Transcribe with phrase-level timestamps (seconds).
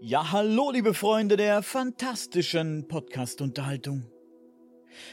[0.00, 4.04] Ja, hallo, liebe Freunde der fantastischen Podcast-Unterhaltung.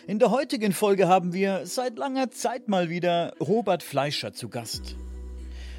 [0.05, 4.95] In der heutigen Folge haben wir seit langer Zeit mal wieder Robert Fleischer zu Gast.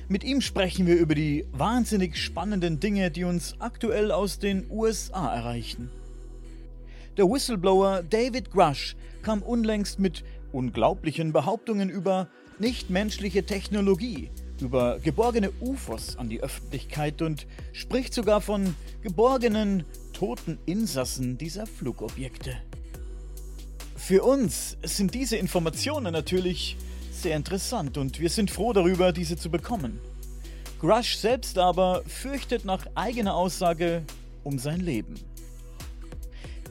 [0.09, 5.33] Mit ihm sprechen wir über die wahnsinnig spannenden Dinge, die uns aktuell aus den USA
[5.33, 5.89] erreichen.
[7.17, 12.29] Der Whistleblower David Grush kam unlängst mit unglaublichen Behauptungen über
[12.59, 14.31] nichtmenschliche Technologie
[14.63, 22.57] über geborgene UFOs an die Öffentlichkeit und spricht sogar von geborgenen, toten Insassen dieser Flugobjekte.
[23.97, 26.77] Für uns sind diese Informationen natürlich
[27.11, 29.99] sehr interessant und wir sind froh darüber, diese zu bekommen.
[30.81, 34.03] Grush selbst aber fürchtet nach eigener Aussage
[34.45, 35.15] um sein Leben.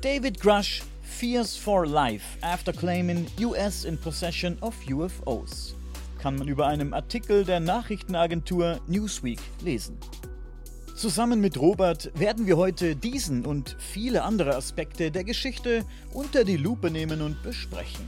[0.02, 5.76] David Grush fears for life after claiming US in possession of UFOs
[6.26, 9.96] kann man über einem Artikel der Nachrichtenagentur Newsweek lesen.
[10.96, 16.58] Zusammen mit Robert werden wir heute diesen und viele andere Aspekte der Geschichte unter die
[16.58, 18.08] Lupe nehmen und besprechen.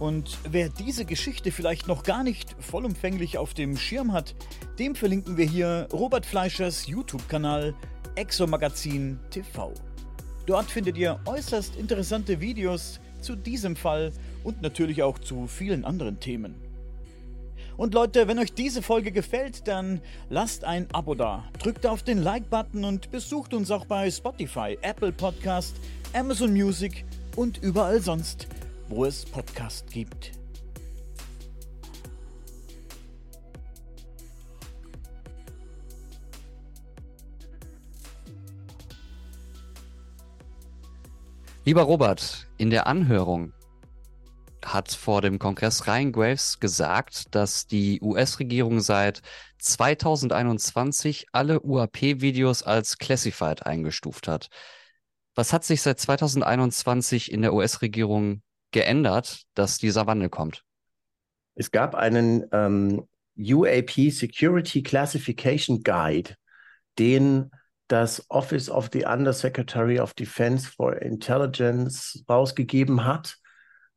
[0.00, 4.34] Und wer diese Geschichte vielleicht noch gar nicht vollumfänglich auf dem Schirm hat,
[4.78, 7.74] dem verlinken wir hier Robert Fleischers YouTube-Kanal
[8.16, 9.72] Exomagazin TV.
[10.44, 14.12] Dort findet ihr äußerst interessante Videos zu diesem Fall
[14.44, 16.71] und natürlich auch zu vielen anderen Themen.
[17.76, 22.18] Und Leute, wenn euch diese Folge gefällt, dann lasst ein Abo da, drückt auf den
[22.18, 25.76] Like-Button und besucht uns auch bei Spotify, Apple Podcast,
[26.12, 27.04] Amazon Music
[27.36, 28.46] und überall sonst,
[28.88, 30.32] wo es Podcast gibt.
[41.64, 43.52] Lieber Robert, in der Anhörung
[44.66, 49.22] hat vor dem Kongress Ryan Graves gesagt, dass die US-Regierung seit
[49.58, 54.48] 2021 alle UAP-Videos als classified eingestuft hat.
[55.34, 60.64] Was hat sich seit 2021 in der US-Regierung geändert, dass dieser Wandel kommt?
[61.54, 66.36] Es gab einen ähm, UAP Security Classification Guide,
[66.98, 67.50] den
[67.88, 73.36] das Office of the Undersecretary of Defense for Intelligence rausgegeben hat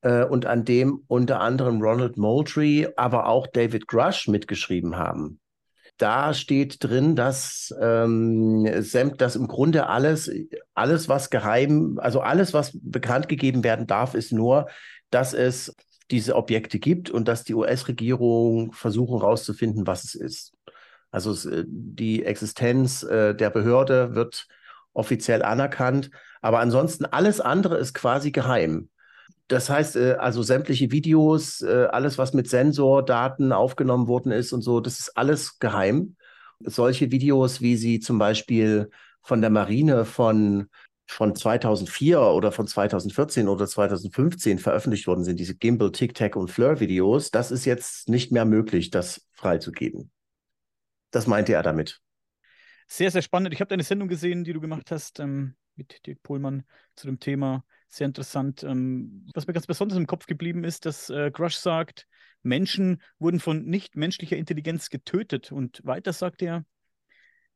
[0.10, 5.40] und an dem unter anderem Ronald Moultrie, aber auch David Grush mitgeschrieben haben.
[5.98, 8.66] Da steht drin, dass, ähm,
[9.18, 10.30] dass im Grunde alles,
[10.74, 14.68] alles, was geheim, also alles, was bekannt gegeben werden darf, ist nur,
[15.10, 15.74] dass es
[16.12, 20.54] diese Objekte gibt und dass die US-Regierung versuchen herauszufinden, was es ist.
[21.12, 24.48] Also es, äh, die Existenz äh, der Behörde wird
[24.94, 26.12] offiziell anerkannt,
[26.42, 28.90] aber ansonsten alles andere ist quasi geheim.
[29.48, 34.62] Das heißt, äh, also sämtliche Videos, äh, alles, was mit Sensordaten aufgenommen worden ist und
[34.62, 36.16] so, das ist alles geheim.
[36.60, 38.90] Solche Videos, wie sie zum Beispiel
[39.22, 40.70] von der Marine von,
[41.06, 46.50] von 2004 oder von 2014 oder 2015 veröffentlicht worden sind, diese Gimbal, Tic Tac und
[46.50, 50.12] Fleur Videos, das ist jetzt nicht mehr möglich, das freizugeben.
[51.12, 52.02] Das meinte er damit.
[52.88, 53.54] Sehr, sehr spannend.
[53.54, 56.64] Ich habe deine Sendung gesehen, die du gemacht hast ähm, mit Dirk Pohlmann
[56.96, 58.64] zu dem Thema sehr interessant.
[58.64, 62.08] Ähm, was mir ganz besonders im Kopf geblieben ist, dass äh, Grush sagt,
[62.44, 65.52] Menschen wurden von nichtmenschlicher Intelligenz getötet.
[65.52, 66.66] Und weiter sagt er,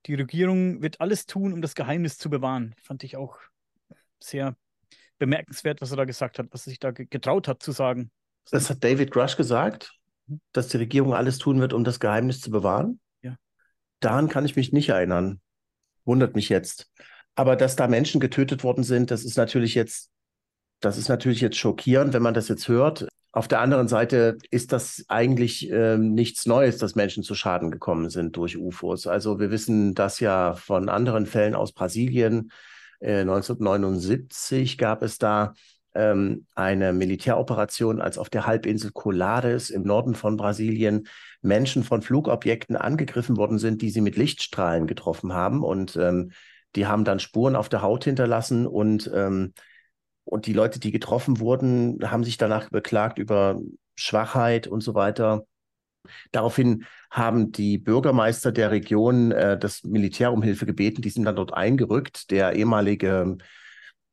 [0.05, 2.73] die Regierung wird alles tun, um das Geheimnis zu bewahren.
[2.81, 3.37] Fand ich auch
[4.19, 4.55] sehr
[5.17, 8.11] bemerkenswert, was er da gesagt hat, was er sich da getraut hat zu sagen.
[8.51, 9.93] Das hat David Grush gesagt,
[10.53, 12.99] dass die Regierung alles tun wird, um das Geheimnis zu bewahren?
[13.21, 13.35] Ja.
[13.99, 15.41] Daran kann ich mich nicht erinnern.
[16.05, 16.91] Wundert mich jetzt.
[17.35, 20.09] Aber dass da Menschen getötet worden sind, das ist natürlich jetzt
[20.79, 23.07] das ist natürlich jetzt schockierend, wenn man das jetzt hört.
[23.31, 28.09] Auf der anderen Seite ist das eigentlich äh, nichts Neues, dass Menschen zu Schaden gekommen
[28.09, 29.05] sind durch UFOs.
[29.05, 32.51] Also wir wissen das ja von anderen Fällen aus Brasilien.
[32.99, 35.53] Äh, 1979 gab es da
[35.93, 41.07] ähm, eine Militäroperation, als auf der Halbinsel Colares im Norden von Brasilien
[41.41, 45.63] Menschen von Flugobjekten angegriffen worden sind, die sie mit Lichtstrahlen getroffen haben.
[45.63, 46.31] Und ähm,
[46.75, 49.53] die haben dann Spuren auf der Haut hinterlassen und ähm,
[50.29, 53.59] und die Leute, die getroffen wurden, haben sich danach beklagt über
[53.95, 55.45] Schwachheit und so weiter.
[56.31, 61.01] Daraufhin haben die Bürgermeister der Region äh, das Militär um Hilfe gebeten.
[61.01, 62.29] Die sind dann dort eingerückt.
[62.29, 63.37] Der ehemalige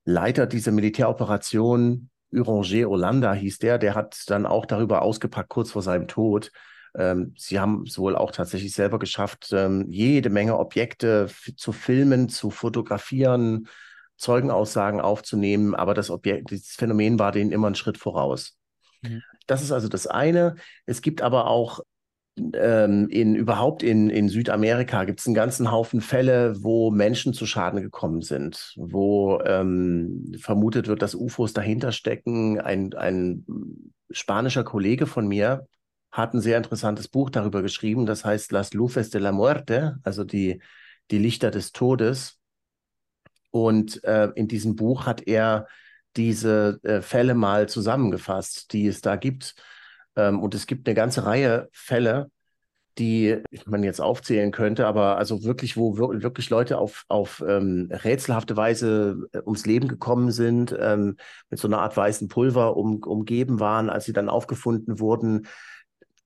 [0.04, 5.82] Leiter dieser Militäroperation, Uranger Olanda hieß der, der hat dann auch darüber ausgepackt, kurz vor
[5.82, 6.50] seinem Tod.
[6.96, 12.30] Ähm, sie haben es wohl auch tatsächlich selber geschafft, ähm, jede Menge Objekte zu filmen,
[12.30, 13.68] zu fotografieren,
[14.16, 18.56] Zeugenaussagen aufzunehmen, aber das Objekt, das Phänomen war denen immer einen Schritt voraus.
[19.02, 19.22] Mhm.
[19.46, 20.56] Das ist also das eine.
[20.86, 21.80] Es gibt aber auch
[22.54, 27.46] ähm, in überhaupt in, in Südamerika gibt es einen ganzen Haufen Fälle, wo Menschen zu
[27.46, 32.60] Schaden gekommen sind, wo ähm, vermutet wird, dass UFOs dahinter stecken.
[32.60, 33.46] Ein, ein
[34.10, 35.66] spanischer Kollege von mir
[36.10, 40.24] hat ein sehr interessantes Buch darüber geschrieben, das heißt Las Luces de la Muerte, also
[40.24, 40.60] die,
[41.10, 42.38] die Lichter des Todes.
[43.64, 45.67] Und äh, in diesem Buch hat er
[46.14, 49.55] diese äh, Fälle mal zusammengefasst, die es da gibt
[50.14, 52.31] ähm, und es gibt eine ganze Reihe Fälle,
[52.99, 58.56] die man jetzt aufzählen könnte, aber also wirklich, wo wirklich Leute auf, auf ähm, rätselhafte
[58.56, 61.17] Weise äh, ums Leben gekommen sind, ähm,
[61.50, 65.47] mit so einer Art weißen Pulver um, umgeben waren, als sie dann aufgefunden wurden.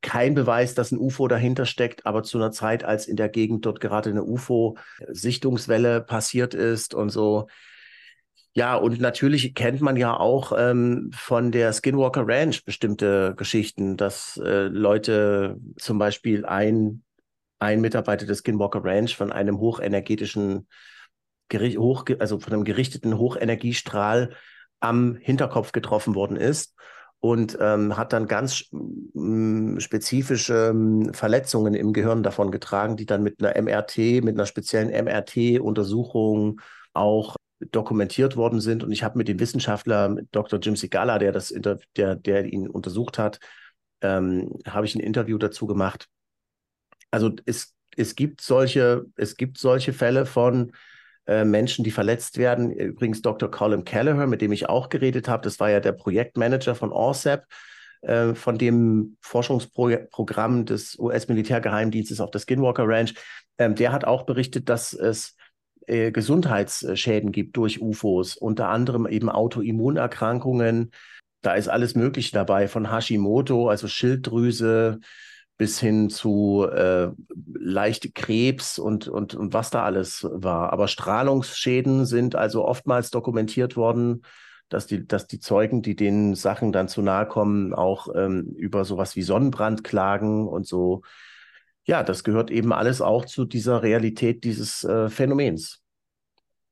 [0.02, 3.66] Kein Beweis, dass ein UFO dahinter steckt, aber zu einer Zeit, als in der Gegend
[3.66, 7.48] dort gerade eine UFO-Sichtungswelle passiert ist und so,
[8.52, 14.40] ja, und natürlich kennt man ja auch ähm, von der Skinwalker Ranch bestimmte Geschichten, dass
[14.44, 17.04] äh, Leute zum Beispiel ein,
[17.60, 20.66] ein Mitarbeiter des Skinwalker Ranch von einem hochenergetischen,
[21.52, 24.34] hoch, also von einem gerichteten Hochenergiestrahl
[24.80, 26.74] am Hinterkopf getroffen worden ist
[27.20, 28.64] und ähm, hat dann ganz
[29.78, 34.88] spezifische ähm, Verletzungen im Gehirn davon getragen, die dann mit einer MRT, mit einer speziellen
[34.88, 36.60] MRT-Untersuchung
[36.94, 37.36] auch
[37.70, 38.82] dokumentiert worden sind.
[38.82, 40.58] Und ich habe mit dem Wissenschaftler Dr.
[40.60, 41.54] Jim Sigala, der das
[41.94, 43.38] der, der ihn untersucht hat,
[44.00, 46.08] ähm, habe ich ein Interview dazu gemacht.
[47.10, 50.72] Also es, es gibt solche, es gibt solche Fälle von
[51.26, 52.72] äh, Menschen, die verletzt werden.
[52.72, 53.50] Übrigens Dr.
[53.50, 57.44] Colin Kelleher, mit dem ich auch geredet habe, das war ja der Projektmanager von ORSEP,
[58.02, 63.14] äh, von dem Forschungsprogramm des US-Militärgeheimdienstes auf der Skinwalker Ranch.
[63.58, 65.36] Ähm, der hat auch berichtet, dass es
[65.86, 70.92] äh, Gesundheitsschäden gibt durch UFOs, unter anderem eben Autoimmunerkrankungen.
[71.42, 75.00] Da ist alles Mögliche dabei, von Hashimoto, also Schilddrüse,
[75.60, 77.08] bis hin zu äh,
[77.52, 80.72] leichte Krebs und, und, und was da alles war.
[80.72, 84.22] Aber Strahlungsschäden sind also oftmals dokumentiert worden,
[84.70, 88.86] dass die, dass die Zeugen, die den Sachen dann zu nahe kommen, auch ähm, über
[88.86, 91.02] sowas wie Sonnenbrand klagen und so
[91.84, 95.79] ja, das gehört eben alles auch zu dieser Realität dieses äh, Phänomens.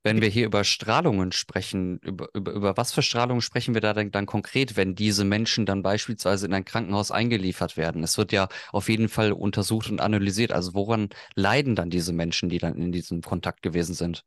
[0.03, 3.93] Wenn wir hier über Strahlungen sprechen, über, über, über was für Strahlungen sprechen wir da
[3.93, 8.03] denn dann konkret, wenn diese Menschen dann beispielsweise in ein Krankenhaus eingeliefert werden?
[8.03, 10.53] Es wird ja auf jeden Fall untersucht und analysiert.
[10.53, 14.23] Also woran leiden dann diese Menschen, die dann in diesem Kontakt gewesen sind?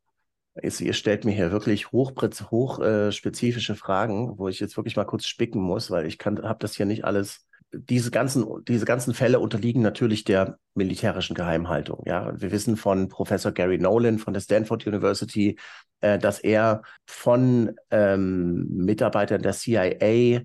[0.61, 5.27] ihr stellt mir hier wirklich hochspezifische hoch, äh, Fragen, wo ich jetzt wirklich mal kurz
[5.27, 9.83] spicken muss, weil ich habe das hier nicht alles diese ganzen, diese ganzen Fälle unterliegen
[9.83, 12.03] natürlich der militärischen Geheimhaltung.
[12.07, 15.59] Ja, wir wissen von Professor Gary Nolan von der Stanford University,
[16.01, 20.43] äh, dass er von ähm, Mitarbeitern der CIA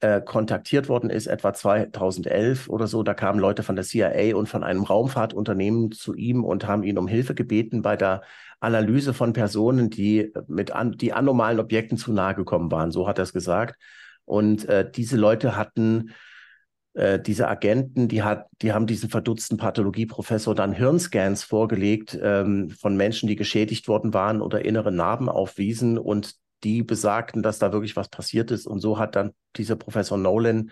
[0.00, 3.02] äh, kontaktiert worden ist, etwa 2011 oder so.
[3.02, 6.98] Da kamen Leute von der CIA und von einem Raumfahrtunternehmen zu ihm und haben ihn
[6.98, 8.22] um Hilfe gebeten bei der
[8.60, 12.90] Analyse von Personen, die mit an, die anormalen Objekten zu nahe gekommen waren.
[12.90, 13.76] So hat er es gesagt.
[14.24, 16.12] Und äh, diese Leute hatten,
[16.94, 22.96] äh, diese Agenten, die, hat, die haben diesen verdutzten Pathologieprofessor dann Hirnscans vorgelegt ähm, von
[22.96, 26.34] Menschen, die geschädigt worden waren oder innere Narben aufwiesen und
[26.64, 28.66] die besagten, dass da wirklich was passiert ist.
[28.66, 30.70] Und so hat dann dieser Professor Nolan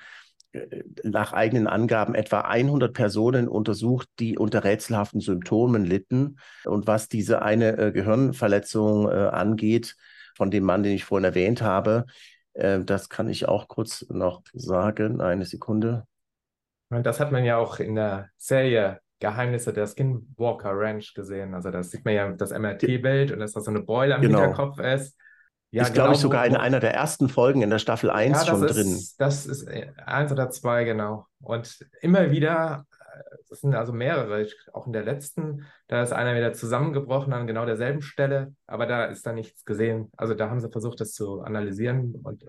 [0.53, 6.39] äh, nach eigenen Angaben etwa 100 Personen untersucht, die unter rätselhaften Symptomen litten.
[6.65, 9.97] Und was diese eine äh, Gehirnverletzung äh, angeht,
[10.37, 12.07] von dem Mann, den ich vorhin erwähnt habe,
[12.61, 15.21] äh, das kann ich auch kurz noch sagen.
[15.21, 16.07] Eine Sekunde.
[16.91, 21.55] Und das hat man ja auch in der Serie Geheimnisse der Skinwalker Ranch gesehen.
[21.55, 24.41] Also da sieht man ja das MRT-Bild und dass da so eine Beule am genau.
[24.41, 25.17] Hinterkopf ist.
[25.73, 28.39] Ja, ist, genau, glaube ich, sogar in einer der ersten Folgen in der Staffel 1
[28.39, 29.01] ja, schon ist, drin.
[29.19, 31.27] Das ist äh, eins oder zwei, genau.
[31.41, 32.87] Und immer wieder
[33.51, 37.67] das sind also mehrere, auch in der letzten, da ist einer wieder zusammengebrochen an genau
[37.67, 40.11] derselben Stelle, aber da ist da nichts gesehen.
[40.17, 42.45] Also da haben sie versucht, das zu analysieren und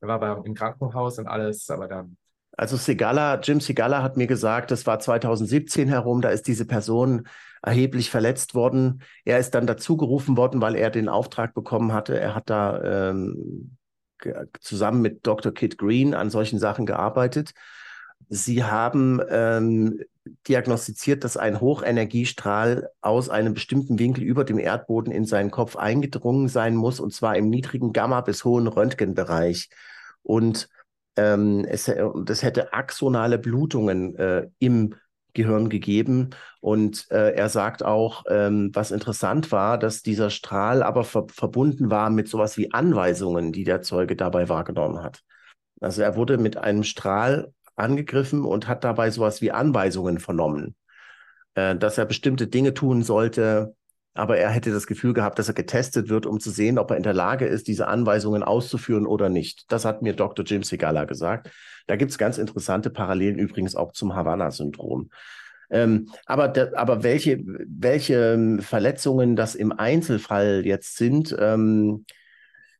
[0.00, 2.06] er war bei, im Krankenhaus und alles, aber da.
[2.52, 7.28] Also Segala, Jim Segala hat mir gesagt, das war 2017 herum, da ist diese Person
[7.62, 9.02] erheblich verletzt worden.
[9.26, 12.18] Er ist dann dazu gerufen worden, weil er den Auftrag bekommen hatte.
[12.18, 13.76] Er hat da ähm,
[14.60, 15.52] zusammen mit Dr.
[15.52, 17.52] Kit Green an solchen Sachen gearbeitet.
[18.28, 20.00] Sie haben ähm,
[20.48, 26.48] diagnostiziert, dass ein Hochenergiestrahl aus einem bestimmten Winkel über dem Erdboden in seinen Kopf eingedrungen
[26.48, 29.70] sein muss, und zwar im niedrigen Gamma- bis hohen Röntgenbereich.
[30.22, 30.68] Und
[31.16, 31.90] ähm, es,
[32.24, 34.94] das hätte axonale Blutungen äh, im
[35.32, 36.30] Gehirn gegeben.
[36.60, 41.90] Und äh, er sagt auch, ähm, was interessant war, dass dieser Strahl aber ver verbunden
[41.90, 45.20] war mit sowas wie Anweisungen, die der Zeuge dabei wahrgenommen hat.
[45.80, 50.74] Also er wurde mit einem Strahl angegriffen und hat dabei sowas wie Anweisungen vernommen,
[51.54, 53.74] äh, dass er bestimmte Dinge tun sollte,
[54.14, 56.96] aber er hätte das Gefühl gehabt, dass er getestet wird, um zu sehen, ob er
[56.96, 59.70] in der Lage ist, diese Anweisungen auszuführen oder nicht.
[59.70, 60.44] Das hat mir Dr.
[60.44, 61.50] Jim Segala gesagt.
[61.86, 65.10] Da gibt es ganz interessante Parallelen übrigens auch zum Havanna-Syndrom.
[65.68, 72.06] Ähm, aber, aber welche, welche Verletzungen das im Einzelfall jetzt sind, ähm,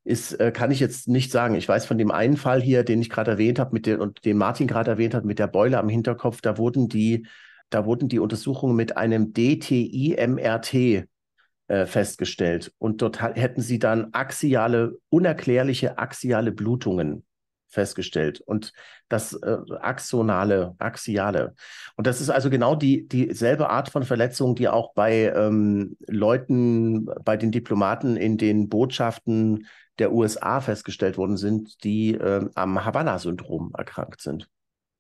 [0.07, 1.57] ist, äh, kann ich jetzt nicht sagen.
[1.57, 4.25] Ich weiß von dem einen Fall hier, den ich gerade erwähnt habe, mit den, und
[4.25, 7.27] den Martin gerade erwähnt hat, mit der Beule am Hinterkopf, da wurden die,
[7.71, 12.73] da wurden die Untersuchungen mit einem DTI-MRT äh, festgestellt.
[12.79, 17.25] Und dort hätten sie dann axiale, unerklärliche axiale Blutungen
[17.69, 18.73] festgestellt und
[19.09, 21.55] das äh, axonale, axiale.
[21.97, 27.07] Und das ist also genau die dieselbe Art von Verletzung, die auch bei ähm, Leuten,
[27.25, 29.67] bei den Diplomaten in den Botschaften
[29.99, 34.49] der USA festgestellt worden sind, die äh, am Havanna-Syndrom erkrankt sind.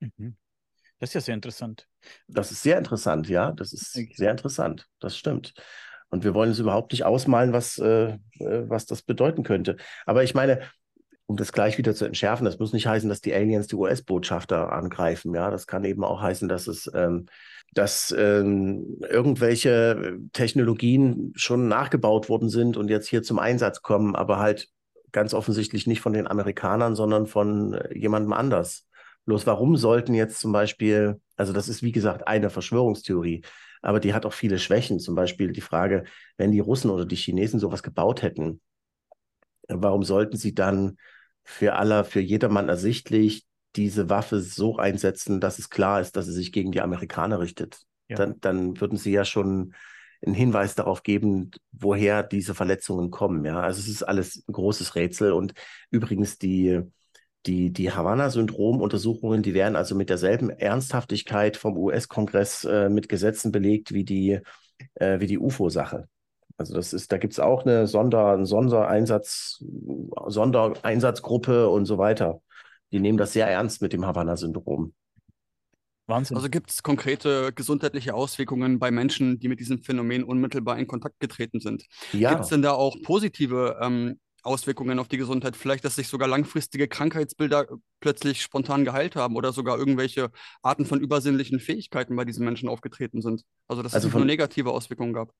[0.01, 0.37] Mhm.
[0.99, 1.87] Das ist ja sehr interessant.
[2.27, 3.53] Das ist sehr interessant, ja.
[3.53, 4.87] Das ist sehr interessant.
[4.99, 5.53] Das stimmt.
[6.09, 9.77] Und wir wollen uns überhaupt nicht ausmalen, was, äh, äh was das bedeuten könnte.
[10.07, 10.61] Aber ich meine,
[11.27, 14.73] um das gleich wieder zu entschärfen, das muss nicht heißen, dass die Aliens die US-Botschafter
[14.73, 15.35] angreifen.
[15.35, 17.27] Ja, das kann eben auch heißen, dass es, ähm,
[17.75, 24.39] dass ähm, irgendwelche Technologien schon nachgebaut worden sind und jetzt hier zum Einsatz kommen, aber
[24.39, 24.69] halt
[25.13, 28.87] ganz offensichtlich nicht von den Amerikanern, sondern von äh, jemandem anders.
[29.25, 33.43] Bloß warum sollten jetzt zum Beispiel, also das ist wie gesagt eine Verschwörungstheorie,
[33.83, 34.99] aber die hat auch viele Schwächen.
[34.99, 36.05] Zum Beispiel die Frage,
[36.37, 38.61] wenn die Russen oder die Chinesen sowas gebaut hätten,
[39.69, 40.97] warum sollten sie dann
[41.45, 43.47] für aller, für jedermann ersichtlich
[43.77, 47.81] diese Waffe so einsetzen, dass es klar ist, dass sie sich gegen die Amerikaner richtet.
[48.09, 48.17] Ja.
[48.17, 49.75] Dann, dann würden sie ja schon
[50.25, 53.45] einen Hinweis darauf geben, woher diese Verletzungen kommen.
[53.45, 55.33] Ja, also es ist alles ein großes Rätsel.
[55.33, 55.55] Und
[55.91, 56.81] übrigens die,
[57.47, 63.93] die, die Havanna-Syndrom-Untersuchungen, die werden also mit derselben Ernsthaftigkeit vom US-Kongress äh, mit Gesetzen belegt
[63.93, 64.41] wie die,
[64.95, 66.09] äh, die UFO-Sache.
[66.59, 69.63] Also das ist, da gibt es auch eine Sonder, einen Sondereinsatz,
[70.27, 72.41] Sondereinsatzgruppe und so weiter.
[72.93, 74.95] Die nehmen das sehr ernst mit dem Havanna-Syndrom.
[76.07, 76.37] Wahnsinn.
[76.37, 81.19] Also gibt es konkrete gesundheitliche Auswirkungen bei Menschen, die mit diesem Phänomen unmittelbar in Kontakt
[81.21, 81.85] getreten sind?
[82.13, 82.31] Ja.
[82.31, 85.57] Gibt es denn da auch positive ähm, Auswirkungen auf die Gesundheit?
[85.57, 87.67] Vielleicht, dass sich sogar langfristige Krankheitsbilder
[88.01, 90.31] plötzlich spontan geheilt haben oder sogar irgendwelche
[90.63, 93.43] Arten von übersinnlichen Fähigkeiten bei diesen Menschen aufgetreten sind?
[93.67, 95.33] Also, dass also es nicht nur negative Auswirkungen gab.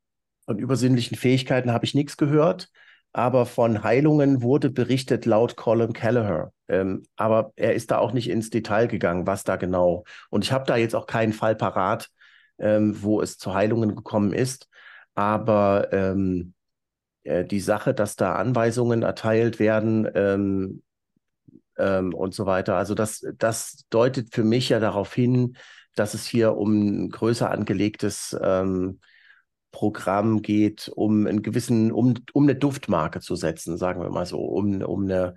[0.45, 2.71] Von übersinnlichen Fähigkeiten habe ich nichts gehört,
[3.17, 6.53] aber von Heilungen wurde berichtet laut Colin Kelleher.
[6.69, 10.05] Ähm, aber er ist da auch nicht ins Detail gegangen, was da genau.
[10.29, 12.11] Und ich habe da jetzt auch keinen Fall parat,
[12.59, 14.69] ähm, wo es zu Heilungen gekommen ist.
[15.15, 16.53] Aber ähm,
[17.23, 20.83] äh, die Sache, dass da Anweisungen erteilt werden ähm,
[21.79, 25.57] ähm, und so weiter, also das, das deutet für mich ja darauf hin,
[25.95, 29.01] dass es hier um ein größer angelegtes ähm,
[29.73, 34.41] Programm geht, um einen gewissen, um, um eine Duftmarke zu setzen, sagen wir mal so,
[34.41, 35.35] um, um, eine,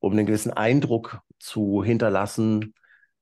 [0.00, 2.74] um einen gewissen Eindruck zu hinterlassen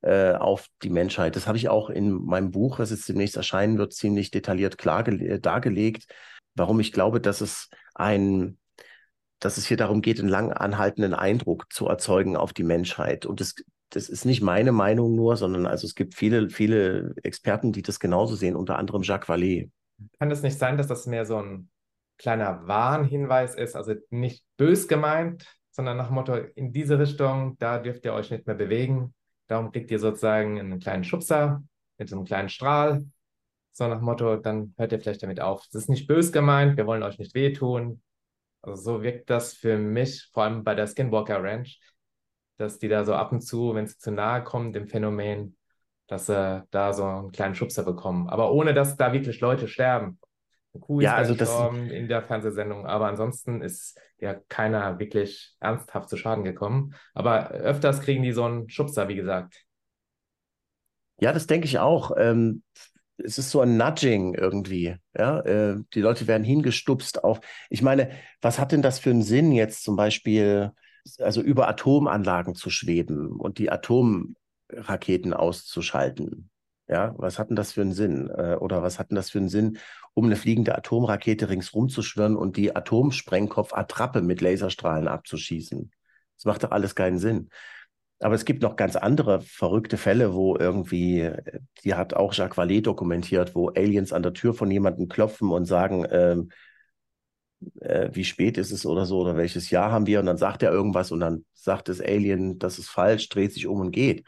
[0.02, 1.36] äh, auf die Menschheit.
[1.36, 5.02] Das habe ich auch in meinem Buch, das jetzt demnächst erscheinen wird, ziemlich detailliert klar
[5.04, 6.06] dargelegt,
[6.54, 8.58] warum ich glaube, dass es ein
[9.44, 13.26] dass es hier darum geht, einen lang anhaltenden Eindruck zu erzeugen auf die Menschheit.
[13.26, 13.54] Und das,
[13.90, 18.00] das ist nicht meine Meinung nur, sondern also es gibt viele, viele Experten, die das
[18.00, 19.68] genauso sehen, unter anderem Jacques Vallée.
[20.18, 21.70] Kann es nicht sein, dass das mehr so ein
[22.18, 28.04] kleiner Warnhinweis ist, also nicht bös gemeint, sondern nach Motto, in diese Richtung, da dürft
[28.04, 29.14] ihr euch nicht mehr bewegen.
[29.48, 31.62] Darum kriegt ihr sozusagen einen kleinen Schubser
[31.98, 33.04] mit so einem kleinen Strahl.
[33.72, 35.66] So nach Motto, dann hört ihr vielleicht damit auf.
[35.68, 38.00] Es ist nicht bös gemeint, wir wollen euch nicht wehtun.
[38.62, 41.80] Also so wirkt das für mich, vor allem bei der Skinwalker Ranch,
[42.56, 45.56] dass die da so ab und zu, wenn sie zu nahe kommen, dem Phänomen,
[46.06, 48.28] dass sie da so einen kleinen Schubser bekommen.
[48.28, 50.18] Aber ohne, dass da wirklich Leute sterben.
[50.72, 55.54] Eine Kuh ist ja, also gestorben in der Fernsehsendung, aber ansonsten ist ja keiner wirklich
[55.60, 56.94] ernsthaft zu Schaden gekommen.
[57.14, 59.64] Aber öfters kriegen die so einen Schubser, wie gesagt.
[61.20, 62.10] Ja, das denke ich auch.
[62.16, 62.62] Ähm,
[63.18, 64.96] es ist so ein Nudging irgendwie.
[65.16, 67.40] Ja, äh, die Leute werden hingestupst auf.
[67.70, 70.72] Ich meine, was hat denn das für einen Sinn, jetzt zum Beispiel,
[71.18, 74.34] also über Atomanlagen zu schweben und die Atom
[74.70, 76.50] Raketen auszuschalten.
[76.86, 78.28] Ja, was hat denn das für einen Sinn?
[78.28, 79.78] Äh, oder was hat denn das für einen Sinn,
[80.12, 85.90] um eine fliegende Atomrakete ringsrum zu schwirren und die Atomsprengkopf-Attrappe mit Laserstrahlen abzuschießen?
[86.36, 87.48] Das macht doch alles keinen Sinn.
[88.20, 91.30] Aber es gibt noch ganz andere verrückte Fälle, wo irgendwie,
[91.84, 95.64] die hat auch Jacques Vallée dokumentiert, wo Aliens an der Tür von jemandem klopfen und
[95.64, 96.50] sagen, ähm,
[97.80, 100.20] äh, wie spät ist es oder so, oder welches Jahr haben wir?
[100.20, 103.66] Und dann sagt er irgendwas und dann sagt das Alien, das ist falsch, dreht sich
[103.66, 104.24] um und geht.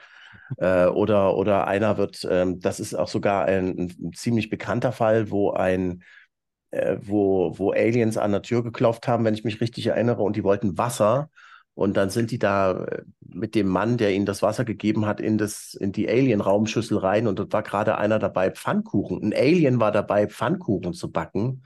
[0.59, 5.31] Äh, oder, oder einer wird, ähm, das ist auch sogar ein, ein, ziemlich bekannter Fall,
[5.31, 6.03] wo ein
[6.71, 10.37] äh, wo, wo Aliens an der Tür geklopft haben, wenn ich mich richtig erinnere, und
[10.37, 11.31] die wollten Wasser.
[11.75, 15.21] Und dann sind die da äh, mit dem Mann, der ihnen das Wasser gegeben hat,
[15.21, 17.27] in, das, in die Alien-Raumschüssel rein.
[17.27, 19.23] Und dort war gerade einer dabei, Pfannkuchen.
[19.23, 21.65] Ein Alien war dabei, Pfannkuchen zu backen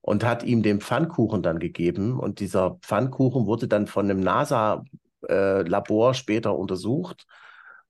[0.00, 2.18] und hat ihm den Pfannkuchen dann gegeben.
[2.18, 7.26] Und dieser Pfannkuchen wurde dann von einem NASA-Labor äh, später untersucht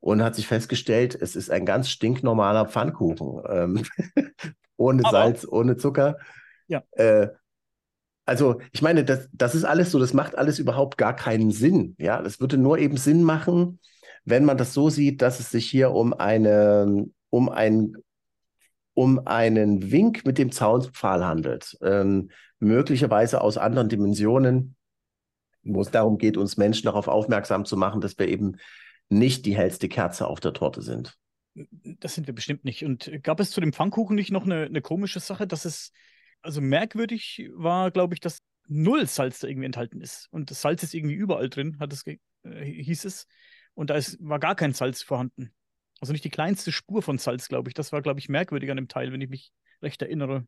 [0.01, 3.43] und hat sich festgestellt, es ist ein ganz stinknormaler Pfannkuchen.
[3.49, 3.85] Ähm,
[4.77, 6.17] ohne Aber, Salz, ohne Zucker.
[6.67, 6.83] Ja.
[6.93, 7.29] Äh,
[8.25, 11.97] also, ich meine, das, das ist alles so, das macht alles überhaupt gar keinen Sinn.
[11.99, 13.81] Ja, das würde nur eben Sinn machen,
[14.25, 17.97] wenn man das so sieht, dass es sich hier um eine, um ein
[18.95, 24.77] um einen Wink mit dem Zaunpfahl handelt, ähm, möglicherweise aus anderen Dimensionen,
[25.63, 28.57] wo es darum geht, uns Menschen darauf aufmerksam zu machen, dass wir eben
[29.11, 31.19] nicht die hellste Kerze auf der Torte sind.
[31.83, 32.85] Das sind wir bestimmt nicht.
[32.85, 35.93] Und gab es zu dem Pfannkuchen nicht noch eine, eine komische Sache, dass es,
[36.41, 38.39] also merkwürdig war, glaube ich, dass
[38.69, 40.29] null Salz da irgendwie enthalten ist.
[40.31, 42.17] Und das Salz ist irgendwie überall drin, hat es, äh,
[42.65, 43.27] hieß es.
[43.75, 45.53] Und da ist, war gar kein Salz vorhanden.
[46.01, 47.75] Also nicht die kleinste Spur von Salz, glaube ich.
[47.75, 49.53] Das war, glaube ich, merkwürdig an dem Teil, wenn ich mich
[49.83, 50.47] recht erinnere.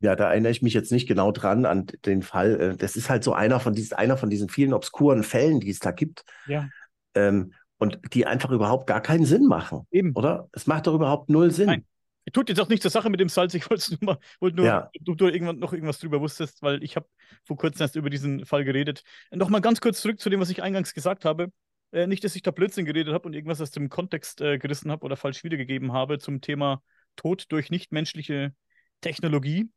[0.00, 2.60] Ja, da erinnere ich mich jetzt nicht genau dran an den Fall.
[2.60, 5.70] Äh, das ist halt so einer von diesen, einer von diesen vielen obskuren Fällen, die
[5.70, 6.24] es da gibt.
[6.46, 6.68] Ja.
[7.16, 9.86] Ähm, und die einfach überhaupt gar keinen Sinn machen.
[9.90, 10.12] Eben.
[10.14, 10.48] Oder?
[10.52, 11.66] Es macht doch überhaupt null Sinn.
[11.66, 11.84] Nein.
[12.32, 13.54] Tut jetzt auch nicht zur Sache mit dem Salz.
[13.54, 14.90] Ich wollte nur, wollte nur ja.
[15.00, 17.06] du, du irgendwann noch irgendwas drüber wusstest, weil ich habe
[17.44, 19.02] vor kurzem erst über diesen Fall geredet.
[19.30, 21.52] Nochmal ganz kurz zurück zu dem, was ich eingangs gesagt habe.
[21.92, 24.90] Äh, nicht, dass ich da Blödsinn geredet habe und irgendwas aus dem Kontext äh, gerissen
[24.90, 26.82] habe oder falsch wiedergegeben habe zum Thema
[27.14, 28.54] Tod durch nichtmenschliche
[29.00, 29.70] Technologie.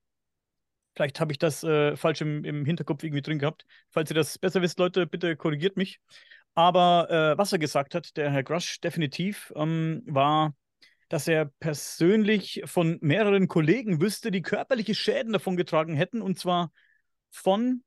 [0.96, 3.66] Vielleicht habe ich das äh, falsch im, im, Hinterkopf irgendwie drin gehabt.
[3.90, 6.02] Falls ihr das besser wisst, Leute, bitte korrigiert mich.
[6.60, 10.54] Aber äh, was er gesagt hat, der Herr Grush definitiv, ähm, war,
[11.08, 16.74] dass er persönlich von mehreren Kollegen wüsste, die körperliche Schäden davon getragen hätten, und zwar
[17.30, 17.82] von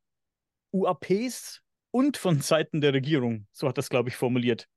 [0.70, 3.46] UAPs und von Seiten der Regierung.
[3.52, 4.68] So hat das, glaube ich, formuliert.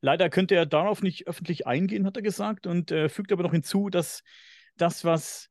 [0.00, 3.52] Leider könnte er darauf nicht öffentlich eingehen, hat er gesagt, und äh, fügt aber noch
[3.52, 4.22] hinzu, dass
[4.78, 5.50] das, was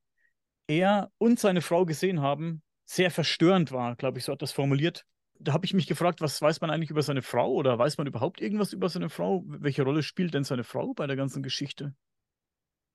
[0.66, 5.06] er und seine Frau gesehen haben, sehr verstörend war, glaube ich, so hat das formuliert.
[5.40, 8.08] Da habe ich mich gefragt, was weiß man eigentlich über seine Frau oder weiß man
[8.08, 9.44] überhaupt irgendwas über seine Frau?
[9.48, 11.94] Welche Rolle spielt denn seine Frau bei der ganzen Geschichte?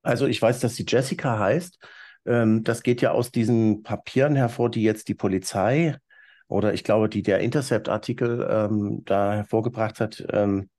[0.01, 1.79] Also ich weiß, dass sie Jessica heißt.
[2.25, 5.97] Ähm, das geht ja aus diesen Papieren hervor, die jetzt die Polizei
[6.47, 10.69] oder ich glaube, die der Intercept-Artikel ähm, da hervorgebracht hat, ähm,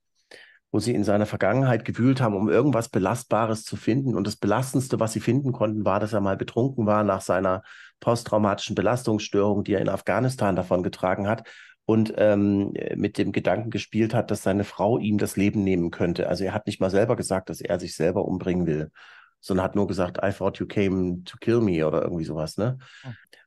[0.74, 4.16] wo sie in seiner Vergangenheit gewühlt haben, um irgendwas Belastbares zu finden.
[4.16, 7.62] Und das Belastendste, was sie finden konnten, war, dass er mal betrunken war nach seiner
[8.00, 11.46] posttraumatischen Belastungsstörung, die er in Afghanistan davon getragen hat
[11.84, 16.28] und ähm, mit dem Gedanken gespielt hat, dass seine Frau ihm das Leben nehmen könnte.
[16.28, 18.90] Also er hat nicht mal selber gesagt, dass er sich selber umbringen will,
[19.38, 22.56] sondern hat nur gesagt, I thought you came to kill me oder irgendwie sowas.
[22.56, 22.78] Ne?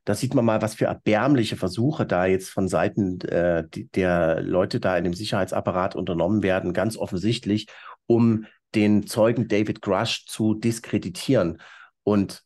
[0.07, 4.79] Da sieht man mal, was für erbärmliche Versuche da jetzt von Seiten äh, der Leute
[4.79, 7.67] da in dem Sicherheitsapparat unternommen werden, ganz offensichtlich,
[8.05, 11.61] um den Zeugen David Grush zu diskreditieren.
[12.03, 12.45] Und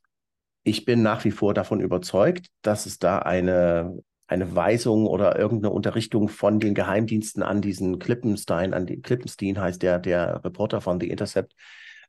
[0.63, 3.95] ich bin nach wie vor davon überzeugt, dass es da eine,
[4.25, 9.83] eine Weisung oder irgendeine Unterrichtung von den Geheimdiensten an diesen Klippenstein, an den Klippenstein heißt
[9.83, 11.53] der, der Reporter von The Intercept,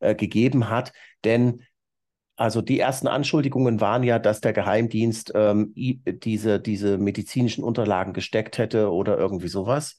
[0.01, 0.95] äh, gegeben hat.
[1.25, 1.61] Denn
[2.37, 8.59] also die ersten Anschuldigungen waren ja, dass der Geheimdienst ähm, diese, diese medizinischen Unterlagen gesteckt
[8.59, 9.97] hätte oder irgendwie sowas.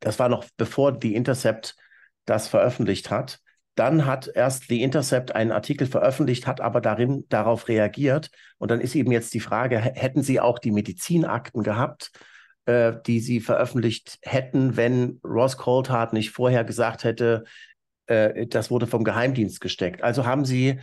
[0.00, 1.76] Das war noch bevor die Intercept
[2.24, 3.40] das veröffentlicht hat.
[3.76, 8.30] Dann hat erst die Intercept einen Artikel veröffentlicht, hat aber darin darauf reagiert.
[8.58, 12.10] Und dann ist eben jetzt die Frage, hätten sie auch die Medizinakten gehabt,
[12.66, 17.44] äh, die sie veröffentlicht hätten, wenn Ross Coulthard nicht vorher gesagt hätte,
[18.06, 20.02] äh, das wurde vom Geheimdienst gesteckt.
[20.02, 20.80] Also haben sie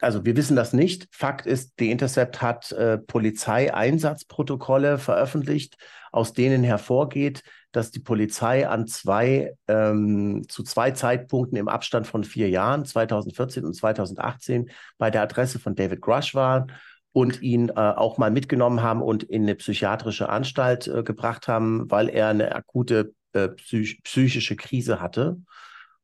[0.00, 1.08] also wir wissen das nicht.
[1.10, 5.76] Fakt ist, die Intercept hat äh, Polizeieinsatzprotokolle veröffentlicht,
[6.12, 12.24] aus denen hervorgeht, dass die Polizei an zwei, ähm, zu zwei Zeitpunkten im Abstand von
[12.24, 16.68] vier Jahren, 2014 und 2018, bei der Adresse von David Grush war
[17.12, 21.90] und ihn äh, auch mal mitgenommen haben und in eine psychiatrische Anstalt äh, gebracht haben,
[21.90, 25.38] weil er eine akute äh, psych psychische Krise hatte.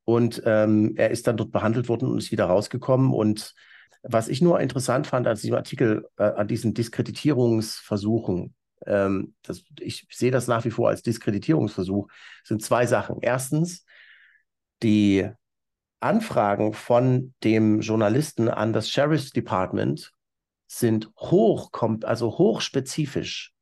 [0.05, 3.55] Und ähm, er ist dann dort behandelt worden und ist wieder rausgekommen und
[4.05, 8.55] was ich nur interessant fand an diesem Artikel, äh, an diesen Diskreditierungsversuchen,
[8.87, 12.09] ähm, das, ich sehe das nach wie vor als Diskreditierungsversuch,
[12.45, 13.19] sind zwei Sachen.
[13.23, 13.85] Erstens,
[14.83, 15.29] die
[16.01, 20.13] Anfragen von dem Journalisten an das Sheriff's Department
[20.67, 21.71] sind hoch,
[22.03, 23.53] also hochspezifisch.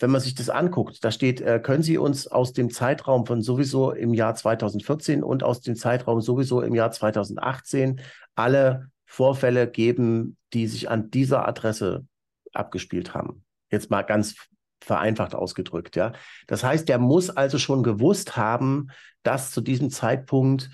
[0.00, 3.40] wenn man sich das anguckt, da steht, äh, können Sie uns aus dem Zeitraum von
[3.40, 8.00] sowieso im Jahr 2014 und aus dem Zeitraum sowieso im Jahr 2018
[8.34, 12.06] alle Vorfälle geben, die sich an dieser Adresse
[12.52, 13.44] abgespielt haben.
[13.70, 14.34] Jetzt mal ganz
[14.80, 16.12] vereinfacht ausgedrückt, ja.
[16.46, 18.88] Das heißt, der muss also schon gewusst haben,
[19.22, 20.70] dass zu diesem Zeitpunkt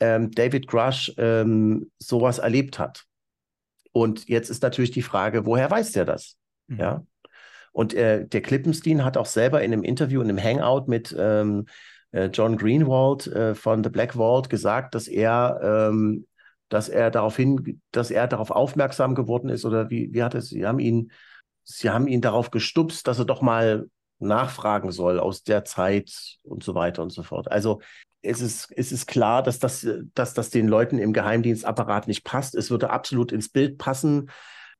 [0.00, 3.04] ähm, David Grush ähm, sowas erlebt hat.
[3.92, 6.36] Und jetzt ist natürlich die Frage, woher weiß der das?
[6.66, 6.78] Mhm.
[6.78, 7.06] Ja.
[7.72, 11.66] Und äh, der Klippenstein hat auch selber in einem Interview, in einem Hangout mit ähm,
[12.12, 15.60] äh, John Greenwald äh, von The Black Vault gesagt, dass er,
[15.90, 16.26] ähm,
[16.68, 20.48] dass er darauf hin, dass er darauf aufmerksam geworden ist oder wie, wie hat es,
[20.48, 21.12] sie haben ihn,
[21.64, 26.64] sie haben ihn darauf gestupst, dass er doch mal nachfragen soll aus der Zeit und
[26.64, 27.50] so weiter und so fort.
[27.50, 27.80] Also
[28.22, 32.54] es ist, es ist klar, dass das, dass das den Leuten im Geheimdienstapparat nicht passt.
[32.54, 34.30] Es würde absolut ins Bild passen,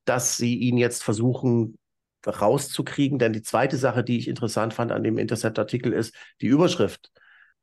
[0.05, 1.79] dass sie ihn jetzt versuchen
[2.27, 3.19] rauszukriegen.
[3.19, 7.13] Denn die zweite Sache, die ich interessant fand an dem Intercept-Artikel, ist die Überschrift.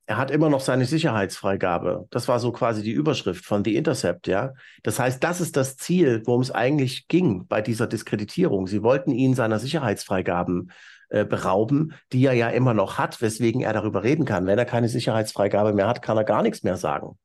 [0.05, 2.07] Er hat immer noch seine Sicherheitsfreigabe.
[2.09, 4.53] Das war so quasi die Überschrift von The Intercept, ja.
[4.83, 8.67] Das heißt, das ist das Ziel, worum es eigentlich ging bei dieser Diskreditierung.
[8.67, 10.71] Sie wollten ihn seiner Sicherheitsfreigaben
[11.09, 14.45] äh, berauben, die er ja immer noch hat, weswegen er darüber reden kann.
[14.45, 17.17] Wenn er keine Sicherheitsfreigabe mehr hat, kann er gar nichts mehr sagen.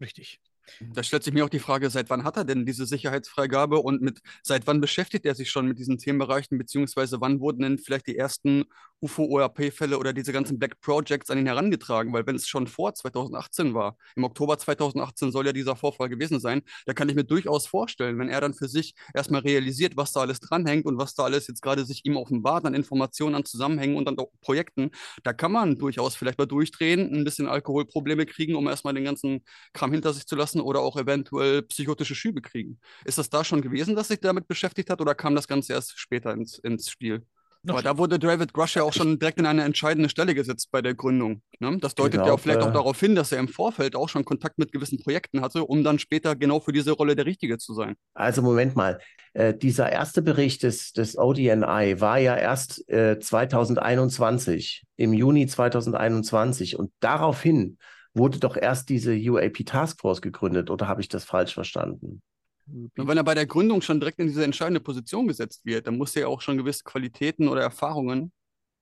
[0.00, 0.40] Richtig.
[0.80, 4.02] Da stellt sich mir auch die Frage, seit wann hat er denn diese Sicherheitsfreigabe und
[4.02, 8.06] mit seit wann beschäftigt er sich schon mit diesen Themenbereichen, beziehungsweise wann wurden denn vielleicht
[8.06, 8.64] die ersten
[9.00, 12.12] UFO-ORP-Fälle oder diese ganzen Black Projects an ihn herangetragen?
[12.12, 16.40] Weil wenn es schon vor 2018 war, im Oktober 2018 soll ja dieser Vorfall gewesen
[16.40, 20.12] sein, da kann ich mir durchaus vorstellen, wenn er dann für sich erstmal realisiert, was
[20.12, 23.44] da alles dranhängt und was da alles jetzt gerade sich ihm offenbart an Informationen, an
[23.44, 24.90] Zusammenhängen und an Projekten,
[25.24, 29.42] da kann man durchaus vielleicht mal durchdrehen, ein bisschen Alkoholprobleme kriegen, um erstmal den ganzen
[29.72, 32.78] Kram hinter sich zu lassen oder auch eventuell psychotische Schübe kriegen.
[33.04, 35.98] Ist das da schon gewesen, dass sich damit beschäftigt hat oder kam das Ganze erst
[35.98, 37.24] später ins, ins Spiel?
[37.68, 40.82] Aber da wurde David Grush ja auch schon direkt in eine entscheidende Stelle gesetzt bei
[40.82, 41.42] der Gründung.
[41.60, 41.78] Ne?
[41.78, 44.24] Das deutet genau, ja vielleicht äh, auch darauf hin, dass er im Vorfeld auch schon
[44.24, 47.72] Kontakt mit gewissen Projekten hatte, um dann später genau für diese Rolle der Richtige zu
[47.74, 47.94] sein.
[48.14, 48.98] Also Moment mal,
[49.34, 56.76] äh, dieser erste Bericht des, des ODNI war ja erst äh, 2021, im Juni 2021
[56.76, 57.78] und daraufhin
[58.14, 62.22] wurde doch erst diese UAP Taskforce gegründet oder habe ich das falsch verstanden?
[62.66, 65.98] Und wenn er bei der Gründung schon direkt in diese entscheidende Position gesetzt wird, dann
[65.98, 68.32] muss er ja auch schon gewisse Qualitäten oder Erfahrungen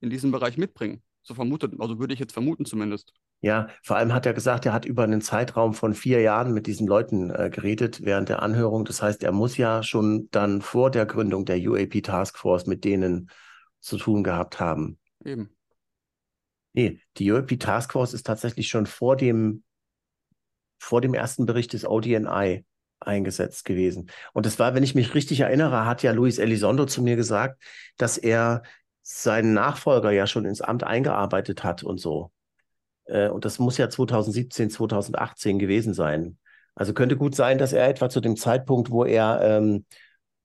[0.01, 1.03] in diesem Bereich mitbringen.
[1.23, 3.13] So vermutet, also würde ich jetzt vermuten zumindest.
[3.43, 6.67] Ja, vor allem hat er gesagt, er hat über einen Zeitraum von vier Jahren mit
[6.67, 8.85] diesen Leuten äh, geredet während der Anhörung.
[8.85, 13.31] Das heißt, er muss ja schon dann vor der Gründung der UAP Taskforce mit denen
[13.81, 14.99] zu tun gehabt haben.
[15.25, 15.51] Eben.
[16.73, 19.65] Nee, die UAP Taskforce ist tatsächlich schon vor dem,
[20.79, 22.65] vor dem ersten Bericht des ODNI
[23.01, 24.11] eingesetzt gewesen.
[24.33, 27.63] Und das war, wenn ich mich richtig erinnere, hat ja Luis Elizondo zu mir gesagt,
[27.97, 28.63] dass er
[29.03, 32.31] seinen Nachfolger ja schon ins Amt eingearbeitet hat und so.
[33.07, 36.39] Äh, und das muss ja 2017, 2018 gewesen sein.
[36.75, 39.85] Also könnte gut sein, dass er etwa zu dem Zeitpunkt, wo er, ähm,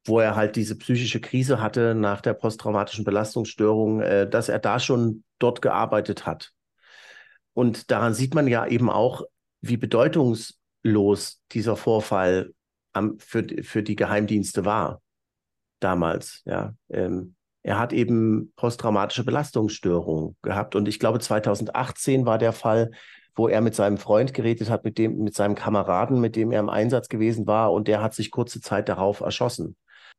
[0.05, 4.79] wo er halt diese psychische Krise hatte nach der posttraumatischen Belastungsstörung, äh, dass er da
[4.79, 6.53] schon dort gearbeitet hat.
[7.53, 9.23] Und daran sieht man ja eben auch,
[9.61, 12.53] wie bedeutungs los dieser Vorfall
[12.93, 15.01] am, für, für die Geheimdienste war
[15.79, 16.43] damals.
[16.45, 22.91] Ja, ähm, er hat eben posttraumatische Belastungsstörungen gehabt und ich glaube 2018 war der Fall,
[23.35, 26.59] wo er mit seinem Freund geredet hat, mit dem, mit seinem Kameraden, mit dem er
[26.59, 29.75] im Einsatz gewesen war und der hat sich kurze Zeit darauf erschossen.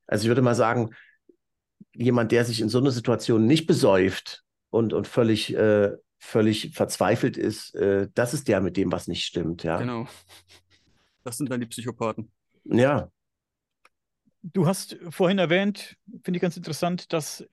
[0.07, 0.91] Also ich würde mal sagen,
[1.93, 7.37] jemand, der sich in so einer Situation nicht besäuft und, und völlig äh, völlig verzweifelt
[7.37, 9.79] ist, äh, das ist der mit dem, was nicht stimmt, ja.
[9.79, 10.07] Genau.
[11.25, 12.31] Das sind dann die Psychopathen.
[12.65, 13.11] Ja.
[14.43, 17.45] Du hast vorhin erwähnt, finde ich ganz interessant, dass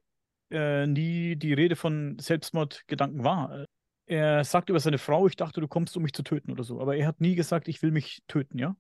[0.52, 3.66] äh, nie die Rede von Selbstmordgedanken war.
[4.06, 6.80] Er sagt über seine Frau, ich dachte, du kommst, um mich zu töten oder so.
[6.82, 8.76] Aber er hat nie gesagt, ich will mich töten, ja?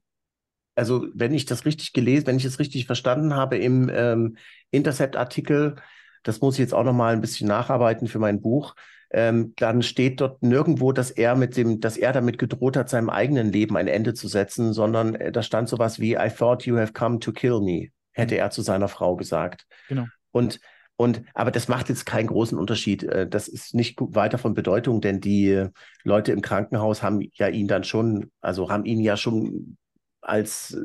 [0.75, 4.37] Also, wenn ich das richtig gelesen, wenn ich es richtig verstanden habe im ähm,
[4.71, 5.75] Intercept-Artikel,
[6.23, 8.75] das muss ich jetzt auch nochmal ein bisschen nacharbeiten für mein Buch,
[9.11, 13.11] ähm, dann steht dort nirgendwo, dass er mit dem, dass er damit gedroht hat, seinem
[13.11, 16.77] eigenen Leben ein Ende zu setzen, sondern äh, da stand sowas wie I thought you
[16.77, 18.39] have come to kill me, hätte mhm.
[18.39, 19.67] er zu seiner Frau gesagt.
[19.87, 20.05] Genau.
[20.31, 20.59] Und
[20.95, 23.03] und aber das macht jetzt keinen großen Unterschied.
[23.03, 25.67] Äh, das ist nicht weiter von Bedeutung, denn die
[26.03, 29.77] Leute im Krankenhaus haben ja ihn dann schon, also haben ihn ja schon
[30.23, 30.77] als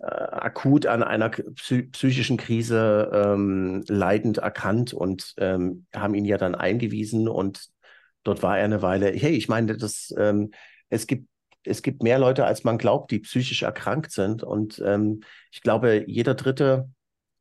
[0.00, 6.54] äh, akut an einer psychischen Krise ähm, leidend erkannt und ähm, haben ihn ja dann
[6.54, 7.66] eingewiesen und
[8.24, 9.10] dort war er eine Weile.
[9.12, 10.52] Hey, ich meine, das, ähm,
[10.88, 11.28] es gibt
[11.62, 15.20] es gibt mehr Leute, als man glaubt, die psychisch erkrankt sind und ähm,
[15.52, 16.88] ich glaube, jeder dritte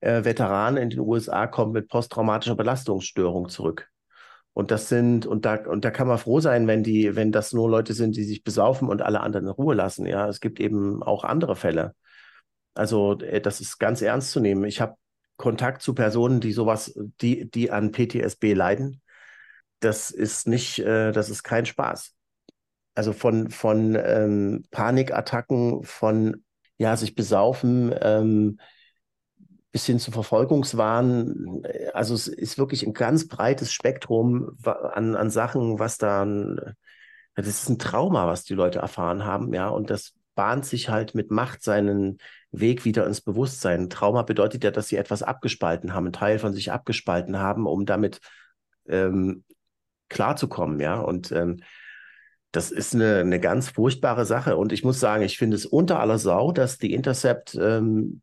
[0.01, 3.89] äh, Veteranen in den USA kommen mit posttraumatischer Belastungsstörung zurück.
[4.53, 7.53] Und das sind, und da, und da kann man froh sein, wenn die, wenn das
[7.53, 10.05] nur Leute sind, die sich besaufen und alle anderen in Ruhe lassen.
[10.05, 11.95] Ja, es gibt eben auch andere Fälle.
[12.73, 14.63] Also, äh, das ist ganz ernst zu nehmen.
[14.65, 14.95] Ich habe
[15.37, 19.01] Kontakt zu Personen, die sowas, die, die an PTSB leiden.
[19.79, 22.13] Das ist nicht, äh, das ist kein Spaß.
[22.95, 26.43] Also von, von ähm, Panikattacken, von
[26.77, 28.59] ja, sich besaufen, ähm,
[29.71, 31.61] bis hin zu Verfolgungswahn.
[31.93, 36.59] Also es ist wirklich ein ganz breites Spektrum an, an Sachen, was dann,
[37.35, 41.15] das ist ein Trauma, was die Leute erfahren haben, ja, und das bahnt sich halt
[41.15, 42.17] mit Macht seinen
[42.51, 43.89] Weg wieder ins Bewusstsein.
[43.89, 47.85] Trauma bedeutet ja, dass sie etwas abgespalten haben, einen Teil von sich abgespalten haben, um
[47.85, 48.21] damit
[48.87, 49.43] ähm,
[50.07, 51.61] klarzukommen, ja, und ähm,
[52.51, 54.57] das ist eine, eine ganz furchtbare Sache.
[54.57, 58.21] Und ich muss sagen, ich finde es unter aller Sau, dass die Intercept ähm,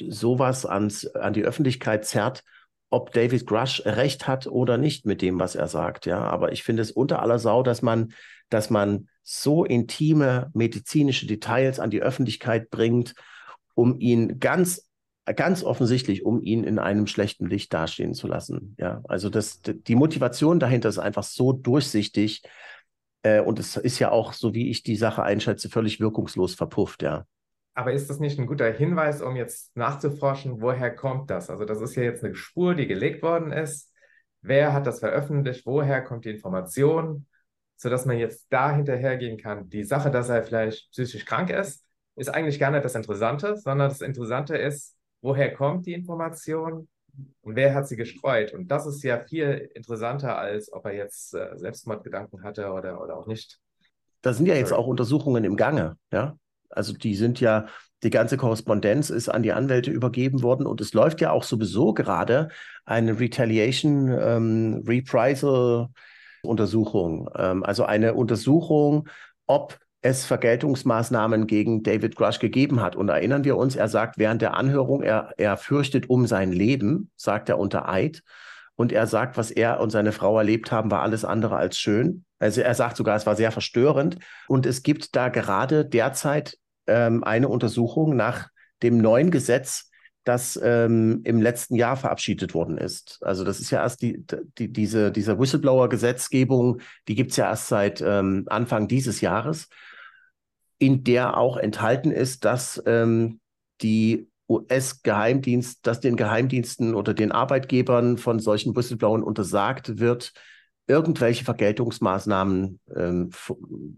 [0.00, 2.44] sowas ans, an die Öffentlichkeit zerrt,
[2.90, 6.06] ob David Grush recht hat oder nicht mit dem, was er sagt.
[6.06, 8.12] Ja, aber ich finde es unter aller Sau, dass man,
[8.48, 13.14] dass man so intime medizinische Details an die Öffentlichkeit bringt,
[13.74, 14.88] um ihn ganz,
[15.24, 18.76] ganz offensichtlich, um ihn in einem schlechten Licht dastehen zu lassen.
[18.78, 22.42] Ja, also das, die Motivation dahinter ist einfach so durchsichtig.
[23.22, 27.02] Äh, und es ist ja auch, so wie ich die Sache einschätze, völlig wirkungslos verpufft,
[27.02, 27.26] ja.
[27.76, 31.50] Aber ist das nicht ein guter Hinweis, um jetzt nachzuforschen, woher kommt das?
[31.50, 33.92] Also das ist ja jetzt eine Spur, die gelegt worden ist.
[34.40, 35.66] Wer hat das veröffentlicht?
[35.66, 37.26] Woher kommt die Information?
[37.76, 39.68] Sodass man jetzt da hinterhergehen kann.
[39.68, 41.84] Die Sache, dass er vielleicht psychisch krank ist,
[42.16, 46.88] ist eigentlich gar nicht das Interessante, sondern das Interessante ist, woher kommt die Information
[47.42, 48.54] und wer hat sie gestreut?
[48.54, 53.18] Und das ist ja viel interessanter, als ob er jetzt äh, Selbstmordgedanken hatte oder, oder
[53.18, 53.60] auch nicht.
[54.22, 56.38] Da sind ja jetzt auch Untersuchungen im Gange, ja.
[56.70, 57.66] Also die sind ja,
[58.02, 61.94] die ganze Korrespondenz ist an die Anwälte übergeben worden und es läuft ja auch sowieso
[61.94, 62.48] gerade
[62.84, 65.88] eine Retaliation ähm, Reprisal
[66.42, 67.28] Untersuchung.
[67.36, 69.08] Ähm, also eine Untersuchung,
[69.46, 72.96] ob es Vergeltungsmaßnahmen gegen David Grush gegeben hat.
[72.96, 77.10] Und erinnern wir uns, er sagt während der Anhörung, er, er fürchtet um sein Leben,
[77.16, 78.22] sagt er unter Eid.
[78.76, 82.24] Und er sagt, was er und seine Frau erlebt haben, war alles andere als schön.
[82.38, 84.18] Also er sagt sogar, es war sehr verstörend.
[84.48, 88.48] Und es gibt da gerade derzeit ähm, eine Untersuchung nach
[88.82, 89.90] dem neuen Gesetz,
[90.24, 93.18] das ähm, im letzten Jahr verabschiedet worden ist.
[93.22, 94.24] Also das ist ja erst die,
[94.58, 99.68] die diese, diese Whistleblower-Gesetzgebung, die gibt es ja erst seit ähm, Anfang dieses Jahres,
[100.78, 103.40] in der auch enthalten ist, dass ähm,
[103.82, 110.32] die US-Geheimdienst, dass den Geheimdiensten oder den Arbeitgebern von solchen Whistleblowern untersagt wird,
[110.86, 113.30] irgendwelche Vergeltungsmaßnahmen ähm,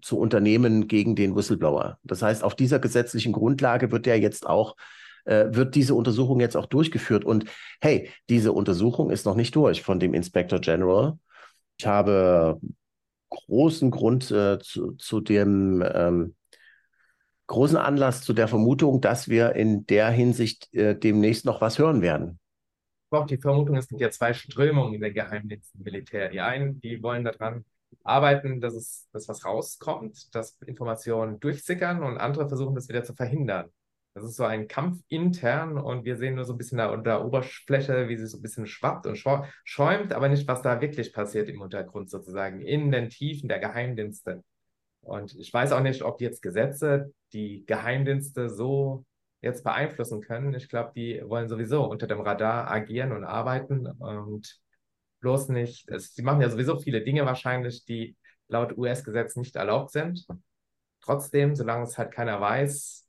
[0.01, 1.99] zu unternehmen gegen den Whistleblower.
[2.03, 4.75] Das heißt, auf dieser gesetzlichen Grundlage wird der jetzt auch
[5.29, 7.25] äh, wird diese Untersuchung jetzt auch durchgeführt.
[7.25, 7.45] Und
[7.83, 11.19] hey, diese Untersuchung ist noch nicht durch von dem Inspector General.
[11.79, 12.59] Ich habe
[13.29, 16.35] großen Grund äh, zu, zu dem ähm,
[17.49, 22.01] großen Anlass zu der Vermutung, dass wir in der Hinsicht äh, demnächst noch was hören
[22.01, 22.39] werden
[23.11, 26.29] auch die Vermutung, es gibt ja zwei Strömungen in der Geheimdienst Militär.
[26.29, 27.65] Die einen, die wollen daran
[28.05, 33.15] arbeiten, dass es, dass was rauskommt, dass Informationen durchsickern und andere versuchen, das wieder zu
[33.15, 33.71] verhindern.
[34.15, 37.25] Das ist so ein Kampf intern und wir sehen nur so ein bisschen da unter
[37.25, 39.17] Oberfläche, wie sie so ein bisschen schwappt und
[39.65, 44.43] schäumt, aber nicht, was da wirklich passiert im Untergrund sozusagen, in den Tiefen der Geheimdienste.
[45.09, 49.07] Und ich weiß auch nicht, ob jetzt Gesetze die Geheimdienste so
[49.41, 50.53] jetzt beeinflussen können.
[50.55, 54.61] Ich glaube, die wollen sowieso unter dem Radar agieren und arbeiten und
[55.21, 58.17] bloß nicht, es, sie machen ja sowieso viele Dinge wahrscheinlich, die
[58.49, 60.27] laut US-Gesetz nicht erlaubt sind.
[61.01, 63.09] Trotzdem, solange es halt keiner weiß,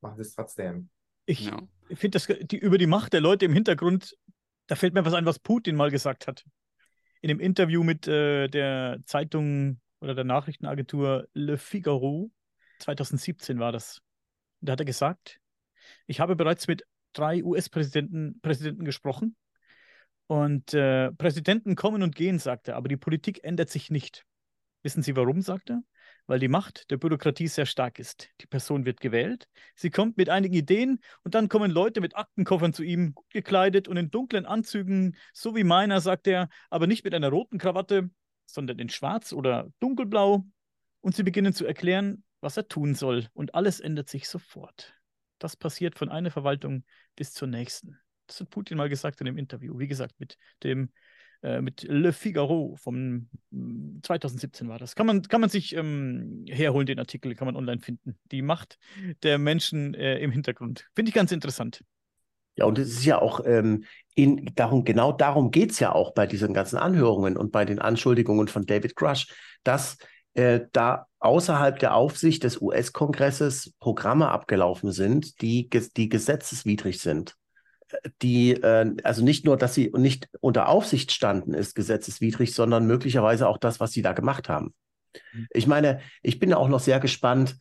[0.00, 0.88] machen sie es trotzdem.
[1.26, 1.60] Ich ja.
[1.94, 4.16] finde das die, über die Macht der Leute im Hintergrund,
[4.66, 6.44] da fällt mir was ein, was Putin mal gesagt hat.
[7.20, 12.30] In dem Interview mit äh, der Zeitung oder der Nachrichtenagentur Le Figaro,
[12.80, 14.02] 2017 war das.
[14.60, 15.40] Da hat er gesagt,
[16.06, 19.36] ich habe bereits mit drei US-Präsidenten Präsidenten gesprochen.
[20.28, 24.24] Und äh, Präsidenten kommen und gehen, sagt er, aber die Politik ändert sich nicht.
[24.82, 25.82] Wissen Sie warum, sagt er?
[26.26, 28.28] Weil die Macht der Bürokratie sehr stark ist.
[28.40, 32.72] Die Person wird gewählt, sie kommt mit einigen Ideen und dann kommen Leute mit Aktenkoffern
[32.72, 37.14] zu ihm, gekleidet und in dunklen Anzügen, so wie meiner, sagt er, aber nicht mit
[37.14, 38.10] einer roten Krawatte,
[38.46, 40.46] sondern in schwarz oder dunkelblau.
[41.00, 43.28] Und sie beginnen zu erklären, was er tun soll.
[43.32, 44.94] Und alles ändert sich sofort.
[45.38, 47.98] Das passiert von einer Verwaltung bis zur nächsten.
[48.26, 49.78] Das hat Putin mal gesagt in dem Interview.
[49.78, 50.90] Wie gesagt, mit dem
[51.42, 53.28] äh, mit Le Figaro vom
[54.02, 54.94] 2017 mm, war das.
[54.94, 58.18] Kann man, kann man sich ähm, herholen, den Artikel, kann man online finden.
[58.32, 58.78] Die Macht
[59.22, 60.88] der Menschen äh, im Hintergrund.
[60.94, 61.82] Finde ich ganz interessant.
[62.56, 66.14] Ja, und es ist ja auch ähm, in, darum, genau darum geht es ja auch
[66.14, 69.28] bei diesen ganzen Anhörungen und bei den Anschuldigungen von David Grush,
[69.62, 69.98] dass
[70.34, 77.34] äh, da außerhalb der Aufsicht des US-Kongresses Programme abgelaufen sind, die, die gesetzeswidrig sind.
[78.22, 83.48] Die, äh, also nicht nur, dass sie nicht unter Aufsicht standen, ist gesetzeswidrig, sondern möglicherweise
[83.48, 84.74] auch das, was sie da gemacht haben.
[85.32, 85.46] Mhm.
[85.50, 87.56] Ich meine, ich bin auch noch sehr gespannt,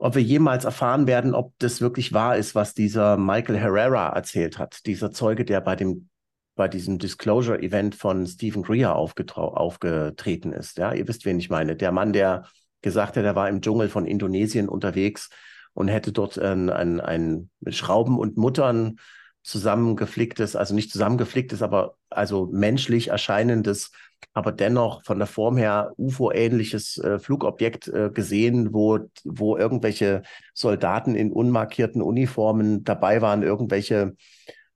[0.00, 4.58] ob wir jemals erfahren werden, ob das wirklich wahr ist, was dieser Michael Herrera erzählt
[4.58, 6.08] hat, dieser Zeuge, der bei dem
[6.56, 10.76] bei diesem Disclosure-Event von Stephen Greer aufgetreten ist.
[10.76, 11.74] Ja, ihr wisst, wen ich meine.
[11.74, 12.44] Der Mann, der
[12.82, 15.30] gesagt hat, er war im Dschungel von Indonesien unterwegs
[15.72, 18.96] und hätte dort ein, ein, ein mit Schrauben und Muttern
[19.42, 23.92] zusammengeflicktes, also nicht zusammengeflicktes, aber also menschlich erscheinendes
[24.32, 30.22] aber dennoch von der Form her UFO-ähnliches äh, Flugobjekt äh, gesehen, wo, wo irgendwelche
[30.54, 34.14] Soldaten in unmarkierten Uniformen dabei waren, irgendwelche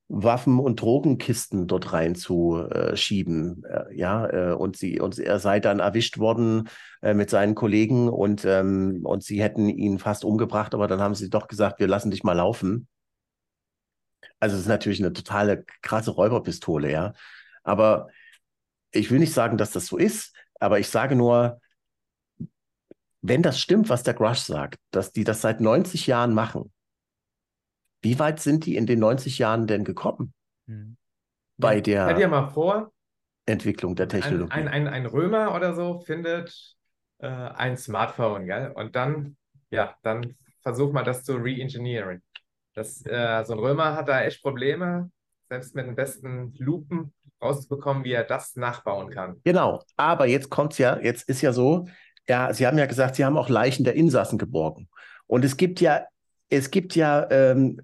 [0.09, 3.63] Waffen und Drogenkisten dort reinzuschieben.
[3.65, 6.69] Äh, ja, äh, und sie, und er sei dann erwischt worden
[7.03, 11.15] äh, mit seinen Kollegen und, ähm, und sie hätten ihn fast umgebracht, aber dann haben
[11.15, 12.87] sie doch gesagt, wir lassen dich mal laufen.
[14.41, 17.15] Also es ist natürlich eine totale krasse Räuberpistole, ja.
[17.63, 18.09] Aber
[18.95, 21.61] ich will nicht sagen, dass das so ist, aber ich sage nur,
[23.23, 26.73] wenn das stimmt, was der Grush sagt, dass die das seit 90 Jahren machen,
[28.03, 30.35] wie weit sind die in den 90 Jahren denn gekommen?
[30.67, 30.97] Hm.
[31.57, 32.93] Bei der Stell dir mal vor,
[33.47, 34.53] Entwicklung der Technologie.
[34.53, 36.77] Ein, ein, ein, ein Römer oder so findet
[37.19, 38.73] äh, ein Smartphone, gell?
[38.75, 39.37] Und dann,
[39.71, 42.23] ja, dann versuch mal das zu re-engineeren.
[42.75, 45.11] Das, äh, so ein Römer hat da echt Probleme,
[45.49, 49.41] selbst mit den besten Lupen rauszubekommen, wie er das nachbauen kann.
[49.45, 51.87] Genau, aber jetzt kommt es ja, jetzt ist ja so,
[52.29, 54.89] ja, Sie haben ja gesagt, Sie haben auch Leichen der Insassen geborgen.
[55.27, 56.05] Und es gibt ja,
[56.49, 57.81] es gibt ja ähm,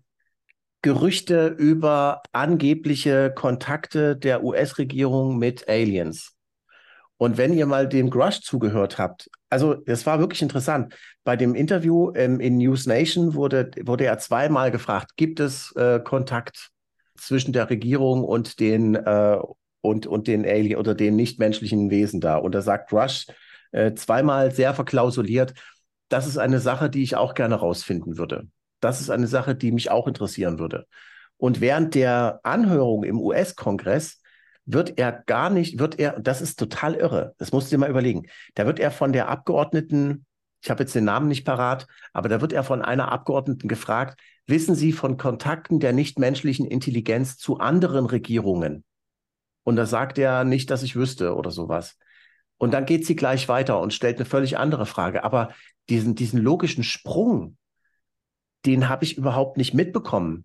[0.83, 6.35] Gerüchte über angebliche Kontakte der US-Regierung mit Aliens.
[7.19, 10.97] Und wenn ihr mal dem Grush zugehört habt, also das war wirklich interessant.
[11.23, 16.01] Bei dem Interview ähm, in News Nation wurde, wurde er zweimal gefragt, gibt es äh,
[16.01, 16.71] Kontakt
[17.21, 19.39] zwischen der Regierung und den äh,
[19.83, 22.37] und, und den Alien oder den nichtmenschlichen Wesen da.
[22.37, 23.27] Und da sagt Rush
[23.73, 25.55] äh, zweimal sehr verklausuliert,
[26.09, 28.49] das ist eine Sache, die ich auch gerne rausfinden würde.
[28.81, 30.87] Das ist eine Sache, die mich auch interessieren würde.
[31.37, 34.21] Und während der Anhörung im US-Kongress
[34.67, 37.91] wird er gar nicht, wird er, das ist total irre, das musst du dir mal
[37.91, 40.27] überlegen, da wird er von der Abgeordneten,
[40.63, 44.21] ich habe jetzt den Namen nicht parat, aber da wird er von einer Abgeordneten gefragt,
[44.51, 48.85] wissen Sie von Kontakten der nichtmenschlichen Intelligenz zu anderen Regierungen?
[49.63, 51.97] Und da sagt er nicht, dass ich wüsste oder sowas.
[52.59, 55.25] Und dann geht sie gleich weiter und stellt eine völlig andere Frage.
[55.25, 55.55] Aber
[55.89, 57.57] diesen, diesen logischen Sprung,
[58.67, 60.45] den habe ich überhaupt nicht mitbekommen.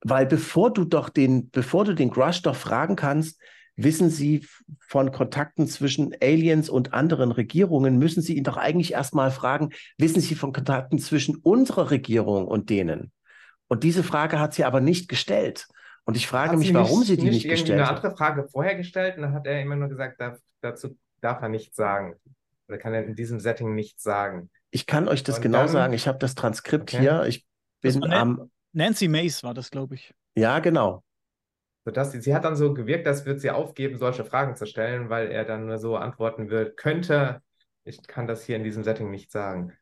[0.00, 3.40] Weil bevor du doch den, bevor du den Grush doch fragen kannst,
[3.76, 4.46] wissen Sie
[4.78, 10.20] von Kontakten zwischen Aliens und anderen Regierungen, müssen Sie ihn doch eigentlich erstmal fragen, wissen
[10.20, 13.12] Sie von Kontakten zwischen unserer Regierung und denen?
[13.68, 15.66] Und diese Frage hat sie aber nicht gestellt.
[16.04, 17.88] Und ich frage hat mich, warum nicht, sie die nicht, nicht gestellt hat.
[17.88, 21.40] eine andere Frage vorher gestellt und dann hat er immer nur gesagt, darf, dazu darf
[21.40, 22.16] er nichts sagen.
[22.68, 24.50] Oder kann er in diesem Setting nichts sagen.
[24.70, 25.92] Ich kann euch das und genau dann, sagen.
[25.94, 27.00] Ich habe das Transkript okay.
[27.00, 27.24] hier.
[27.26, 27.46] Ich
[27.80, 28.50] bin am.
[28.72, 30.12] Nancy Mace war das, glaube ich.
[30.34, 31.04] Ja, genau.
[31.84, 35.10] Sodass sie, sie hat dann so gewirkt, als würde sie aufgeben, solche Fragen zu stellen,
[35.10, 37.40] weil er dann nur so antworten wird, könnte,
[37.84, 39.72] ich kann das hier in diesem Setting nicht sagen.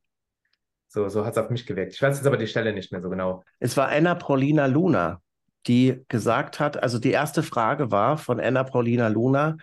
[0.92, 1.94] So, so hat es auf mich gewirkt.
[1.94, 3.42] Ich weiß jetzt aber die Stelle nicht mehr so genau.
[3.60, 5.22] Es war Anna Paulina Luna,
[5.66, 9.56] die gesagt hat, also die erste Frage war von Anna Paulina Luna,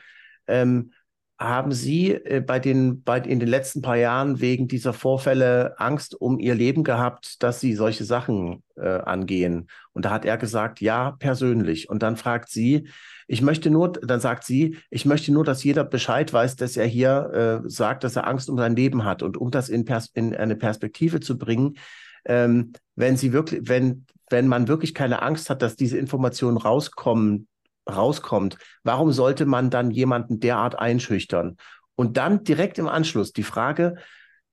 [0.48, 0.92] ähm,
[1.38, 6.20] haben Sie äh, bei den, bei, in den letzten paar Jahren wegen dieser Vorfälle Angst
[6.20, 9.70] um Ihr Leben gehabt, dass Sie solche Sachen äh, angehen?
[9.94, 11.90] Und da hat er gesagt, ja, persönlich.
[11.90, 12.90] Und dann fragt sie,
[13.32, 16.88] ich möchte nur, dann sagt sie, ich möchte nur, dass jeder Bescheid weiß, dass er
[16.88, 19.22] hier äh, sagt, dass er Angst um sein Leben hat.
[19.22, 21.78] Und um das in, Pers in eine Perspektive zu bringen,
[22.26, 27.48] ähm, wenn sie wirklich, wenn, wenn man wirklich keine Angst hat, dass diese Informationen rauskommen,
[27.88, 31.58] rauskommt, warum sollte man dann jemanden derart einschüchtern?
[31.96, 33.94] Und dann direkt im Anschluss die Frage,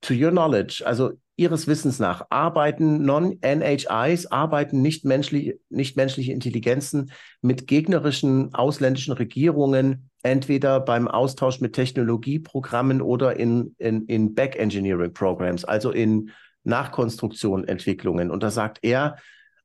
[0.02, 7.10] to your knowledge, also Ihres Wissens nach, arbeiten Non-NHIs, arbeiten nichtmenschliche, nichtmenschliche Intelligenzen
[7.42, 15.90] mit gegnerischen ausländischen Regierungen, entweder beim Austausch mit Technologieprogrammen oder in, in, in Back-Engineering-Programs, also
[15.90, 16.30] in
[16.64, 18.30] Nachkonstruktion, Entwicklungen.
[18.30, 19.16] Und da sagt er,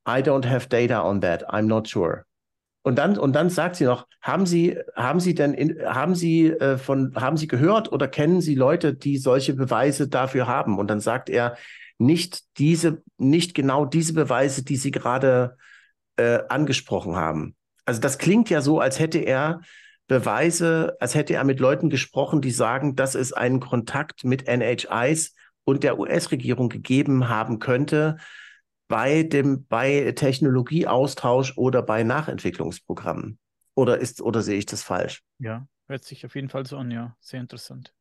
[0.08, 2.26] I don't have data on that, I'm not sure.
[2.84, 6.48] Und dann, und dann sagt sie noch, haben Sie, haben Sie denn, in, haben Sie
[6.48, 10.80] äh, von, haben Sie gehört oder kennen Sie Leute, die solche Beweise dafür haben?
[10.80, 11.58] Und dann sagt er,
[12.00, 15.58] nicht diese, nicht genau diese Beweise, die Sie gerade
[16.18, 17.56] äh, angesprochen haben.
[17.86, 19.62] Also das klingt ja so, als hätte er
[20.08, 25.36] Beweise, als hätte er mit Leuten gesprochen, die sagen, dass es einen Kontakt mit NHIs
[25.64, 28.18] und der US-Regierung gegeben haben könnte
[28.92, 33.40] bei dem bei Technologieaustausch oder bei Nachentwicklungsprogrammen.
[33.74, 35.24] Oder ist oder sehe ich das falsch?
[35.40, 37.94] Ja, hört sich auf jeden Fall so an, ja, sehr interessant.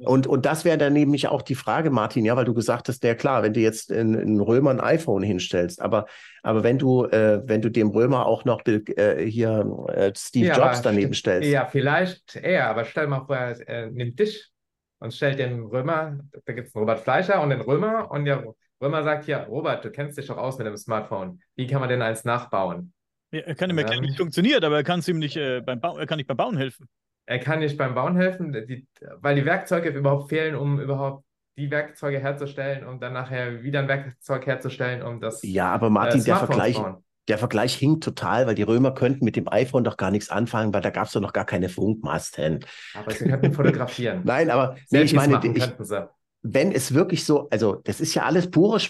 [0.00, 3.04] Und, und das wäre dann nämlich auch die Frage, Martin, ja, weil du gesagt hast,
[3.04, 6.06] der klar, wenn du jetzt in, in Römer ein iPhone hinstellst, aber,
[6.42, 10.56] aber wenn du, äh, wenn du dem Römer auch noch äh, hier äh, Steve ja,
[10.56, 11.48] Jobs daneben stellst.
[11.48, 14.50] Ja, vielleicht eher, aber stell mal vor, er äh, nimmt dich
[14.98, 18.44] und stellt den Römer, da gibt es einen Robert Fleischer und den Römer und der
[18.80, 21.40] Römer sagt, ja, Robert, du kennst dich doch aus mit dem Smartphone.
[21.54, 22.92] Wie kann man denn eins nachbauen?
[23.30, 25.60] Ja, er kann ihm erklären, wie es funktioniert, aber er kann es ihm nicht äh,
[25.60, 26.88] beim Bau, er kann nicht beim Bauen helfen.
[27.26, 31.24] Er kann nicht beim Bauen helfen, die, weil die Werkzeuge überhaupt fehlen, um überhaupt
[31.58, 35.42] die Werkzeuge herzustellen, um dann nachher wieder ein Werkzeug herzustellen, um das.
[35.42, 36.80] Ja, aber Martin, äh, der Vergleich,
[37.28, 40.72] der Vergleich hinkt total, weil die Römer könnten mit dem iPhone doch gar nichts anfangen,
[40.72, 42.64] weil da gab es doch noch gar keine Funkmasten.
[42.94, 44.20] Aber sie könnten fotografieren.
[44.24, 45.64] Nein, aber nee, ich meine, ich,
[46.52, 48.80] wenn es wirklich so, also das ist ja alles pure,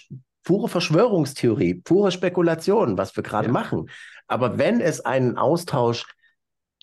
[0.44, 3.52] pure Verschwörungstheorie, pure Spekulation, was wir gerade ja.
[3.52, 3.88] machen.
[4.26, 6.06] Aber wenn es einen Austausch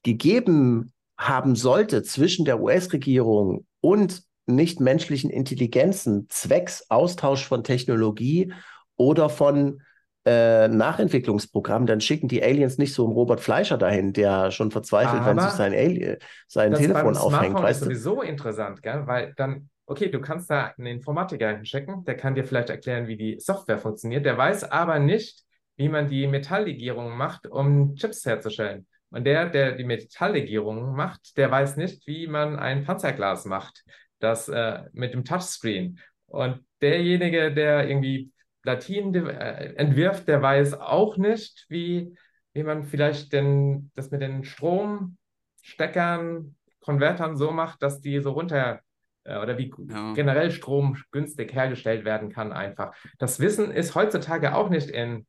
[0.04, 8.54] gegeben haben sollte zwischen der US-Regierung und nichtmenschlichen Intelligenzen zwecks Austausch von Technologie
[8.98, 9.82] oder von
[10.26, 15.22] äh, Nachentwicklungsprogrammen, dann schicken die Aliens nicht so einen Robert Fleischer dahin, der schon verzweifelt,
[15.22, 16.18] Aber wenn sich sein, Ali
[16.48, 17.60] sein Telefon aufhängt.
[17.60, 19.04] Das ist sowieso interessant, gell?
[19.06, 23.16] weil dann, okay, du kannst da einen Informatiker hinschicken, der kann dir vielleicht erklären, wie
[23.16, 25.44] die Software funktioniert, der weiß aber nicht,
[25.76, 28.88] wie man die Metalllegierung macht, um Chips herzustellen.
[29.12, 33.84] Und der, der die Metalllegierung macht, der weiß nicht, wie man ein Panzerglas macht,
[34.18, 36.00] das äh, mit dem Touchscreen.
[36.26, 38.32] Und derjenige, der irgendwie
[38.64, 42.18] Platinen äh, entwirft, der weiß auch nicht, wie,
[42.54, 48.82] wie man vielleicht den, das mit den Stromsteckern, Konvertern so macht, dass die so runter
[49.26, 50.14] oder wie ja.
[50.14, 52.94] generell Strom günstig hergestellt werden kann einfach.
[53.20, 55.26] Das Wissen ist heutzutage auch nicht in,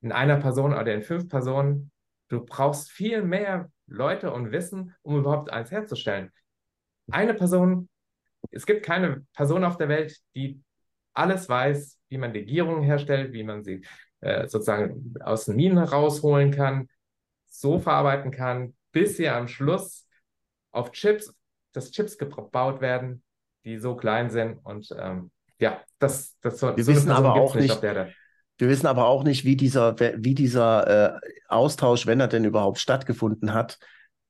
[0.00, 1.90] in einer Person oder in fünf Personen
[2.28, 6.32] Du brauchst viel mehr Leute und Wissen, um überhaupt eins herzustellen.
[7.10, 7.88] Eine Person,
[8.50, 10.60] es gibt keine Person auf der Welt, die
[11.12, 13.84] alles weiß, wie man Legierungen herstellt, wie man sie
[14.20, 16.88] äh, sozusagen aus den Minen rausholen kann,
[17.46, 20.08] so verarbeiten kann, bis sie am Schluss
[20.72, 21.32] auf Chips,
[21.74, 23.22] dass Chips gebaut werden,
[23.64, 27.54] die so klein sind und ähm, ja, das, das so, Wir so wissen aber auch
[27.54, 28.14] nicht, nicht
[28.58, 32.78] wir wissen aber auch nicht, wie dieser, wie dieser äh, Austausch, wenn er denn überhaupt
[32.78, 33.78] stattgefunden hat,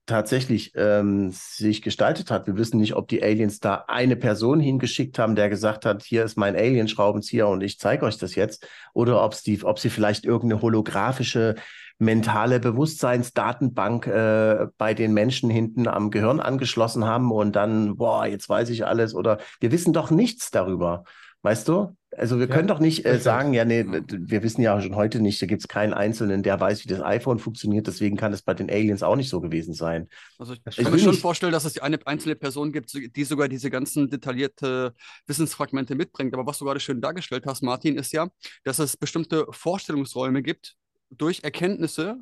[0.07, 2.47] tatsächlich ähm, sich gestaltet hat.
[2.47, 6.23] Wir wissen nicht, ob die Aliens da eine Person hingeschickt haben, der gesagt hat, hier
[6.23, 11.55] ist mein Alien-Schraubenzieher und ich zeige euch das jetzt, oder ob sie vielleicht irgendeine holographische
[11.97, 18.49] mentale Bewusstseinsdatenbank äh, bei den Menschen hinten am Gehirn angeschlossen haben und dann, boah, jetzt
[18.49, 21.03] weiß ich alles, oder wir wissen doch nichts darüber.
[21.41, 21.95] Weißt du?
[22.17, 25.19] Also wir ja, können doch nicht äh, sagen, ja, nee, wir wissen ja schon heute
[25.19, 28.41] nicht, da gibt es keinen Einzelnen, der weiß, wie das iPhone funktioniert, deswegen kann es
[28.41, 30.07] bei den Aliens auch nicht so gewesen sein.
[30.39, 31.21] Also ich, ich kann mir schon nicht...
[31.21, 34.93] vorstellen, dass es eine einzelne Person gibt, die sogar diese ganzen detaillierte
[35.27, 36.33] Wissensfragmente mitbringt.
[36.33, 38.27] Aber was du gerade schön dargestellt hast, Martin, ist ja,
[38.63, 40.75] dass es bestimmte Vorstellungsräume gibt,
[41.17, 42.17] durch Erkenntnisse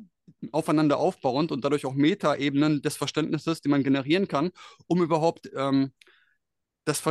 [0.52, 4.50] aufeinander aufbauend und dadurch auch Metaebenen des Verständnisses, die man generieren kann,
[4.86, 5.92] um überhaupt ähm,
[6.84, 7.02] das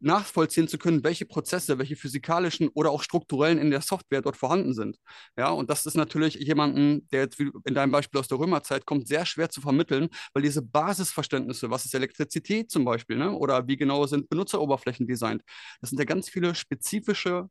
[0.00, 4.72] nachvollziehen zu können, welche Prozesse, welche physikalischen oder auch strukturellen in der Software dort vorhanden
[4.72, 4.96] sind.
[5.36, 9.06] Ja, und das ist natürlich jemanden, der jetzt in deinem Beispiel aus der Römerzeit kommt,
[9.06, 13.32] sehr schwer zu vermitteln, weil diese Basisverständnisse, was ist Elektrizität zum Beispiel, ne?
[13.32, 15.42] oder wie genau sind Benutzeroberflächen designt,
[15.80, 17.48] das sind ja ganz viele spezifische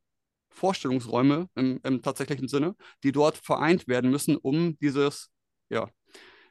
[0.58, 5.30] Vorstellungsräume im, im tatsächlichen Sinne, die dort vereint werden müssen, um dieses
[5.70, 5.88] ja,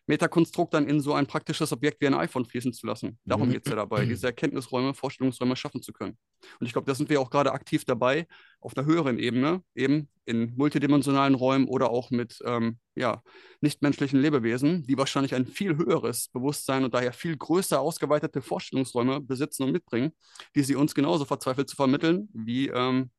[0.07, 3.19] Metakonstrukt dann in so ein praktisches Objekt wie ein iPhone fließen zu lassen.
[3.25, 3.53] Darum mhm.
[3.53, 6.17] geht es ja dabei, diese Erkenntnisräume, Vorstellungsräume schaffen zu können.
[6.59, 8.25] Und ich glaube, da sind wir auch gerade aktiv dabei,
[8.61, 13.21] auf einer höheren Ebene, eben in multidimensionalen Räumen oder auch mit ähm, ja,
[13.59, 19.63] nichtmenschlichen Lebewesen, die wahrscheinlich ein viel höheres Bewusstsein und daher viel größer ausgeweitete Vorstellungsräume besitzen
[19.63, 20.13] und mitbringen,
[20.55, 23.11] die sie uns genauso verzweifelt zu vermitteln, wie ähm,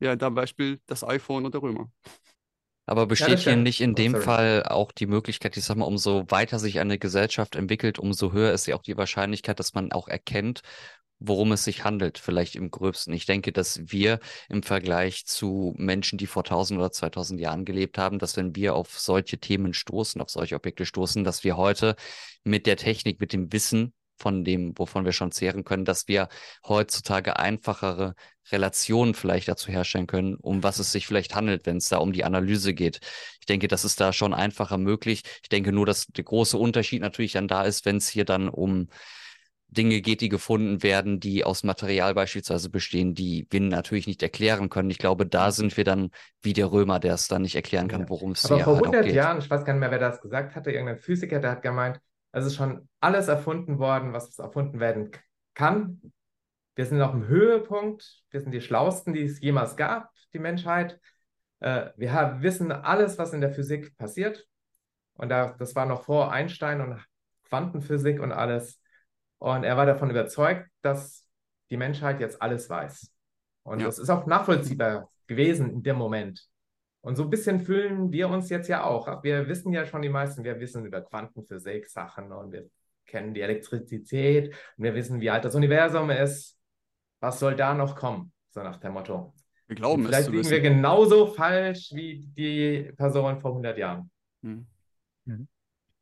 [0.00, 1.90] ja, da Beispiel das iPhone und der Römer.
[2.86, 4.24] Aber besteht ja, hier nicht in oh, dem sorry.
[4.24, 8.52] Fall auch die Möglichkeit, ich sag mal, umso weiter sich eine Gesellschaft entwickelt, umso höher
[8.52, 10.62] ist ja auch die Wahrscheinlichkeit, dass man auch erkennt,
[11.18, 13.12] worum es sich handelt, vielleicht im gröbsten.
[13.12, 17.98] Ich denke, dass wir im Vergleich zu Menschen, die vor 1000 oder 2000 Jahren gelebt
[17.98, 21.96] haben, dass wenn wir auf solche Themen stoßen, auf solche Objekte stoßen, dass wir heute
[22.44, 26.28] mit der Technik, mit dem Wissen von dem, wovon wir schon zehren können, dass wir
[26.66, 28.14] heutzutage einfachere
[28.50, 32.12] Relationen vielleicht dazu herstellen können, um was es sich vielleicht handelt, wenn es da um
[32.12, 33.00] die Analyse geht.
[33.40, 35.22] Ich denke, das ist da schon einfacher möglich.
[35.42, 38.48] Ich denke nur, dass der große Unterschied natürlich dann da ist, wenn es hier dann
[38.48, 38.88] um
[39.70, 44.70] Dinge geht, die gefunden werden, die aus Material beispielsweise bestehen, die wir natürlich nicht erklären
[44.70, 44.88] können.
[44.88, 46.10] Ich glaube, da sind wir dann
[46.40, 48.52] wie der Römer, der es dann nicht erklären kann, worum es geht.
[48.52, 50.96] Aber vor 100 halt Jahren, ich weiß gar nicht mehr, wer das gesagt hatte, irgendein
[50.96, 52.00] Physiker, der hat gemeint,
[52.32, 55.10] es ist schon alles erfunden worden, was erfunden werden
[55.54, 56.12] kann.
[56.74, 61.00] Wir sind auf dem Höhepunkt, wir sind die Schlausten, die es jemals gab, die Menschheit.
[61.60, 64.46] Äh, wir haben, wissen alles, was in der Physik passiert.
[65.14, 67.04] Und da, das war noch vor Einstein und
[67.48, 68.80] Quantenphysik und alles.
[69.38, 71.26] Und er war davon überzeugt, dass
[71.70, 73.12] die Menschheit jetzt alles weiß.
[73.64, 73.86] Und ja.
[73.86, 76.48] das ist auch nachvollziehbar gewesen in dem Moment.
[77.00, 79.22] Und so ein bisschen fühlen wir uns jetzt ja auch.
[79.22, 82.68] Wir wissen ja schon die meisten, wir wissen über Quantenphysik Sachen und wir
[83.06, 86.58] kennen die Elektrizität und wir wissen, wie alt das Universum ist.
[87.20, 88.32] Was soll da noch kommen?
[88.50, 89.32] So nach dem Motto.
[89.66, 94.10] Wir glauben und Vielleicht liegen wir genauso falsch wie die Person vor 100 Jahren.
[94.42, 94.66] Hm.
[95.24, 95.48] Mhm.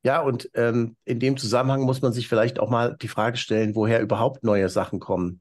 [0.02, 3.74] Ja, und ähm, in dem Zusammenhang muss man sich vielleicht auch mal die Frage stellen,
[3.74, 5.40] woher überhaupt neue Sachen kommen.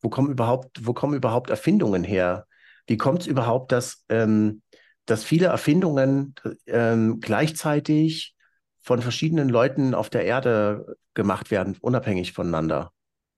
[0.00, 2.46] Wo kommen überhaupt, wo kommen überhaupt Erfindungen her?
[2.86, 4.62] Wie kommt es überhaupt, dass, ähm,
[5.06, 6.34] dass viele Erfindungen
[6.66, 8.34] ähm, gleichzeitig
[8.80, 12.92] von verschiedenen Leuten auf der Erde gemacht werden, unabhängig voneinander?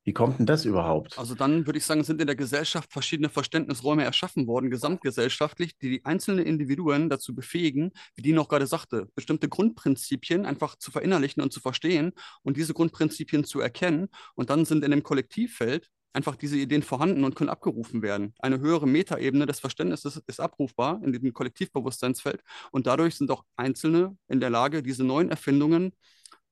[0.07, 1.19] Wie kommt denn das überhaupt?
[1.19, 5.89] Also dann würde ich sagen, sind in der Gesellschaft verschiedene Verständnisräume erschaffen worden, gesamtgesellschaftlich, die
[5.89, 11.43] die einzelnen Individuen dazu befähigen, wie die noch gerade sagte, bestimmte Grundprinzipien einfach zu verinnerlichen
[11.43, 14.09] und zu verstehen und diese Grundprinzipien zu erkennen.
[14.35, 18.35] Und dann sind in dem Kollektivfeld einfach diese Ideen vorhanden und können abgerufen werden.
[18.39, 24.17] Eine höhere Metaebene des Verständnisses ist abrufbar in diesem Kollektivbewusstseinsfeld und dadurch sind auch Einzelne
[24.29, 25.93] in der Lage, diese neuen Erfindungen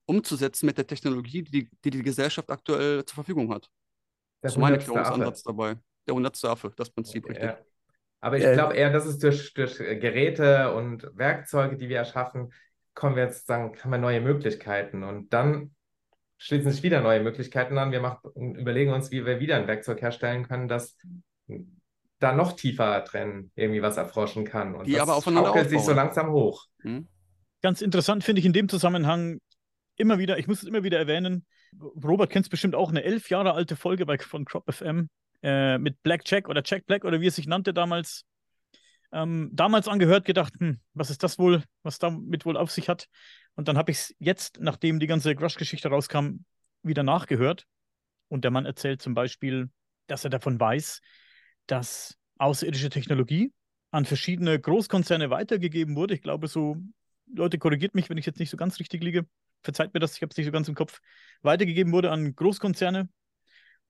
[0.05, 3.71] umzusetzen mit der Technologie, die die, die Gesellschaft aktuell zur Verfügung hat.
[4.43, 5.77] Der das ist mein Erklärungsansatz dabei.
[6.09, 7.45] Der hundertste Affe, das Prinzip, richtig.
[7.45, 7.59] Ja.
[8.21, 12.53] Aber ich glaube eher, dass es durch, durch Geräte und Werkzeuge, die wir erschaffen,
[12.95, 15.03] kommen wir jetzt sagen, haben wir neue Möglichkeiten.
[15.03, 15.75] Und dann
[16.43, 17.93] schließen sich wieder neue Möglichkeiten an.
[17.93, 20.99] Wir machen, überlegen uns, wie wir wieder ein Werkzeug herstellen können, das
[22.19, 24.75] da noch tiefer drin irgendwie was erforschen kann.
[24.75, 26.67] Und die das aber aufeinander sich so langsam hoch.
[26.81, 27.07] Hm?
[27.63, 29.39] Ganz interessant finde ich in dem Zusammenhang
[29.97, 31.47] immer wieder, ich muss es immer wieder erwähnen,
[31.81, 35.09] Robert kennt es bestimmt auch, eine elf Jahre alte Folge bei, von Crop FM
[35.43, 38.25] äh, mit Black Jack oder Jack Black oder wie es sich nannte damals.
[39.15, 43.09] Ähm, damals angehört, gedacht, hm, was ist das wohl, was damit wohl auf sich hat.
[43.55, 46.45] Und dann habe ich es jetzt, nachdem die ganze Crush-Geschichte rauskam,
[46.83, 47.67] wieder nachgehört.
[48.29, 49.71] Und der Mann erzählt zum Beispiel,
[50.07, 51.01] dass er davon weiß,
[51.67, 53.53] dass außerirdische Technologie
[53.91, 56.15] an verschiedene Großkonzerne weitergegeben wurde.
[56.15, 56.77] Ich glaube, so,
[57.27, 59.27] Leute, korrigiert mich, wenn ich jetzt nicht so ganz richtig liege
[59.63, 61.01] verzeiht mir das, ich habe es nicht so ganz im Kopf,
[61.43, 63.09] weitergegeben wurde an Großkonzerne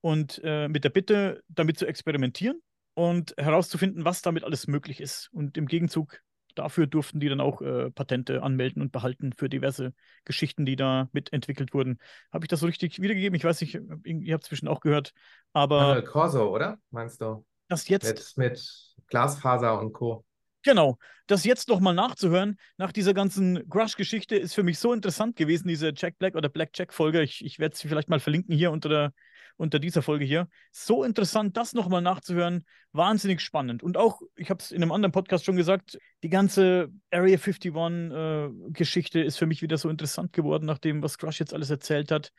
[0.00, 2.60] und äh, mit der Bitte, damit zu experimentieren
[2.94, 5.28] und herauszufinden, was damit alles möglich ist.
[5.32, 6.20] Und im Gegenzug
[6.54, 9.94] dafür durften die dann auch äh, Patente anmelden und behalten für diverse
[10.24, 11.98] Geschichten, die da mitentwickelt wurden.
[12.32, 13.36] Habe ich das so richtig wiedergegeben?
[13.36, 15.12] Ich weiß nicht, ihr habt es zwischen auch gehört,
[15.52, 15.98] aber.
[15.98, 16.78] Äh, Corso, oder?
[16.90, 17.44] Meinst du?
[17.68, 18.36] Das jetzt.
[18.36, 20.24] Mit, mit Glasfaser und Co.
[20.64, 20.96] Genau,
[21.26, 25.92] das jetzt nochmal nachzuhören, nach dieser ganzen Crush-Geschichte, ist für mich so interessant gewesen, diese
[25.94, 27.22] Jack Black oder Black Jack-Folge.
[27.22, 29.12] Ich, ich werde sie vielleicht mal verlinken hier unter der,
[29.62, 30.48] unter dieser Folge hier.
[30.72, 32.64] So interessant, das nochmal nachzuhören.
[32.92, 33.82] Wahnsinnig spannend.
[33.82, 39.20] Und auch, ich habe es in einem anderen Podcast schon gesagt, die ganze Area 51-Geschichte
[39.20, 42.32] äh, ist für mich wieder so interessant geworden, nachdem, was Crush jetzt alles erzählt hat.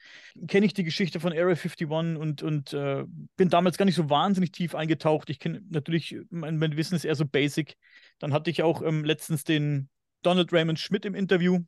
[0.48, 3.06] Kenne ich die Geschichte von Area 51 und, und äh,
[3.38, 5.30] bin damals gar nicht so wahnsinnig tief eingetaucht.
[5.30, 7.78] Ich kenne natürlich, mein, mein, Wissen ist eher so basic.
[8.20, 9.90] Dann hatte ich auch ähm, letztens den
[10.24, 11.60] Donald Raymond Schmidt im Interview.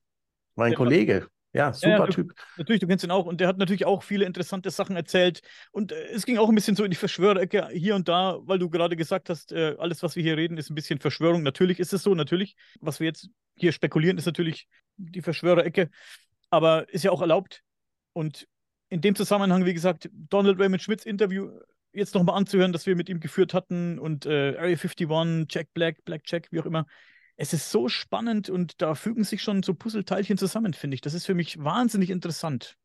[0.55, 1.27] Mein Kollege.
[1.55, 2.33] Ja, super ja, Typ.
[2.57, 3.25] Natürlich, du kennst ihn auch.
[3.25, 5.41] Und der hat natürlich auch viele interessante Sachen erzählt.
[5.71, 8.59] Und äh, es ging auch ein bisschen so in die Verschwörerecke hier und da, weil
[8.59, 11.43] du gerade gesagt hast, äh, alles, was wir hier reden, ist ein bisschen Verschwörung.
[11.43, 12.57] Natürlich ist es so, natürlich.
[12.81, 15.89] Was wir jetzt hier spekulieren, ist natürlich die Verschwörerecke.
[16.49, 17.63] Aber ist ja auch erlaubt.
[18.11, 18.49] Und
[18.89, 21.51] in dem Zusammenhang, wie gesagt, Donald Raymond Schmidts Interview
[21.93, 26.03] jetzt nochmal anzuhören, das wir mit ihm geführt hatten und äh, Area 51, Jack Black,
[26.03, 26.85] Black Jack, wie auch immer
[27.38, 31.01] es ist so spannend und da fügen sich schon so Puzzleteilchen zusammen, finde ich.
[31.01, 32.77] Das ist für mich wahnsinnig interessant.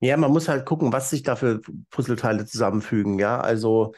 [0.00, 3.18] Ja, man muss halt gucken, was sich da für Puzzleteile zusammenfügen.
[3.18, 3.94] Ja, also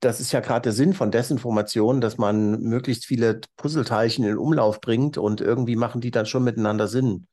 [0.00, 4.80] das ist ja gerade der Sinn von Desinformation, dass man möglichst viele Puzzleteilchen in Umlauf
[4.80, 7.26] bringt und irgendwie machen die dann schon miteinander Sinn.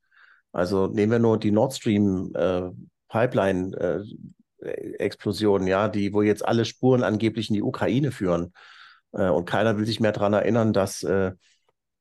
[0.53, 2.69] Also nehmen wir nur die Nord Stream äh,
[3.09, 4.03] Pipeline äh,
[4.99, 8.53] Explosion, ja, die, wo jetzt alle Spuren angeblich in die Ukraine führen.
[9.11, 11.33] Äh, und keiner will sich mehr daran erinnern, dass äh,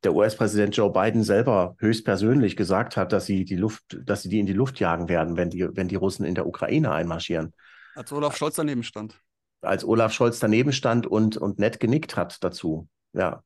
[0.05, 4.41] der US-Präsident Joe Biden selber höchstpersönlich gesagt hat, dass sie die Luft, dass sie die
[4.41, 7.53] in die Luft jagen werden, wenn die, wenn die Russen in der Ukraine einmarschieren.
[7.95, 9.21] Als Olaf Scholz daneben stand.
[9.61, 12.89] Als Olaf Scholz daneben stand und, und nett genickt hat dazu.
[13.13, 13.43] Ja.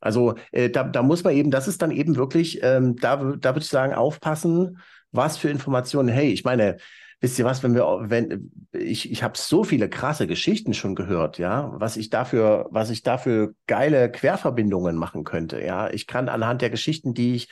[0.00, 3.54] Also äh, da, da muss man eben, das ist dann eben wirklich, ähm, da, da
[3.54, 4.78] würde ich sagen, aufpassen,
[5.12, 6.08] was für Informationen.
[6.08, 6.76] Hey, ich meine,
[7.20, 11.38] wisst ihr was, wenn wir, wenn, ich, ich habe so viele krasse Geschichten schon gehört,
[11.38, 15.90] ja, was ich dafür, was ich dafür geile Querverbindungen machen könnte, ja.
[15.90, 17.48] Ich kann anhand der Geschichten, die ich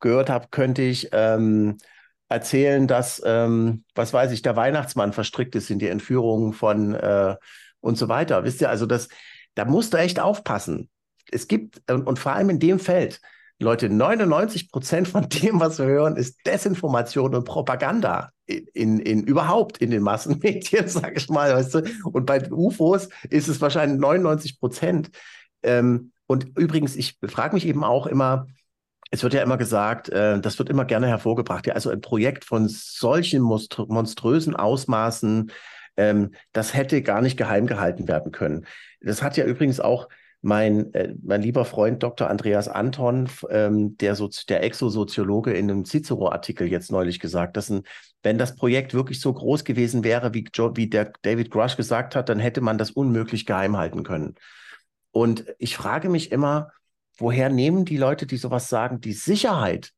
[0.00, 1.78] gehört habe, könnte ich ähm,
[2.28, 7.36] erzählen, dass, ähm, was weiß ich, der Weihnachtsmann verstrickt ist in die Entführung von äh,
[7.80, 8.44] und so weiter.
[8.44, 9.08] Wisst ihr, also das,
[9.54, 10.88] da musst du echt aufpassen.
[11.30, 13.20] Es gibt, und, und vor allem in dem Feld,
[13.62, 19.24] Leute, 99 Prozent von dem, was wir hören, ist Desinformation und Propaganda in, in, in
[19.24, 21.82] überhaupt in den Massenmedien, sage ich mal, weißt du.
[22.12, 25.10] Und bei UFOs ist es wahrscheinlich 99 Prozent.
[25.62, 28.46] Ähm, und übrigens, ich frage mich eben auch immer,
[29.10, 32.44] es wird ja immer gesagt, äh, das wird immer gerne hervorgebracht, ja, also ein Projekt
[32.44, 35.52] von solchen monströsen Ausmaßen,
[35.96, 38.66] ähm, das hätte gar nicht geheim gehalten werden können.
[39.00, 40.08] Das hat ja übrigens auch
[40.42, 42.28] mein, äh, mein lieber Freund Dr.
[42.28, 47.84] Andreas Anton, ähm, der, so, der Exosoziologe in einem Cicero-Artikel jetzt neulich gesagt, dass ein,
[48.24, 52.16] wenn das Projekt wirklich so groß gewesen wäre, wie, Joe, wie der David Grush gesagt
[52.16, 54.34] hat, dann hätte man das unmöglich geheim halten können.
[55.12, 56.72] Und ich frage mich immer,
[57.16, 59.92] woher nehmen die Leute, die sowas sagen, die Sicherheit,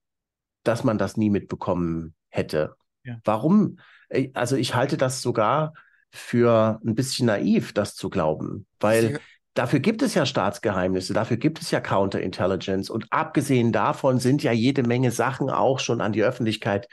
[0.63, 2.75] dass man das nie mitbekommen hätte?
[3.03, 3.19] Ja.
[3.25, 3.79] Warum?
[4.11, 5.73] Äh, also ich halte das sogar
[6.11, 9.21] für ein bisschen naiv, das zu glauben, weil
[9.55, 12.91] Dafür gibt es ja Staatsgeheimnisse, dafür gibt es ja Counterintelligence.
[12.91, 16.89] Und abgesehen davon sind ja jede Menge Sachen auch schon an die Öffentlichkeit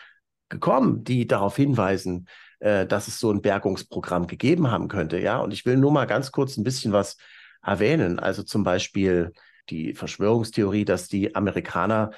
[0.50, 2.28] gekommen, die darauf hinweisen,
[2.60, 5.20] äh, dass es so ein Bergungsprogramm gegeben haben könnte.
[5.20, 7.18] Ja, und ich will nur mal ganz kurz ein bisschen was
[7.64, 8.20] erwähnen.
[8.20, 9.34] Also zum Beispiel
[9.70, 12.12] die Verschwörungstheorie, dass die Amerikaner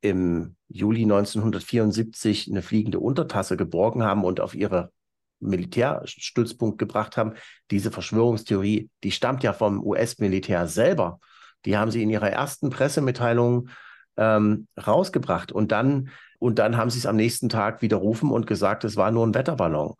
[0.00, 4.92] im Juli 1974 eine fliegende Untertasse geborgen haben und auf ihre
[5.40, 7.34] Militärstützpunkt gebracht haben.
[7.70, 11.20] Diese Verschwörungstheorie, die stammt ja vom US-Militär selber.
[11.64, 13.68] Die haben sie in ihrer ersten Pressemitteilung
[14.16, 18.84] ähm, rausgebracht und dann, und dann haben sie es am nächsten Tag widerrufen und gesagt,
[18.84, 19.94] es war nur ein Wetterballon.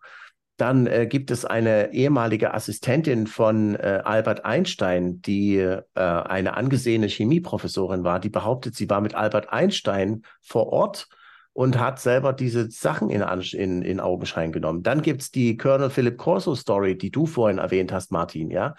[0.56, 7.08] Dann äh, gibt es eine ehemalige Assistentin von äh, Albert Einstein, die äh, eine angesehene
[7.08, 11.08] Chemieprofessorin war, die behauptet, sie war mit Albert Einstein vor Ort
[11.54, 14.82] und hat selber diese Sachen in, in, in Augenschein genommen.
[14.82, 18.74] Dann gibt es die Colonel Philip Corso Story, die du vorhin erwähnt hast, Martin, ja.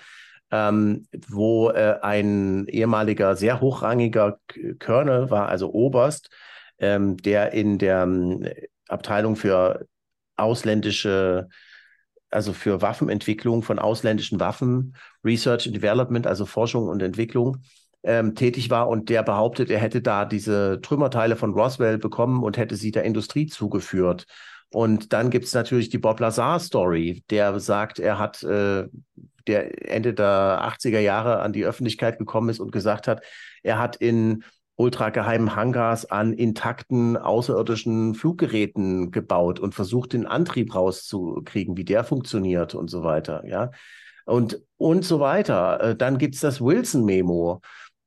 [0.52, 4.38] Ähm, wo äh, ein ehemaliger, sehr hochrangiger
[4.78, 6.30] Colonel war, also Oberst,
[6.78, 8.48] ähm, der in der ähm,
[8.88, 9.88] Abteilung für
[10.36, 11.48] ausländische,
[12.30, 17.64] also für Waffenentwicklung von ausländischen Waffen, Research and Development, also Forschung und Entwicklung,
[18.06, 22.58] ähm, tätig war und der behauptet, er hätte da diese Trümmerteile von Roswell bekommen und
[22.58, 24.26] hätte sie der Industrie zugeführt.
[24.72, 28.88] Und dann gibt es natürlich die Bob Lazar-Story, der sagt, er hat, äh,
[29.48, 33.24] der Ende der 80er Jahre an die Öffentlichkeit gekommen ist und gesagt hat,
[33.64, 34.44] er hat in
[34.76, 42.76] ultrageheimen Hangars an intakten außerirdischen Fluggeräten gebaut und versucht, den Antrieb rauszukriegen, wie der funktioniert
[42.76, 43.72] und so weiter, ja.
[44.26, 45.80] Und, und so weiter.
[45.82, 47.62] Äh, dann gibt es das Wilson-Memo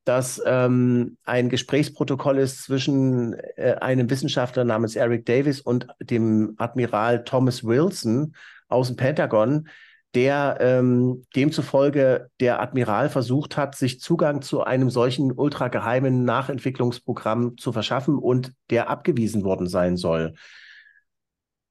[0.08, 7.24] dass ähm, ein Gesprächsprotokoll ist zwischen äh, einem Wissenschaftler namens Eric Davis und dem Admiral
[7.24, 8.34] Thomas Wilson
[8.68, 9.68] aus dem Pentagon,
[10.14, 17.72] der ähm, demzufolge der Admiral versucht hat, sich Zugang zu einem solchen ultrageheimen Nachentwicklungsprogramm zu
[17.72, 20.32] verschaffen und der abgewiesen worden sein soll.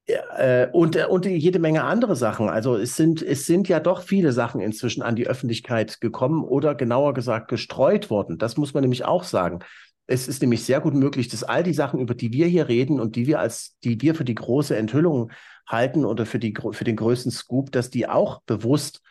[0.08, 2.50] Äh, und, äh, und jede Menge andere Sachen.
[2.50, 6.76] Also es sind, es sind ja doch viele Sachen inzwischen an die Öffentlichkeit gekommen oder
[6.76, 8.38] genauer gesagt gestreut worden.
[8.38, 9.60] Das muss man nämlich auch sagen.
[10.06, 13.02] Es ist nämlich sehr gut möglich, dass all die Sachen, über die wir hier reden
[13.02, 15.32] und die wir als, die wir für die große Enthüllung
[15.68, 19.02] halten oder für, die, für den größten Scoop, dass die auch bewusst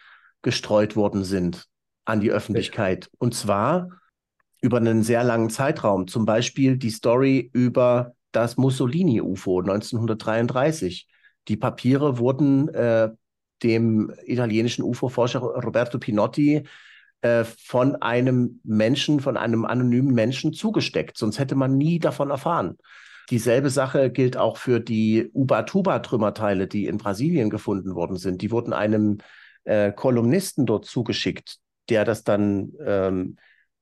[0.41, 1.67] gestreut worden sind
[2.07, 3.11] an die Öffentlichkeit.
[3.19, 3.91] Und zwar
[4.63, 6.09] über einen sehr langen Zeitraum.
[6.09, 11.09] Zum Beispiel die Story über das Mussolini-UFO 1933.
[11.49, 13.09] Die Papiere wurden äh,
[13.63, 16.65] dem italienischen UFO-Forscher Roberto Pinotti
[17.23, 21.17] äh, von einem Menschen, von einem anonymen Menschen zugesteckt.
[21.17, 22.77] Sonst hätte man nie davon erfahren.
[23.31, 28.43] Dieselbe Sache gilt auch für die Ubatuba-Trümmerteile, die in Brasilien gefunden worden sind.
[28.43, 29.19] Die wurden einem
[29.65, 31.57] äh, Kolumnisten dort zugeschickt,
[31.89, 33.37] der das dann ähm,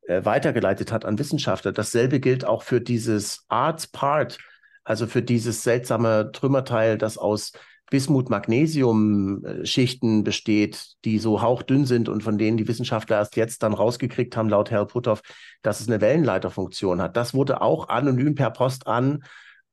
[0.07, 1.73] äh, weitergeleitet hat an Wissenschaftler.
[1.73, 4.39] Dasselbe gilt auch für dieses Arts Part,
[4.85, 7.53] also für dieses seltsame Trümmerteil, das aus
[7.91, 14.37] Bismut-Magnesium-Schichten besteht, die so hauchdünn sind und von denen die Wissenschaftler erst jetzt dann rausgekriegt
[14.37, 15.23] haben, laut Herr Puthoff,
[15.63, 17.17] dass es eine Wellenleiterfunktion hat.
[17.17, 19.23] Das wurde auch anonym per Post an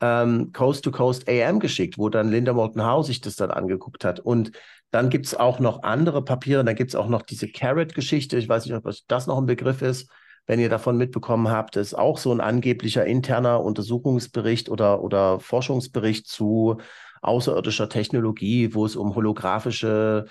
[0.02, 4.04] ähm, Coast to Coast AM geschickt, wo dann Linda Moulton Howe sich das dann angeguckt
[4.04, 4.20] hat.
[4.20, 4.52] Und
[4.92, 8.38] dann gibt es auch noch andere Papiere, dann gibt es auch noch diese Carrot-Geschichte.
[8.38, 10.10] Ich weiß nicht, ob das noch ein Begriff ist
[10.48, 16.28] wenn ihr davon mitbekommen habt, ist auch so ein angeblicher interner Untersuchungsbericht oder, oder Forschungsbericht
[16.28, 16.78] zu
[17.22, 20.26] außerirdischer Technologie, wo es um holographische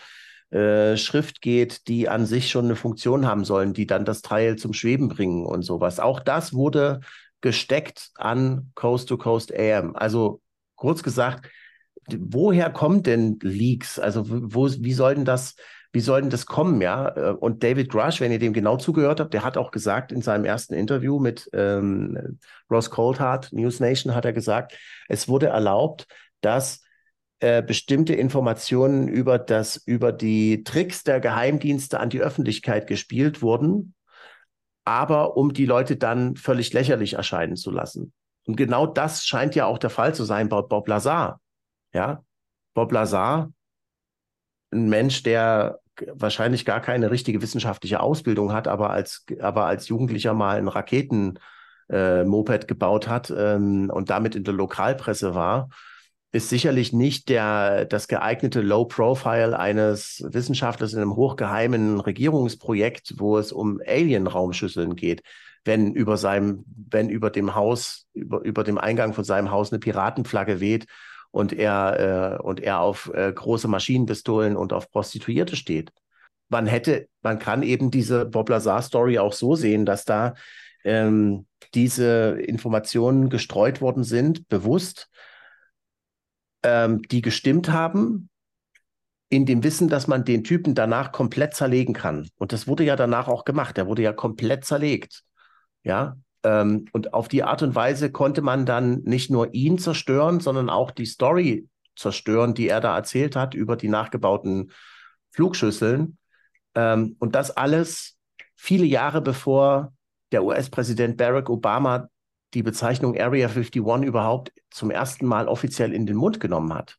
[0.51, 4.57] äh, Schrift geht, die an sich schon eine Funktion haben sollen, die dann das Teil
[4.57, 6.01] zum Schweben bringen und sowas.
[6.01, 7.01] Auch das wurde
[7.41, 9.95] gesteckt an Coast to Coast AM.
[9.95, 10.43] Also
[10.75, 11.49] kurz gesagt,
[12.21, 13.99] woher kommen denn Leaks?
[13.99, 15.55] Also wo, wie soll denn das
[15.93, 17.09] wie soll denn das kommen, ja?
[17.17, 20.23] Äh, und David Grush, wenn ihr dem genau zugehört habt, der hat auch gesagt in
[20.23, 22.39] seinem ersten Interview mit ähm,
[22.71, 26.07] Ross Coulthard, News Nation, hat er gesagt, es wurde erlaubt,
[26.41, 26.83] dass
[27.41, 33.95] äh, bestimmte Informationen über das, über die Tricks der Geheimdienste an die Öffentlichkeit gespielt wurden,
[34.85, 38.13] aber um die Leute dann völlig lächerlich erscheinen zu lassen.
[38.47, 41.41] Und genau das scheint ja auch der Fall zu sein bei Bob Lazar.
[41.93, 42.23] Ja,
[42.75, 43.51] Bob Lazar
[44.73, 45.81] ein Mensch, der
[46.15, 52.65] wahrscheinlich gar keine richtige wissenschaftliche Ausbildung hat, aber als, aber als Jugendlicher mal ein Raketen-Moped
[52.65, 55.69] äh, gebaut hat ähm, und damit in der Lokalpresse war,
[56.33, 63.37] ist sicherlich nicht der, das geeignete Low Profile eines Wissenschaftlers in einem hochgeheimen Regierungsprojekt, wo
[63.37, 65.23] es um Alien-Raumschüsseln geht.
[65.65, 69.81] Wenn über seinem, wenn über dem Haus, über, über dem Eingang von seinem Haus eine
[69.81, 70.87] Piratenflagge weht
[71.31, 75.93] und er, äh, und er auf äh, große Maschinenpistolen und auf Prostituierte steht.
[76.49, 80.35] Man hätte, man kann eben diese Bob Lazar-Story auch so sehen, dass da
[80.85, 85.09] ähm, diese Informationen gestreut worden sind, bewusst,
[86.63, 88.29] ähm, die gestimmt haben,
[89.29, 92.29] in dem Wissen, dass man den Typen danach komplett zerlegen kann.
[92.37, 93.77] Und das wurde ja danach auch gemacht.
[93.77, 95.23] Der wurde ja komplett zerlegt.
[95.85, 100.41] Ja, ähm, und auf die Art und Weise konnte man dann nicht nur ihn zerstören,
[100.41, 104.73] sondern auch die Story zerstören, die er da erzählt hat über die nachgebauten
[105.33, 106.19] Flugschüsseln.
[106.75, 108.17] Ähm, und das alles
[108.57, 109.93] viele Jahre bevor
[110.33, 112.09] der US-Präsident Barack Obama
[112.55, 116.97] die Bezeichnung Area 51 überhaupt zum ersten Mal offiziell in den Mund genommen hat.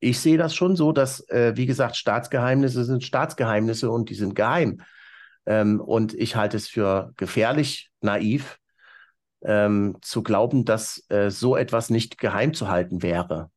[0.00, 4.34] Ich sehe das schon so, dass, äh, wie gesagt, Staatsgeheimnisse sind Staatsgeheimnisse und die sind
[4.34, 4.80] geheim.
[5.46, 8.58] Ähm, und ich halte es für gefährlich, naiv,
[9.42, 13.50] ähm, zu glauben, dass äh, so etwas nicht geheim zu halten wäre.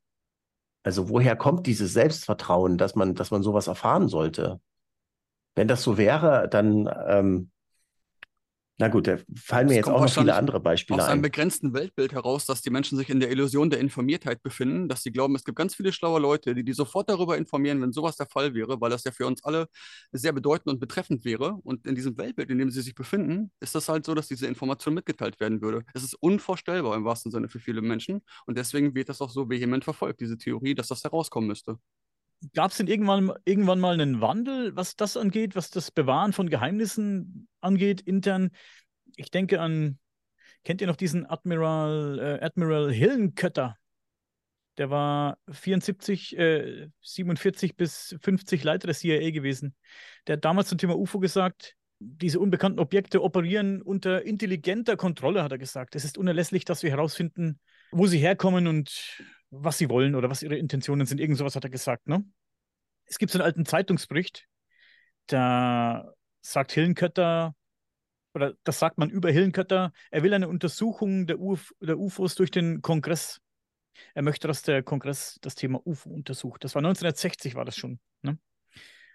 [0.83, 4.59] Also woher kommt dieses Selbstvertrauen, dass man, dass man sowas erfahren sollte?
[5.55, 7.51] Wenn das so wäre, dann ähm,
[8.79, 11.07] na gut, da fallen mir das jetzt auch noch viele andere Beispiele aus ein.
[11.07, 14.87] Aus einem begrenzten Weltbild heraus, dass die Menschen sich in der Illusion der Informiertheit befinden,
[14.87, 17.91] dass sie glauben, es gibt ganz viele schlaue Leute, die die sofort darüber informieren, wenn
[17.91, 19.67] sowas der Fall wäre, weil das ja für uns alle
[20.11, 21.53] sehr bedeutend und betreffend wäre.
[21.63, 24.47] Und in diesem Weltbild, in dem sie sich befinden, ist das halt so, dass diese
[24.47, 25.83] Information mitgeteilt werden würde.
[25.93, 28.21] Es ist unvorstellbar im wahrsten Sinne für viele Menschen.
[28.45, 31.79] Und deswegen wird das auch so vehement verfolgt, diese Theorie, dass das herauskommen müsste.
[32.53, 36.49] Gab es denn irgendwann, irgendwann mal einen Wandel, was das angeht, was das Bewahren von
[36.49, 38.51] Geheimnissen angeht, intern?
[39.15, 39.97] Ich denke an,
[40.63, 43.77] kennt ihr noch diesen Admiral, äh, Admiral Hillenkötter?
[44.77, 49.75] Der war 74, äh, 47 bis 50 Leiter der CIA gewesen.
[50.27, 55.51] Der hat damals zum Thema UFO gesagt, diese unbekannten Objekte operieren unter intelligenter Kontrolle, hat
[55.51, 55.95] er gesagt.
[55.95, 57.59] Es ist unerlässlich, dass wir herausfinden,
[57.91, 61.19] wo sie herkommen und was sie wollen oder was ihre Intentionen sind.
[61.19, 62.23] Irgend sowas hat er gesagt, ne?
[63.05, 64.47] Es gibt so einen alten Zeitungsbericht,
[65.27, 67.55] da sagt Hillenkötter,
[68.33, 72.51] oder das sagt man über Hillenkötter, er will eine Untersuchung der, Uf der UFOs durch
[72.51, 73.39] den Kongress.
[74.13, 76.63] Er möchte, dass der Kongress das Thema UFO untersucht.
[76.63, 77.99] Das war 1960, war das schon.
[78.21, 78.37] Ne?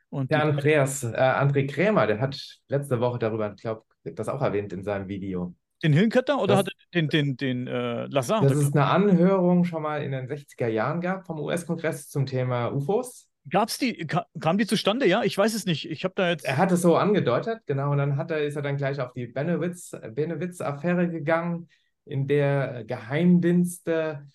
[0.08, 4.42] Und der Andreas, äh, André Krämer, der hat letzte Woche darüber, ich glaube, das auch
[4.42, 5.54] erwähnt in seinem Video.
[5.82, 8.42] Den Hillenkötter oder das, hat er den, den, den äh, Lazar?
[8.42, 12.68] Das ist eine Anhörung schon mal in den 60er Jahren gab vom US-Kongress zum Thema
[12.68, 13.28] UFOs.
[13.50, 15.06] Gab's die, kam die zustande?
[15.06, 15.90] Ja, ich weiß es nicht.
[15.90, 16.44] Ich habe da jetzt.
[16.44, 17.90] Er hat es so angedeutet, genau.
[17.90, 21.68] Und dann hat er, ist er dann gleich auf die Benewitz-Affäre gegangen,
[22.04, 24.26] in der Geheimdienste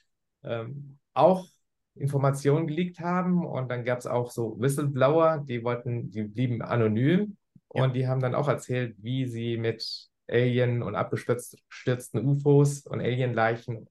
[0.43, 1.47] ähm, auch
[1.95, 3.45] Informationen geleakt haben.
[3.45, 7.37] Und dann gab es auch so Whistleblower, die wollten, die blieben anonym.
[7.73, 7.83] Ja.
[7.83, 13.89] Und die haben dann auch erzählt, wie sie mit Alien und abgestürzten UFOs und Alienleichen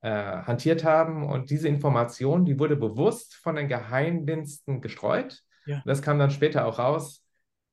[0.00, 1.28] äh, hantiert haben.
[1.28, 5.42] Und diese Information, die wurde bewusst von den Geheimdiensten gestreut.
[5.66, 5.82] Ja.
[5.84, 7.24] Das kam dann später auch raus,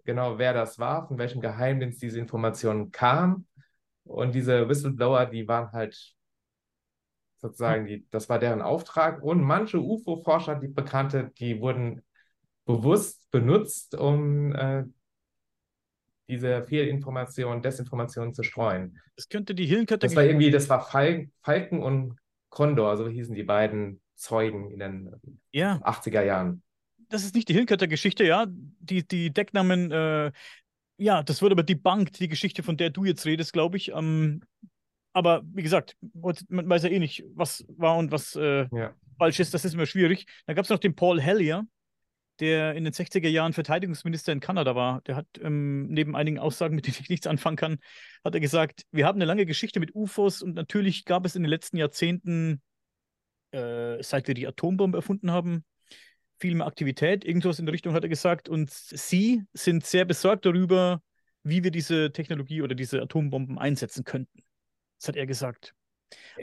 [0.06, 3.46] genau wer das war, von welchem Geheimdienst diese Information kam.
[4.04, 6.16] Und diese Whistleblower, die waren halt
[7.42, 9.22] sozusagen, die, das war deren Auftrag.
[9.22, 12.02] Und manche UFO-Forscher, die bekannte, die wurden
[12.66, 14.84] bewusst benutzt, um äh,
[16.30, 19.00] diese Fehlinformationen, Desinformationen zu streuen.
[19.16, 20.08] Das könnte die Hillenkötter.
[20.08, 22.18] Das war irgendwie, das war Fal Falken und
[22.50, 25.16] Condor, so hießen die beiden Zeugen in den
[25.52, 25.78] ja.
[25.84, 26.62] 80er Jahren.
[27.10, 28.46] Das ist nicht die Hillenkötter-Geschichte, ja.
[28.48, 30.32] Die, die Decknamen, äh,
[30.98, 33.92] ja, das wird aber debunked, die Geschichte, von der du jetzt redest, glaube ich.
[33.92, 34.42] Ähm,
[35.14, 38.94] aber wie gesagt, man weiß ja eh nicht, was war und was äh, ja.
[39.18, 39.54] falsch ist.
[39.54, 40.28] Das ist immer schwierig.
[40.46, 41.66] Dann gab es noch den Paul Hellier,
[42.40, 45.02] der in den 60er Jahren Verteidigungsminister in Kanada war.
[45.02, 47.78] Der hat ähm, neben einigen Aussagen, mit denen ich nichts anfangen kann,
[48.24, 51.44] hat er gesagt, wir haben eine lange Geschichte mit UFOs und natürlich gab es in
[51.44, 52.62] den letzten Jahrzehnten,
[53.52, 55.66] äh, seit wir die Atombombe erfunden haben,
[56.40, 57.26] viel mehr Aktivität.
[57.26, 58.50] Irgendwas in der Richtung hat er gesagt.
[58.50, 61.02] Und sie sind sehr besorgt darüber,
[61.44, 64.44] wie wir diese Technologie oder diese Atombomben einsetzen könnten.
[65.00, 65.74] Das hat er gesagt.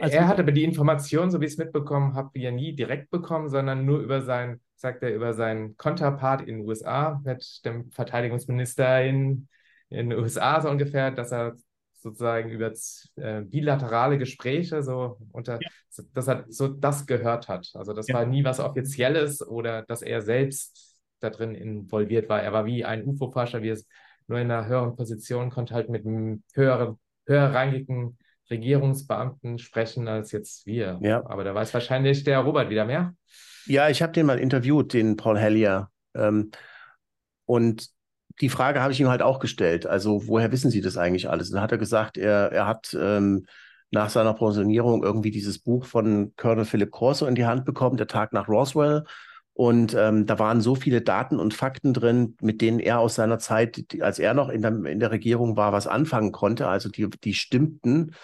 [0.01, 3.11] Also, er hat aber die Information, so wie ich es mitbekommen habe, ja nie direkt
[3.11, 7.91] bekommen, sondern nur über sein sagt er über seinen Konterpart in den USA mit dem
[7.91, 9.49] Verteidigungsminister in,
[9.89, 11.57] in den USA so ungefähr, dass er
[11.95, 12.73] sozusagen über
[13.17, 15.69] äh, bilaterale Gespräche so unter, ja.
[16.15, 17.71] dass er so das gehört hat.
[17.75, 18.15] Also das ja.
[18.15, 22.43] war nie was Offizielles oder dass er selbst da drin involviert war.
[22.43, 23.87] Er war wie ein UFO-Forscher, wie es
[24.29, 28.19] nur in einer höheren Position konnte halt mit einem höheren, höherrangigen
[28.51, 30.99] Regierungsbeamten sprechen als jetzt wir.
[31.03, 31.25] Ja.
[31.27, 33.15] Aber da weiß wahrscheinlich der Robert wieder mehr.
[33.67, 35.91] Ja, ich habe den mal interviewt, den Paul Hellier.
[36.15, 36.51] Ähm,
[37.45, 37.89] und
[38.41, 39.87] die Frage habe ich ihm halt auch gestellt.
[39.87, 41.51] Also, woher wissen Sie das eigentlich alles?
[41.51, 43.47] Dann hat er gesagt, er, er hat ähm,
[43.91, 48.09] nach seiner Pensionierung irgendwie dieses Buch von Colonel Philip Corso in die Hand bekommen, Der
[48.09, 49.05] Tag nach Roswell.
[49.55, 53.39] Und ähm, da waren so viele Daten und Fakten drin, mit denen er aus seiner
[53.39, 56.69] Zeit, als er noch in der, in der Regierung war, was anfangen konnte.
[56.69, 58.15] Also die, die stimmten.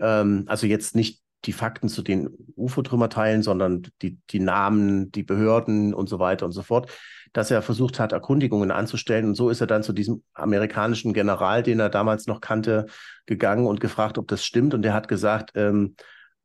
[0.00, 5.94] Ähm, also jetzt nicht die Fakten zu den UFO-Trümmerteilen, sondern die, die Namen, die Behörden
[5.94, 6.90] und so weiter und so fort,
[7.32, 9.26] dass er versucht hat, Erkundigungen anzustellen.
[9.26, 12.86] Und so ist er dann zu diesem amerikanischen General, den er damals noch kannte,
[13.26, 14.74] gegangen und gefragt, ob das stimmt.
[14.74, 15.94] Und er hat gesagt, ähm,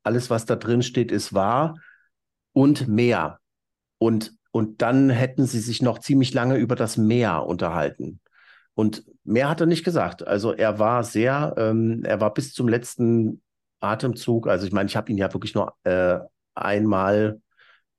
[0.02, 1.76] alles, was da drin steht, ist wahr
[2.52, 3.40] und mehr.
[3.98, 8.20] Und, und dann hätten sie sich noch ziemlich lange über das Meer unterhalten.
[8.74, 10.26] Und mehr hat er nicht gesagt.
[10.26, 13.42] Also er war sehr, ähm, er war bis zum letzten
[13.80, 14.48] Atemzug.
[14.48, 16.18] Also ich meine, ich habe ihn ja wirklich nur äh,
[16.54, 17.40] einmal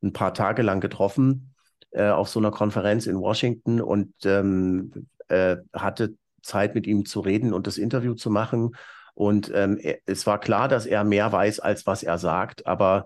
[0.01, 1.53] ein paar Tage lang getroffen
[1.91, 7.19] äh, auf so einer Konferenz in Washington und ähm, äh, hatte Zeit mit ihm zu
[7.19, 8.75] reden und das Interview zu machen.
[9.13, 12.67] Und ähm, es war klar, dass er mehr weiß, als was er sagt.
[12.67, 13.05] Aber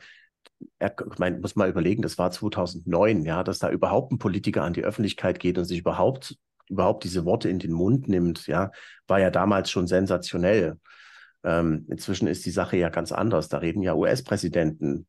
[0.80, 4.64] er, ich meine, muss mal überlegen, das war 2009, ja, dass da überhaupt ein Politiker
[4.64, 6.36] an die Öffentlichkeit geht und sich überhaupt
[6.72, 8.72] überhaupt diese Worte in den Mund nimmt, ja,
[9.06, 10.78] war ja damals schon sensationell.
[11.44, 13.50] Ähm, inzwischen ist die Sache ja ganz anders.
[13.50, 15.08] Da reden ja US-Präsidenten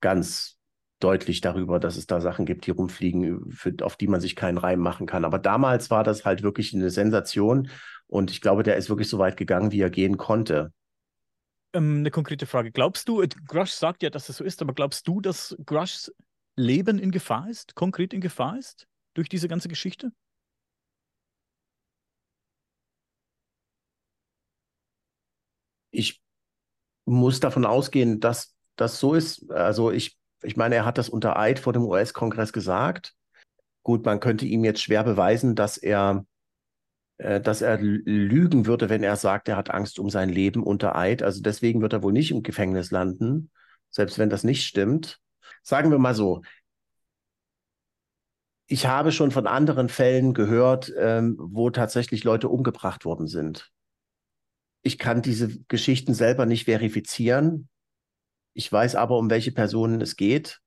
[0.00, 0.58] ganz
[0.98, 4.58] deutlich darüber, dass es da Sachen gibt, die rumfliegen, für, auf die man sich keinen
[4.58, 5.24] Reim machen kann.
[5.24, 7.70] Aber damals war das halt wirklich eine Sensation
[8.06, 10.72] und ich glaube, der ist wirklich so weit gegangen, wie er gehen konnte.
[11.72, 12.70] Ähm, eine konkrete Frage.
[12.70, 16.12] Glaubst du, äh, Grush sagt ja, dass es so ist, aber glaubst du, dass Grushs
[16.56, 20.12] Leben in Gefahr ist, konkret in Gefahr ist, durch diese ganze Geschichte?
[25.90, 26.22] ich
[27.10, 29.50] muss davon ausgehen, dass das so ist.
[29.50, 33.14] Also ich, ich meine, er hat das unter Eid vor dem US-Kongress gesagt.
[33.82, 36.24] Gut, man könnte ihm jetzt schwer beweisen, dass er,
[37.18, 40.96] äh, dass er lügen würde, wenn er sagt, er hat Angst um sein Leben unter
[40.96, 41.22] Eid.
[41.22, 43.50] Also deswegen wird er wohl nicht im Gefängnis landen,
[43.90, 45.20] selbst wenn das nicht stimmt.
[45.62, 46.42] Sagen wir mal so,
[48.66, 53.72] ich habe schon von anderen Fällen gehört, ähm, wo tatsächlich Leute umgebracht worden sind.
[54.82, 57.68] Ich kann diese Geschichten selber nicht verifizieren.
[58.54, 60.60] Ich weiß aber, um welche Personen es geht.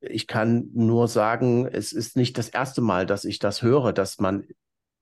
[0.00, 4.18] Ich kann nur sagen, es ist nicht das erste Mal, dass ich das höre, dass
[4.18, 4.46] man,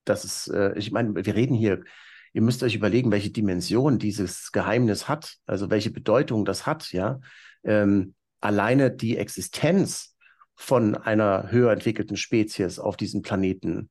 [0.05, 1.85] dass es, äh, ich meine, wir reden hier,
[2.33, 7.21] ihr müsst euch überlegen, welche Dimension dieses Geheimnis hat, also welche Bedeutung das hat, ja.
[7.65, 10.17] Ähm, alleine die Existenz
[10.55, 13.91] von einer höher entwickelten Spezies auf diesem Planeten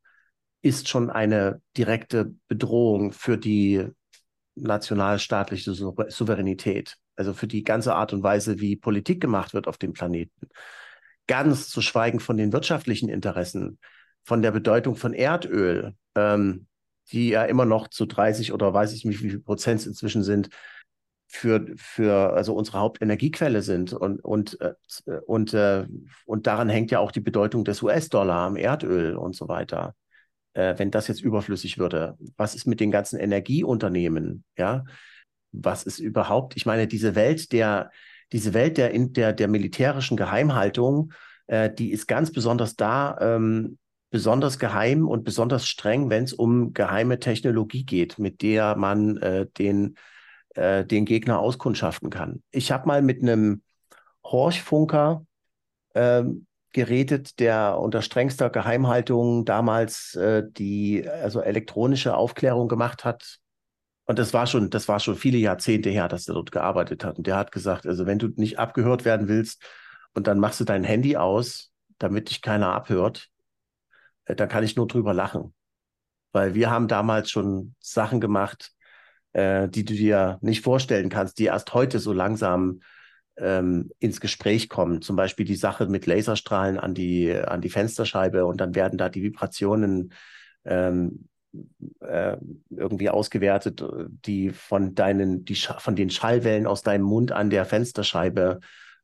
[0.62, 3.88] ist schon eine direkte Bedrohung für die
[4.56, 9.94] nationalstaatliche Souveränität, also für die ganze Art und Weise, wie Politik gemacht wird auf dem
[9.94, 10.50] Planeten.
[11.28, 13.80] Ganz zu schweigen von den wirtschaftlichen Interessen,
[14.24, 16.68] von der Bedeutung von Erdöl, ähm,
[17.12, 20.50] die ja immer noch zu 30 oder weiß ich nicht, wie viel Prozent inzwischen sind,
[21.30, 23.94] für, für also unsere Hauptenergiequelle sind.
[23.94, 24.74] Und, und, äh,
[25.26, 25.86] und, äh,
[26.26, 29.94] und daran hängt ja auch die Bedeutung des US-Dollar am Erdöl und so weiter
[30.58, 32.18] äh, wenn das jetzt überflüssig würde?
[32.36, 34.44] Was ist mit den ganzen Energieunternehmen?
[34.58, 34.84] Ja,
[35.52, 37.92] was ist überhaupt, ich meine, diese Welt der,
[38.32, 41.14] diese Welt der, der, der militärischen Geheimhaltung,
[41.46, 43.78] äh, die ist ganz besonders da, ähm,
[44.10, 49.46] besonders geheim und besonders streng, wenn es um geheime Technologie geht, mit der man äh,
[49.58, 49.96] den,
[50.56, 52.42] äh, den Gegner auskundschaften kann.
[52.52, 53.62] Ich habe mal mit einem
[54.24, 55.26] Horchfunker
[55.94, 63.38] ähm, geredet, der unter strengster Geheimhaltung damals äh, die also elektronische Aufklärung gemacht hat.
[64.06, 67.18] Und das war schon, das war schon viele Jahrzehnte her, dass er dort gearbeitet hat.
[67.18, 69.64] Und der hat gesagt, also wenn du nicht abgehört werden willst
[70.14, 73.30] und dann machst du dein Handy aus, damit dich keiner abhört,
[74.26, 75.54] äh, dann kann ich nur drüber lachen.
[76.32, 78.72] Weil wir haben damals schon Sachen gemacht,
[79.34, 82.82] äh, die du dir nicht vorstellen kannst, die erst heute so langsam
[83.38, 85.02] ähm, ins Gespräch kommen.
[85.02, 89.10] Zum Beispiel die Sache mit Laserstrahlen an die, an die Fensterscheibe und dann werden da
[89.10, 90.14] die Vibrationen
[90.66, 91.28] ähm,
[92.02, 92.38] äh,
[92.70, 93.84] irgendwie ausgewertet,
[94.26, 98.60] die von deinen, die von den Schallwellen aus deinem Mund an der Fensterscheibe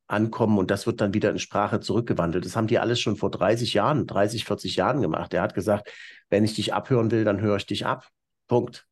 [0.08, 2.46] ankommen und das wird dann wieder in Sprache zurückgewandelt.
[2.46, 5.34] Das haben die alles schon vor 30 Jahren, 30, 40 Jahren gemacht.
[5.34, 5.92] Er hat gesagt,
[6.30, 8.10] wenn ich dich abhören will, dann höre ich dich ab.
[8.48, 8.86] Punkt.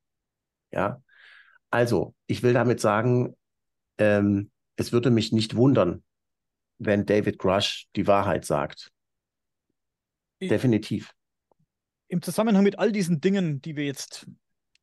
[0.71, 1.01] Ja.
[1.69, 3.35] Also, ich will damit sagen,
[3.97, 6.03] ähm, es würde mich nicht wundern,
[6.77, 8.91] wenn David Grush die Wahrheit sagt.
[10.41, 11.13] Definitiv.
[12.07, 14.27] Im Zusammenhang mit all diesen Dingen, die wir jetzt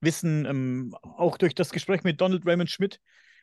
[0.01, 3.01] wissen, ähm, auch durch das Gespräch mit Donald Raymond Schmidt,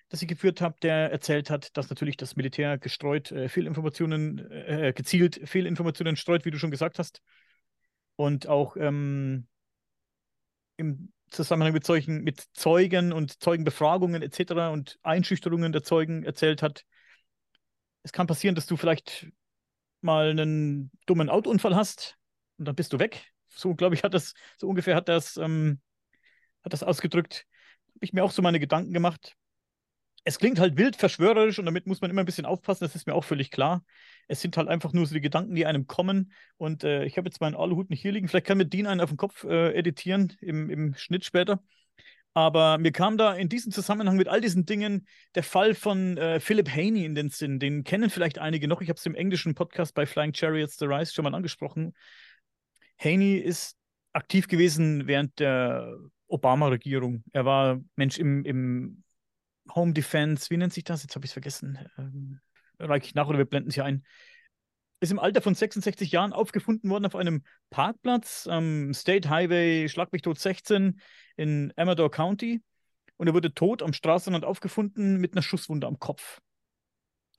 [0.09, 4.93] das ich geführt habe, der erzählt hat, dass natürlich das Militär gestreut äh, Fehlinformationen, äh,
[4.95, 7.21] gezielt Fehlinformationen streut, wie du schon gesagt hast.
[8.15, 9.47] Und auch ähm,
[10.77, 14.71] im Zusammenhang mit solchen, mit Zeugen und Zeugenbefragungen etc.
[14.71, 16.85] und Einschüchterungen der Zeugen erzählt hat.
[18.03, 19.27] Es kann passieren, dass du vielleicht
[20.01, 22.17] mal einen dummen Autounfall hast
[22.57, 23.31] und dann bist du weg.
[23.47, 25.81] So, glaube ich, hat das, so ungefähr hat das, ähm,
[26.63, 27.45] hat das ausgedrückt.
[27.95, 29.35] Habe ich mir auch so meine Gedanken gemacht
[30.25, 33.07] es klingt halt wild verschwörerisch und damit muss man immer ein bisschen aufpassen, das ist
[33.07, 33.85] mir auch völlig klar.
[34.27, 36.31] Es sind halt einfach nur so die Gedanken, die einem kommen.
[36.57, 38.27] Und äh, ich habe jetzt meinen Aluhut nicht hier liegen.
[38.27, 41.61] Vielleicht kann mir Dean einen auf den Kopf äh, editieren im, im Schnitt später.
[42.33, 46.41] Aber mir kam da in diesem Zusammenhang mit all diesen Dingen der Fall von äh,
[46.41, 47.59] Philip Haney in den Sinn.
[47.59, 48.81] Den kennen vielleicht einige noch.
[48.81, 51.93] Ich habe es im englischen Podcast bei Flying Chariots The Rise schon mal angesprochen.
[52.99, 53.77] Haney ist
[54.11, 55.97] aktiv gewesen während der
[56.27, 57.23] Obama-Regierung.
[57.31, 59.03] Er war Mensch im, im
[59.73, 61.03] Home Defense, wie nennt sich das?
[61.03, 61.79] Jetzt habe ich es vergessen.
[61.97, 62.39] Ähm,
[62.79, 64.03] reiche ich nach oder wir blenden es hier ein.
[64.99, 70.11] Ist im Alter von 66 Jahren aufgefunden worden auf einem Parkplatz am State Highway, schlag
[70.13, 70.99] mich tot 16
[71.35, 72.61] in Amador County.
[73.17, 76.41] Und er wurde tot am Straßenrand aufgefunden mit einer Schusswunde am Kopf.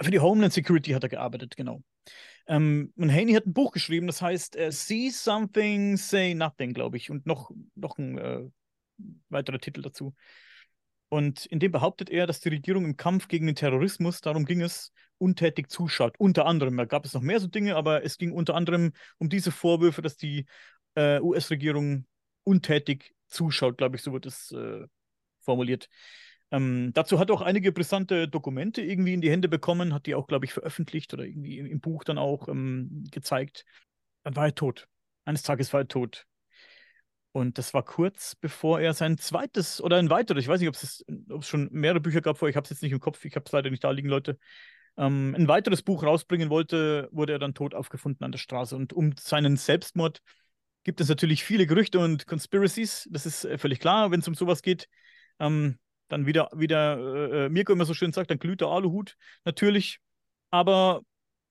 [0.00, 1.82] Für die Homeland Security hat er gearbeitet, genau.
[2.46, 6.96] Ähm, und Haney hat ein Buch geschrieben, das heißt uh, See Something, Say Nothing, glaube
[6.96, 7.10] ich.
[7.10, 8.48] Und noch, noch ein äh,
[9.28, 10.14] weiterer Titel dazu.
[11.08, 14.60] Und in dem behauptet er, dass die Regierung im Kampf gegen den Terrorismus, darum ging
[14.60, 16.14] es, untätig zuschaut.
[16.18, 19.28] Unter anderem, da gab es noch mehr so Dinge, aber es ging unter anderem um
[19.28, 20.46] diese Vorwürfe, dass die
[20.94, 22.06] äh, US-Regierung
[22.42, 24.86] untätig zuschaut, glaube ich, so wird es äh,
[25.40, 25.88] formuliert.
[26.52, 30.14] Ähm, dazu hat er auch einige brisante Dokumente irgendwie in die Hände bekommen, hat die
[30.14, 33.64] auch, glaube ich, veröffentlicht oder irgendwie im, Buch dann auch ähm, gezeigt.
[34.22, 34.88] Dann war er tot.
[35.24, 36.26] Eines Tages war er tot.
[37.36, 40.74] Und das war kurz bevor er sein zweites oder ein weiteres, ich weiß nicht, ob
[40.74, 43.22] es, ob es schon mehrere Bücher gab vorher, ich habe es jetzt nicht im Kopf,
[43.26, 44.38] ich habe es leider nicht da liegen, Leute.
[44.96, 48.74] Ähm, ein weiteres Buch rausbringen wollte, wurde er dann tot aufgefunden an der Straße.
[48.74, 50.22] Und um seinen Selbstmord
[50.82, 53.06] gibt es natürlich viele Gerüchte und Conspiracies.
[53.10, 54.88] Das ist äh, völlig klar, wenn es um sowas geht.
[55.38, 55.78] Ähm,
[56.08, 59.14] dann wieder, wieder äh, äh, Mirko immer so schön sagt, dann glüht der Aluhut
[59.44, 59.98] natürlich.
[60.50, 61.02] Aber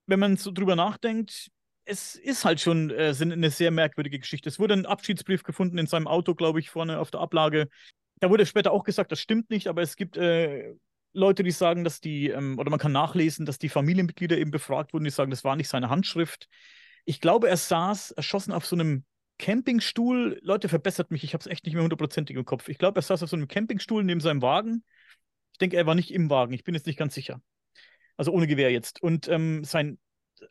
[0.07, 1.51] wenn man so drüber nachdenkt,
[1.85, 4.49] es ist halt schon äh, eine sehr merkwürdige Geschichte.
[4.49, 7.67] Es wurde ein Abschiedsbrief gefunden in seinem Auto, glaube ich, vorne auf der Ablage.
[8.19, 10.73] Da wurde später auch gesagt, das stimmt nicht, aber es gibt äh,
[11.13, 14.93] Leute, die sagen, dass die, ähm, oder man kann nachlesen, dass die Familienmitglieder eben befragt
[14.93, 16.47] wurden, die sagen, das war nicht seine Handschrift.
[17.05, 19.05] Ich glaube, er saß erschossen auf so einem
[19.37, 20.39] Campingstuhl.
[20.41, 22.67] Leute, verbessert mich, ich habe es echt nicht mehr hundertprozentig im Kopf.
[22.67, 24.83] Ich glaube, er saß auf so einem Campingstuhl neben seinem Wagen.
[25.51, 27.41] Ich denke, er war nicht im Wagen, ich bin jetzt nicht ganz sicher.
[28.17, 29.01] Also ohne Gewehr jetzt.
[29.03, 29.99] Und ähm, sein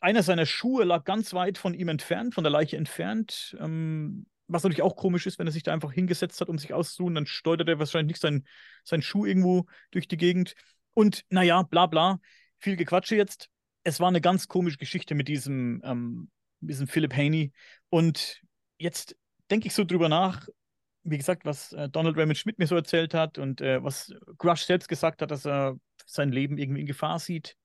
[0.00, 3.56] einer seiner Schuhe lag ganz weit von ihm entfernt, von der Leiche entfernt.
[3.60, 6.72] Ähm, was natürlich auch komisch ist, wenn er sich da einfach hingesetzt hat, um sich
[6.72, 8.46] auszusuchen, dann steuert er wahrscheinlich nicht seinen,
[8.84, 10.54] seinen Schuh irgendwo durch die Gegend.
[10.92, 12.20] Und naja, bla bla,
[12.58, 13.48] viel Gequatsche jetzt.
[13.82, 16.30] Es war eine ganz komische Geschichte mit diesem, ähm,
[16.60, 17.52] diesem Philip Haney.
[17.88, 18.42] Und
[18.78, 19.16] jetzt
[19.50, 20.46] denke ich so drüber nach,
[21.02, 24.62] wie gesagt, was äh, Donald Raymond Schmidt mir so erzählt hat und äh, was Grush
[24.62, 27.56] selbst gesagt hat, dass er sein Leben irgendwie in Gefahr sieht.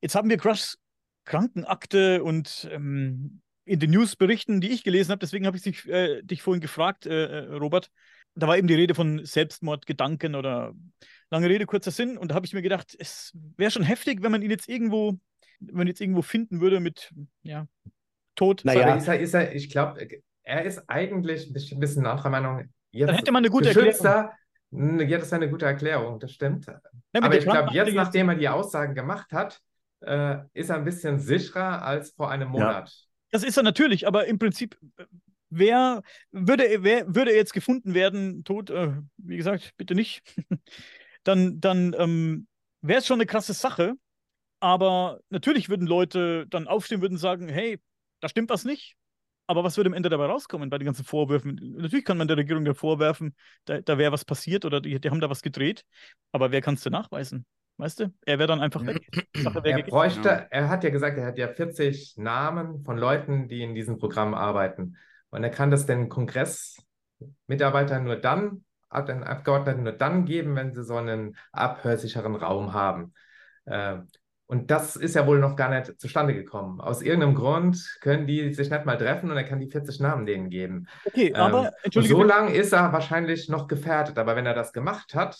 [0.00, 0.78] Jetzt haben wir Grushs
[1.24, 6.22] Krankenakte und ähm, in den Newsberichten, die ich gelesen habe, deswegen habe ich dich, äh,
[6.22, 7.90] dich vorhin gefragt, äh, äh, Robert,
[8.34, 10.72] da war eben die Rede von Selbstmordgedanken oder
[11.30, 12.16] lange Rede, kurzer Sinn.
[12.16, 15.18] Und da habe ich mir gedacht, es wäre schon heftig, wenn man ihn jetzt irgendwo,
[15.60, 17.12] wenn man jetzt irgendwo finden würde mit,
[17.42, 17.66] ja,
[18.34, 18.62] Tod.
[18.64, 20.06] Naja, ist er, ist er, ich glaube,
[20.42, 22.64] er ist eigentlich ein bisschen anderer Meinung.
[22.90, 24.30] Jetzt Dann hätte man eine gute Erklärung.
[24.74, 26.66] Ja, das ist eine gute Erklärung, das stimmt.
[26.66, 26.80] Ja,
[27.20, 29.60] Aber ich glaube, jetzt, nachdem er die Aussagen gemacht hat,
[30.02, 32.88] äh, ist er ein bisschen sicherer als vor einem Monat.
[32.88, 33.08] Ja.
[33.30, 34.78] Das ist er natürlich, aber im Prinzip,
[35.48, 40.22] wer würde, wer, würde er jetzt gefunden werden, tot, äh, wie gesagt, bitte nicht,
[41.24, 42.46] dann, dann ähm,
[42.82, 43.94] wäre es schon eine krasse Sache.
[44.60, 47.80] Aber natürlich würden Leute dann aufstehen, würden sagen, hey,
[48.20, 48.94] da stimmt was nicht.
[49.48, 51.58] Aber was würde am Ende dabei rauskommen bei den ganzen Vorwürfen?
[51.76, 53.34] Natürlich kann man der Regierung ja vorwerfen,
[53.64, 55.84] da, da wäre was passiert oder die, die, haben da was gedreht.
[56.30, 57.44] Aber wer kannst du nachweisen?
[57.78, 58.12] Weißt du?
[58.24, 59.02] Er wäre dann einfach weg.
[59.64, 63.74] er bräuchte, er hat ja gesagt, er hat ja 40 Namen von Leuten, die in
[63.74, 64.96] diesem Programm arbeiten.
[65.30, 68.64] Und er kann das den Kongressmitarbeitern nur dann,
[69.08, 73.14] den Abgeordneten nur dann geben, wenn sie so einen abhörsicheren Raum haben.
[73.64, 73.98] Äh,
[74.52, 76.78] und das ist ja wohl noch gar nicht zustande gekommen.
[76.78, 80.26] Aus irgendeinem Grund können die sich nicht mal treffen und er kann die 40 Namen
[80.26, 80.88] denen geben.
[81.06, 82.02] Okay, aber ähm.
[82.02, 84.18] So lange ist er wahrscheinlich noch gefährdet.
[84.18, 85.38] Aber wenn er das gemacht hat.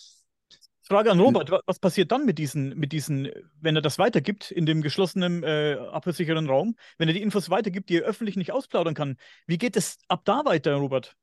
[0.83, 3.29] Frage an Robert, was passiert dann mit diesen, mit diesen,
[3.61, 7.89] wenn er das weitergibt in dem geschlossenen, äh, abhörsicheren Raum, wenn er die Infos weitergibt,
[7.89, 9.17] die er öffentlich nicht ausplaudern kann?
[9.47, 11.15] Wie geht es ab da weiter, Robert?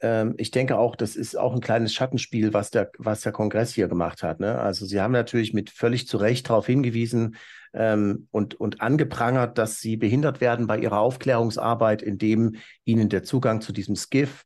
[0.00, 3.74] ähm, ich denke auch, das ist auch ein kleines Schattenspiel, was der, was der Kongress
[3.74, 4.40] hier gemacht hat.
[4.40, 4.58] Ne?
[4.58, 7.36] Also Sie haben natürlich mit völlig zu Recht darauf hingewiesen
[7.72, 13.60] ähm, und, und angeprangert, dass Sie behindert werden bei Ihrer Aufklärungsarbeit, indem Ihnen der Zugang
[13.60, 14.44] zu diesem SCIF,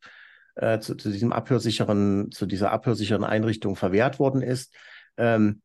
[0.55, 4.75] äh, zu, zu, diesem abhörsicheren, zu dieser abhörsicheren Einrichtung verwehrt worden ist.
[5.17, 5.63] Ähm,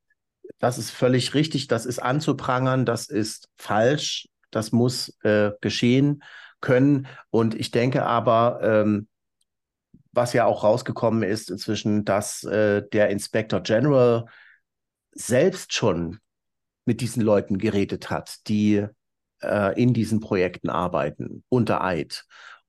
[0.60, 6.24] das ist völlig richtig, das ist anzuprangern, das ist falsch, das muss äh, geschehen
[6.62, 7.08] können.
[7.30, 9.08] Und ich denke aber, ähm,
[10.12, 14.26] was ja auch rausgekommen ist inzwischen, dass äh, der Inspector General
[15.12, 16.20] selbst schon
[16.86, 18.88] mit diesen Leuten geredet hat, die
[19.42, 22.26] äh, in diesen Projekten arbeiten, unter Eid.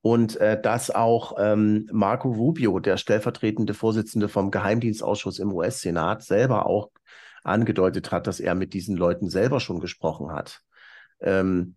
[0.08, 6.64] Und äh, dass auch ähm, Marco Rubio, der stellvertretende Vorsitzende vom Geheimdienstausschuss im US-Senat, selber
[6.64, 6.88] auch
[7.44, 10.62] angedeutet hat, dass er mit diesen Leuten selber schon gesprochen hat.
[11.20, 11.76] Ähm,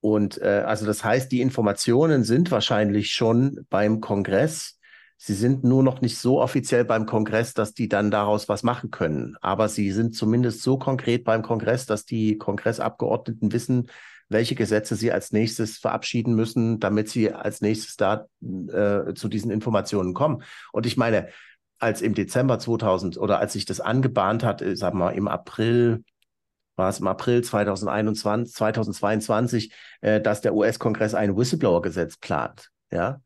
[0.00, 4.80] und äh, also das heißt, die Informationen sind wahrscheinlich schon beim Kongress.
[5.18, 8.90] Sie sind nur noch nicht so offiziell beim Kongress, dass die dann daraus was machen
[8.90, 9.36] können.
[9.42, 13.90] Aber sie sind zumindest so konkret beim Kongress, dass die Kongressabgeordneten wissen,
[14.28, 19.50] welche Gesetze sie als nächstes verabschieden müssen, damit sie als nächstes da äh, zu diesen
[19.50, 20.42] Informationen kommen.
[20.72, 21.28] Und ich meine,
[21.78, 25.28] als im Dezember 2000 oder als sich das angebahnt hat, äh, sagen wir mal im
[25.28, 26.04] April
[26.76, 32.70] war es im April 2021, 2022, äh, dass der US-Kongress ein Whistleblower-Gesetz plant.
[32.90, 33.20] Ja,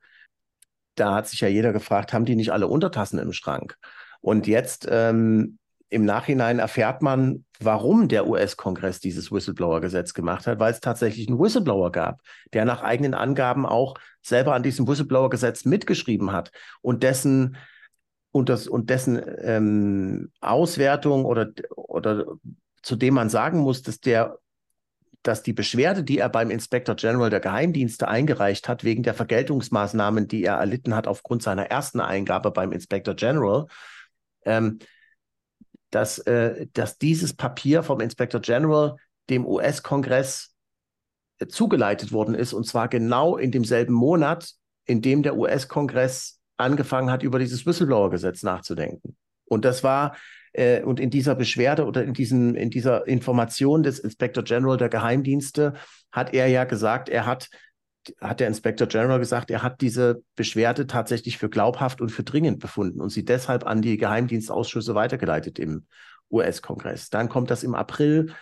[0.95, 3.77] da hat sich ja jeder gefragt, haben die nicht alle Untertassen im Schrank?
[4.21, 5.59] Und jetzt ähm,
[5.91, 11.39] im Nachhinein erfährt man, warum der US-Kongress dieses Whistleblower-Gesetz gemacht hat, weil es tatsächlich einen
[11.39, 12.21] Whistleblower gab,
[12.53, 17.57] der nach eigenen Angaben auch selber an diesem Whistleblower-Gesetz mitgeschrieben hat und dessen
[18.31, 22.27] und, das, und dessen ähm, Auswertung oder, oder
[22.83, 24.39] zu dem man sagen muss, dass der
[25.25, 30.29] dass die Beschwerde, die er beim Inspector General der Geheimdienste eingereicht hat, wegen der Vergeltungsmaßnahmen,
[30.29, 33.67] die er erlitten hat aufgrund seiner ersten Eingabe beim Inspector General,
[34.45, 34.79] ähm,
[35.91, 38.97] dass, äh, dass dieses Papier vom Inspector General
[39.31, 40.55] dem US-Kongress
[41.39, 44.53] äh, zugeleitet worden ist, und zwar genau in demselben Monat,
[44.87, 49.17] in dem der US-Kongress angefangen hat, über dieses Whistleblower-Gesetz nachzudenken.
[49.45, 50.17] Und das war
[50.53, 54.89] äh, und in dieser Beschwerde oder in, diesen, in dieser Information des Inspector General der
[54.89, 55.75] Geheimdienste
[56.11, 57.49] hat er ja gesagt, er hat,
[58.21, 62.59] hat der Inspector General gesagt, er hat diese Beschwerde tatsächlich für glaubhaft und für dringend
[62.59, 65.87] befunden und sie deshalb an die Geheimdienstausschüsse weitergeleitet im
[66.31, 67.11] US-Kongress.
[67.11, 68.35] Dann kommt das im April,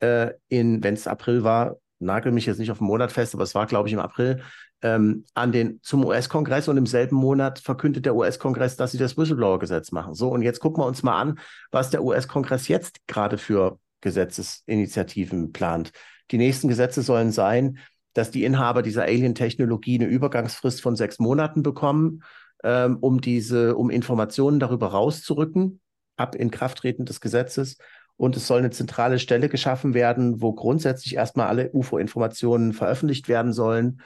[0.00, 3.44] äh, in, wenn es April war, nagel mich jetzt nicht auf den Monat fest, aber
[3.44, 4.42] es war, glaube ich, im April,
[4.82, 9.16] ähm, an den, zum US-Kongress und im selben Monat verkündet der US-Kongress, dass sie das
[9.16, 10.14] Whistleblower-Gesetz machen.
[10.14, 11.38] So, und jetzt gucken wir uns mal an,
[11.70, 15.92] was der US-Kongress jetzt gerade für Gesetzesinitiativen plant.
[16.30, 17.78] Die nächsten Gesetze sollen sein,
[18.14, 22.22] dass die Inhaber dieser Alien-Technologie eine Übergangsfrist von sechs Monaten bekommen,
[22.64, 25.80] ähm, um diese, um Informationen darüber rauszurücken,
[26.16, 27.78] ab Inkrafttreten des Gesetzes.
[28.16, 33.52] Und es soll eine zentrale Stelle geschaffen werden, wo grundsätzlich erstmal alle UFO-Informationen veröffentlicht werden
[33.52, 34.02] sollen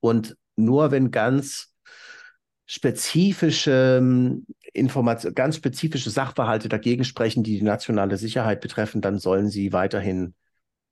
[0.00, 1.74] und nur wenn ganz
[2.66, 9.48] spezifische ähm, Informationen, ganz spezifische Sachverhalte dagegen sprechen, die die nationale Sicherheit betreffen, dann sollen
[9.48, 10.34] sie weiterhin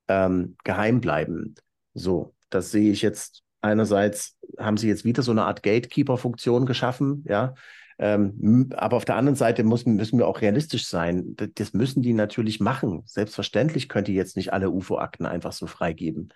[0.09, 1.55] ähm, geheim bleiben.
[1.93, 3.43] So, das sehe ich jetzt.
[3.61, 7.55] Einerseits haben sie jetzt wieder so eine Art Gatekeeper-Funktion geschaffen, ja.
[7.99, 11.35] Ähm, aber auf der anderen Seite müssen, müssen wir auch realistisch sein.
[11.55, 13.03] Das müssen die natürlich machen.
[13.07, 16.29] Selbstverständlich könnt ihr jetzt nicht alle UFO-Akten einfach so freigeben,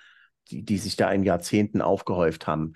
[0.51, 2.73] die, die sich da in Jahrzehnten aufgehäuft haben,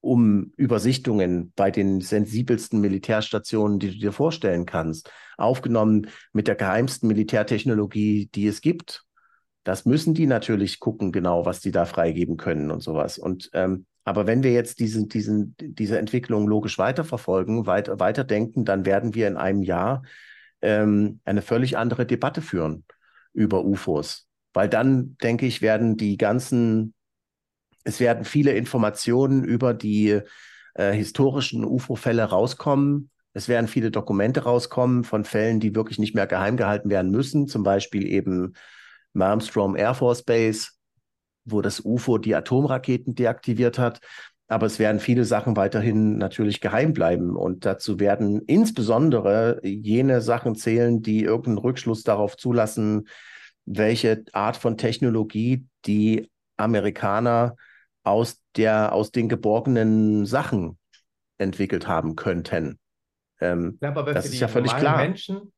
[0.00, 7.08] um Übersichtungen bei den sensibelsten Militärstationen, die du dir vorstellen kannst, aufgenommen mit der geheimsten
[7.08, 9.05] Militärtechnologie, die es gibt.
[9.66, 13.18] Das müssen die natürlich gucken, genau, was die da freigeben können und sowas.
[13.18, 18.86] Und ähm, aber wenn wir jetzt diesen, diesen, diese Entwicklung logisch weiterverfolgen, weiter, weiterdenken, dann
[18.86, 20.04] werden wir in einem Jahr
[20.62, 22.84] ähm, eine völlig andere Debatte führen
[23.32, 24.28] über UFOs.
[24.52, 26.94] Weil dann, denke ich, werden die ganzen,
[27.82, 30.20] es werden viele Informationen über die
[30.74, 33.10] äh, historischen UFO-Fälle rauskommen.
[33.32, 37.48] Es werden viele Dokumente rauskommen von Fällen, die wirklich nicht mehr geheim gehalten werden müssen.
[37.48, 38.54] Zum Beispiel eben
[39.16, 40.68] Malmstrom Air Force Base
[41.46, 44.00] wo das UFO die Atomraketen deaktiviert hat.
[44.48, 47.34] Aber es werden viele Sachen weiterhin natürlich geheim bleiben.
[47.34, 53.08] Und dazu werden insbesondere jene Sachen zählen, die irgendeinen Rückschluss darauf zulassen,
[53.64, 57.56] welche Art von Technologie die Amerikaner
[58.04, 60.78] aus, der, aus den geborgenen Sachen
[61.38, 62.78] entwickelt haben könnten.
[63.40, 64.98] Ähm, ja, aber das ist ja völlig klar.
[64.98, 65.52] Menschen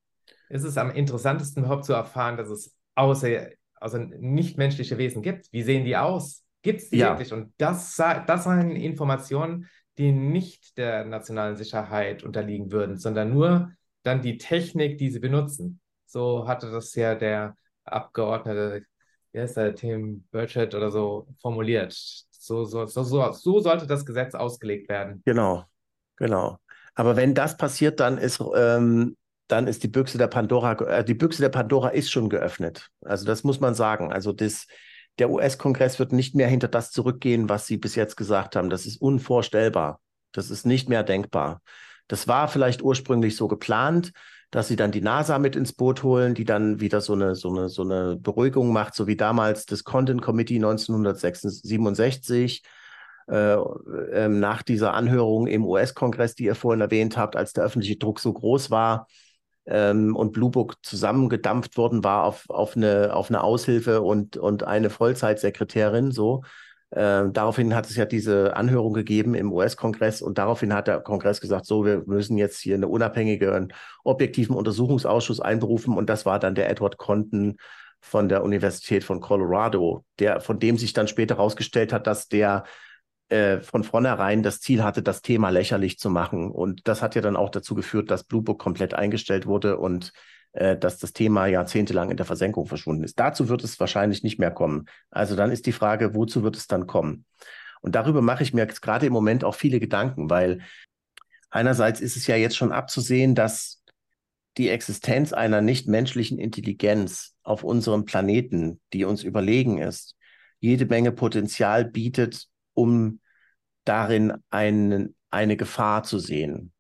[0.49, 5.53] ist es am interessantesten überhaupt zu erfahren, dass es außer also nichtmenschliche Wesen gibt.
[5.53, 6.45] Wie sehen die aus?
[6.63, 7.11] Gibt es die ja.
[7.11, 7.33] wirklich?
[7.33, 13.73] Und das, das sind Informationen, die nicht der nationalen Sicherheit unterliegen würden, sondern nur
[14.03, 15.81] dann die Technik, die sie benutzen.
[16.07, 18.85] So hatte das ja der Abgeordnete,
[19.33, 21.93] wie heißt der, Tim Burchett oder so, formuliert.
[22.31, 25.23] So, so, so, so, so sollte das Gesetz ausgelegt werden.
[25.25, 25.65] Genau,
[26.17, 26.59] genau.
[26.95, 29.17] Aber wenn das passiert, dann ist ähm,
[29.49, 32.91] dann ist die Büchse der Pandora, äh, die Büchse der Pandora ist schon geöffnet.
[33.05, 34.13] Also das muss man sagen.
[34.13, 34.67] Also das,
[35.19, 38.71] der US-Kongress wird nicht mehr hinter das zurückgehen, was sie bis jetzt gesagt haben.
[38.71, 40.01] Das ist unvorstellbar.
[40.33, 41.63] Das ist nicht mehr denkbar.
[42.07, 44.13] Das war vielleicht ursprünglich so geplant,
[44.51, 47.51] dass sie dann die NASA mit ins Boot holen, die dann wieder so eine, so
[47.51, 52.63] eine, so eine Beruhigung macht, so wie damals das Content Committee 1967
[53.31, 57.97] äh, äh, nach dieser Anhörung im US-Kongress, die ihr vorhin erwähnt habt, als der öffentliche
[57.97, 59.07] Druck so groß war,
[59.69, 64.65] ähm, und Blue Book zusammengedampft worden war auf, auf, eine, auf eine Aushilfe und, und
[64.65, 66.11] eine Vollzeitsekretärin.
[66.11, 66.43] So.
[66.91, 71.41] Äh, daraufhin hat es ja diese Anhörung gegeben im US-Kongress und daraufhin hat der Kongress
[71.41, 73.73] gesagt, so, wir müssen jetzt hier einen
[74.05, 77.59] objektiven Untersuchungsausschuss einberufen und das war dann der Edward Conten
[78.01, 82.65] von der Universität von Colorado, der, von dem sich dann später herausgestellt hat, dass der
[83.29, 86.51] äh, von vornherein das Ziel hatte, das Thema lächerlich zu machen.
[86.51, 90.13] Und das hat ja dann auch dazu geführt, dass Blue Book komplett eingestellt wurde und
[90.53, 93.19] äh, dass das Thema jahrzehntelang in der Versenkung verschwunden ist.
[93.19, 94.87] Dazu wird es wahrscheinlich nicht mehr kommen.
[95.11, 97.27] Also dann ist die Frage, wozu wird es dann kommen?
[97.81, 100.63] Und darüber mache ich mir gerade im Moment auch viele Gedanken, weil
[101.51, 103.85] einerseits ist es ja jetzt schon abzusehen, dass
[104.57, 110.17] die Existenz einer nichtmenschlichen Intelligenz auf unserem Planeten, die uns überlegen ist,
[110.61, 112.49] jede Menge Potenzial bietet,
[112.79, 113.21] um
[113.85, 116.73] darin ein, eine Gefahr zu sehen,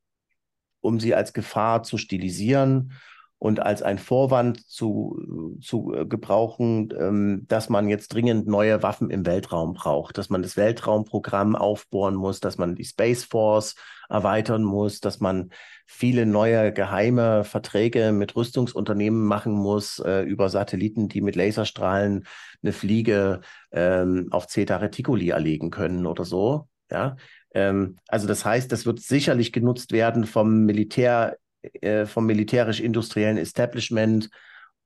[0.81, 2.93] um sie als Gefahr zu stilisieren
[3.39, 9.10] und als ein Vorwand zu, zu äh, gebrauchen, ähm, dass man jetzt dringend neue Waffen
[9.10, 13.77] im Weltraum braucht, dass man das Weltraumprogramm aufbohren muss, dass man die Space Force
[14.09, 15.51] erweitern muss, dass man
[15.86, 22.27] viele neue geheime Verträge mit Rüstungsunternehmen machen muss äh, über Satelliten, die mit Laserstrahlen
[22.62, 23.40] eine Fliege
[23.70, 26.69] ähm, auf Zeta Reticuli erlegen können oder so.
[26.90, 27.16] Ja,
[27.55, 31.36] ähm, also das heißt, das wird sicherlich genutzt werden vom Militär,
[31.74, 34.31] äh, vom militärisch-industriellen Establishment,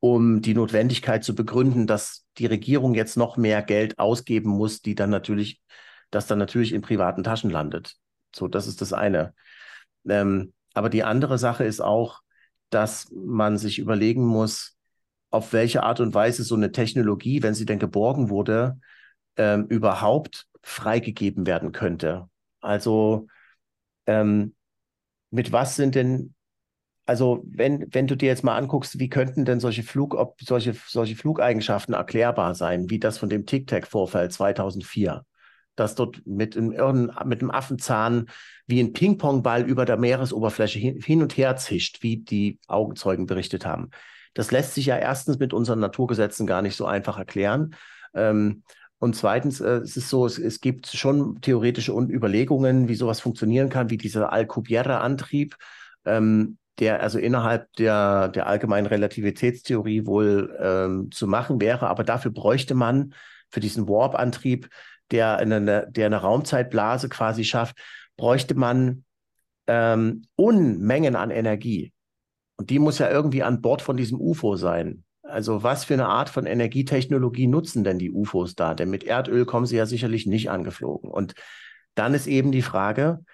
[0.01, 4.95] um die Notwendigkeit zu begründen, dass die Regierung jetzt noch mehr Geld ausgeben muss, die
[4.95, 5.61] dann natürlich,
[6.11, 7.97] das dann natürlich in privaten Taschen landet.
[8.35, 9.35] So, das ist das eine.
[10.09, 12.21] Ähm, aber die andere Sache ist auch,
[12.71, 14.77] dass man sich überlegen muss,
[15.31, 18.79] auf welche Art und Weise so eine Technologie, wenn sie denn geborgen wurde,
[19.37, 22.29] ähm, überhaupt freigegeben werden könnte.
[22.61, 23.29] Also
[24.07, 24.55] ähm,
[25.31, 26.35] mit was sind denn,
[27.13, 30.75] also wenn, wenn du dir jetzt mal anguckst, wie könnten denn solche, Flug, ob solche,
[30.87, 35.23] solche Flugeigenschaften erklärbar sein, wie das von dem Tic-Tac-Vorfall 2004?
[35.75, 38.29] dass dort mit, einem, mit einem Affenzahn
[38.67, 43.67] wie ein Ping-Pong-Ball über der Meeresoberfläche hin, hin und her zischt, wie die Augenzeugen berichtet
[43.67, 43.91] haben.
[44.33, 47.75] Das lässt sich ja erstens mit unseren Naturgesetzen gar nicht so einfach erklären.
[48.15, 48.63] Ähm,
[48.99, 53.71] und zweitens, äh, es ist so, es, es, gibt schon theoretische Überlegungen, wie sowas funktionieren
[53.71, 55.57] kann, wie dieser Alcubierre-Antrieb,
[56.05, 61.89] ähm, der also innerhalb der, der allgemeinen Relativitätstheorie wohl ähm, zu machen wäre.
[61.89, 63.15] Aber dafür bräuchte man
[63.51, 64.69] für diesen Warp-Antrieb,
[65.11, 67.77] der eine, der eine Raumzeitblase quasi schafft,
[68.17, 69.03] bräuchte man äh,
[69.67, 71.93] ähm, Unmengen an Energie.
[72.57, 75.05] Und die muss ja irgendwie an Bord von diesem UFO sein.
[75.23, 78.75] Also was für eine Art von Energietechnologie nutzen denn die UFOs da?
[78.75, 81.11] Denn mit Erdöl kommen sie ja sicherlich nicht angeflogen.
[81.11, 81.35] Und
[81.95, 83.25] dann ist eben die Frage,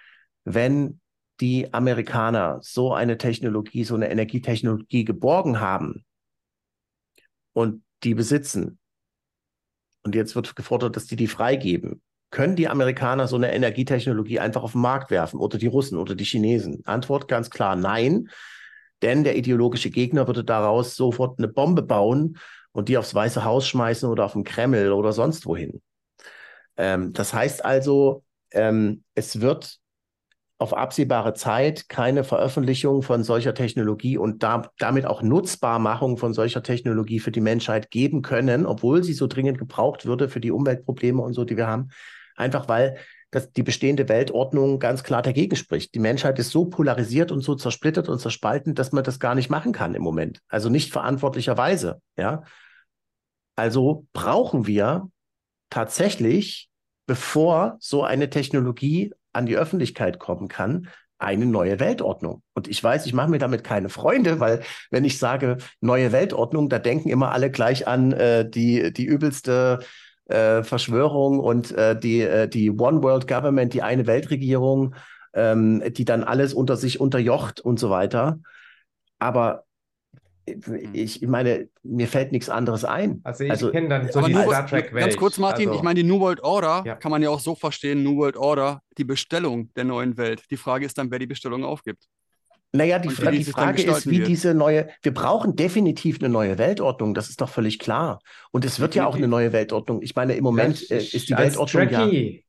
[0.45, 1.01] wenn
[1.41, 6.05] die Amerikaner so eine Technologie, so eine Energietechnologie geborgen haben
[7.53, 8.79] und die besitzen,
[10.03, 12.01] und jetzt wird gefordert, dass die die freigeben,
[12.31, 16.15] können die Amerikaner so eine Energietechnologie einfach auf den Markt werfen oder die Russen oder
[16.15, 16.83] die Chinesen?
[16.85, 18.29] Antwort ganz klar nein,
[19.01, 22.37] denn der ideologische Gegner würde daraus sofort eine Bombe bauen
[22.71, 25.81] und die aufs Weiße Haus schmeißen oder auf den Kreml oder sonst wohin.
[26.77, 29.79] Ähm, das heißt also, ähm, es wird
[30.59, 36.61] auf absehbare Zeit keine Veröffentlichung von solcher Technologie und da, damit auch Nutzbarmachung von solcher
[36.61, 41.21] Technologie für die Menschheit geben können, obwohl sie so dringend gebraucht würde für die Umweltprobleme
[41.21, 41.89] und so, die wir haben.
[42.35, 42.97] Einfach weil
[43.31, 45.95] das, die bestehende Weltordnung ganz klar dagegen spricht.
[45.95, 49.49] Die Menschheit ist so polarisiert und so zersplittert und zerspalten, dass man das gar nicht
[49.49, 50.41] machen kann im Moment.
[50.49, 52.01] Also nicht verantwortlicherweise.
[52.17, 52.43] Ja.
[53.55, 55.09] Also brauchen wir
[55.69, 56.69] tatsächlich,
[57.05, 60.87] bevor so eine Technologie an die Öffentlichkeit kommen kann,
[61.17, 62.41] eine neue Weltordnung.
[62.53, 66.69] Und ich weiß, ich mache mir damit keine Freunde, weil wenn ich sage neue Weltordnung,
[66.69, 69.79] da denken immer alle gleich an äh, die, die übelste
[70.25, 74.95] äh, Verschwörung und äh, die, äh, die One World Government, die eine Weltregierung,
[75.33, 78.39] ähm, die dann alles unter sich unterjocht und so weiter.
[79.19, 79.65] Aber.
[80.93, 83.21] Ich, meine, mir fällt nichts anderes ein.
[83.23, 85.05] Also ich also, kenne dann so die Star Trek Welt.
[85.05, 86.95] Ganz kurz, Martin, also, ich meine, die New World Order ja.
[86.95, 90.43] kann man ja auch so verstehen, New World Order, die Bestellung der neuen Welt.
[90.51, 92.05] Die Frage ist dann, wer die Bestellung aufgibt.
[92.71, 94.27] Naja, die, Fra die Frage ist, wie wird.
[94.27, 98.19] diese neue, wir brauchen definitiv eine neue Weltordnung, das ist doch völlig klar.
[98.51, 98.95] Und es wird definitiv.
[98.95, 100.03] ja auch eine neue Weltordnung.
[100.03, 102.41] Ich meine, im Moment ja, ich, ist die Weltordnung Trekkie ja.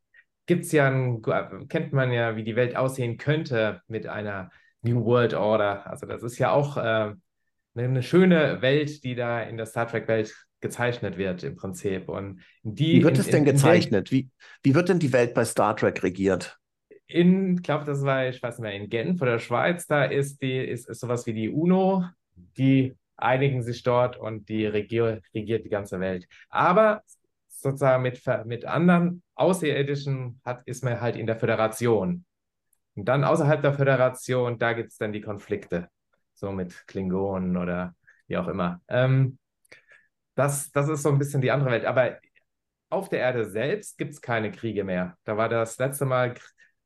[0.47, 1.23] Gibt es ja, ein,
[1.69, 4.51] kennt man ja, wie die Welt aussehen könnte mit einer
[4.83, 5.87] New World Order.
[5.87, 7.15] Also das ist ja auch äh,
[7.85, 12.09] eine schöne Welt, die da in der Star Trek-Welt gezeichnet wird im Prinzip.
[12.09, 14.11] Und die, wie wird in, es denn in, gezeichnet?
[14.11, 14.31] wie,
[14.63, 16.59] wie wird denn die Welt bei Star Trek regiert?
[17.07, 20.43] In, ich glaube, das war, ich weiß nicht mehr, in Genf oder Schweiz, da ist
[20.43, 22.05] die, ist, ist sowas wie die UNO,
[22.35, 26.27] die einigen sich dort und die regier, regiert die ganze Welt.
[26.49, 27.03] Aber
[27.49, 32.25] sozusagen mit, mit anderen Außerirdischen hat, ist man halt in der Föderation.
[32.95, 35.89] Und dann außerhalb der Föderation, da gibt es dann die Konflikte
[36.41, 37.95] so mit Klingonen oder
[38.27, 38.81] wie auch immer.
[38.89, 39.39] Ähm,
[40.35, 41.85] das, das ist so ein bisschen die andere Welt.
[41.85, 42.19] Aber
[42.89, 45.17] auf der Erde selbst gibt es keine Kriege mehr.
[45.25, 46.35] Da war das letzte Mal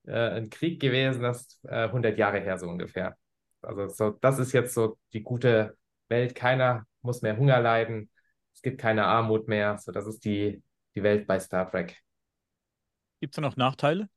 [0.07, 3.17] äh, ein Krieg gewesen, das äh, 100 Jahre her so ungefähr.
[3.63, 5.77] Also so, das ist jetzt so die gute
[6.09, 6.35] Welt.
[6.35, 8.11] Keiner muss mehr Hunger leiden.
[8.55, 9.79] Es gibt keine Armut mehr.
[9.79, 10.63] So, das ist die,
[10.95, 11.97] die Welt bei Star Trek.
[13.21, 14.09] Gibt es da noch Nachteile?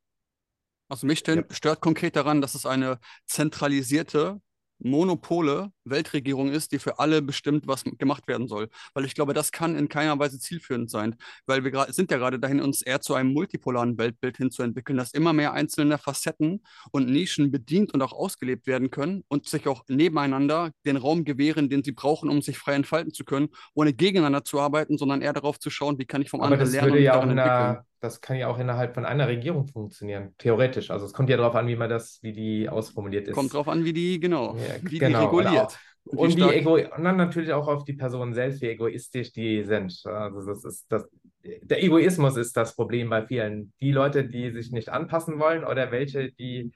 [0.89, 4.41] Also mich stört konkret daran, dass es eine zentralisierte
[4.83, 8.69] Monopole Weltregierung ist, die für alle bestimmt, was gemacht werden soll.
[8.93, 11.15] Weil ich glaube, das kann in keiner Weise zielführend sein.
[11.45, 15.33] Weil wir sind ja gerade dahin, uns eher zu einem multipolaren Weltbild hinzuentwickeln, dass immer
[15.33, 20.71] mehr einzelne Facetten und Nischen bedient und auch ausgelebt werden können und sich auch nebeneinander
[20.85, 24.59] den Raum gewähren, den sie brauchen, um sich frei entfalten zu können, ohne gegeneinander zu
[24.59, 27.13] arbeiten, sondern eher darauf zu schauen, wie kann ich vom Aber anderen lernen und ja
[27.13, 30.91] daran entwickeln das kann ja auch innerhalb von einer Regierung funktionieren, theoretisch.
[30.91, 33.33] Also es kommt ja darauf an, wie man das, wie die ausformuliert ist.
[33.33, 35.19] Kommt darauf an, wie die, genau, ja, wie genau.
[35.19, 35.76] die reguliert.
[36.09, 39.63] Und, und, wie Ego und dann natürlich auch auf die Personen selbst, wie egoistisch die
[39.63, 40.01] sind.
[40.05, 41.07] Also das ist das,
[41.43, 43.73] der Egoismus ist das Problem bei vielen.
[43.81, 46.71] Die Leute, die sich nicht anpassen wollen oder welche, die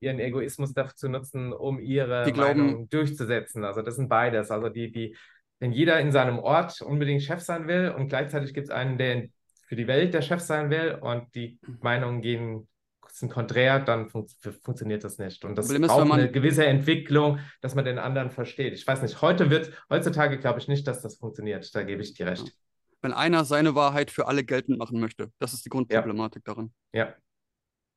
[0.00, 3.64] ihren Egoismus dazu nutzen, um ihre die Meinung glauben, durchzusetzen.
[3.64, 4.50] Also das sind beides.
[4.50, 5.16] Also die, die,
[5.58, 9.28] wenn jeder in seinem Ort unbedingt Chef sein will und gleichzeitig gibt es einen, der
[9.66, 12.66] für die Welt der Chef sein will und die Meinungen gehen
[13.12, 14.26] sind konträr, dann fun
[14.62, 15.44] funktioniert das nicht.
[15.44, 18.74] Und das Problem braucht ist, eine gewisse Entwicklung, dass man den anderen versteht.
[18.74, 21.74] Ich weiß nicht, heute wird, heutzutage glaube ich nicht, dass das funktioniert.
[21.74, 22.52] Da gebe ich dir recht.
[23.02, 26.54] Wenn einer seine Wahrheit für alle geltend machen möchte, das ist die Grundproblematik ja.
[26.54, 26.72] darin.
[26.92, 27.14] Ja.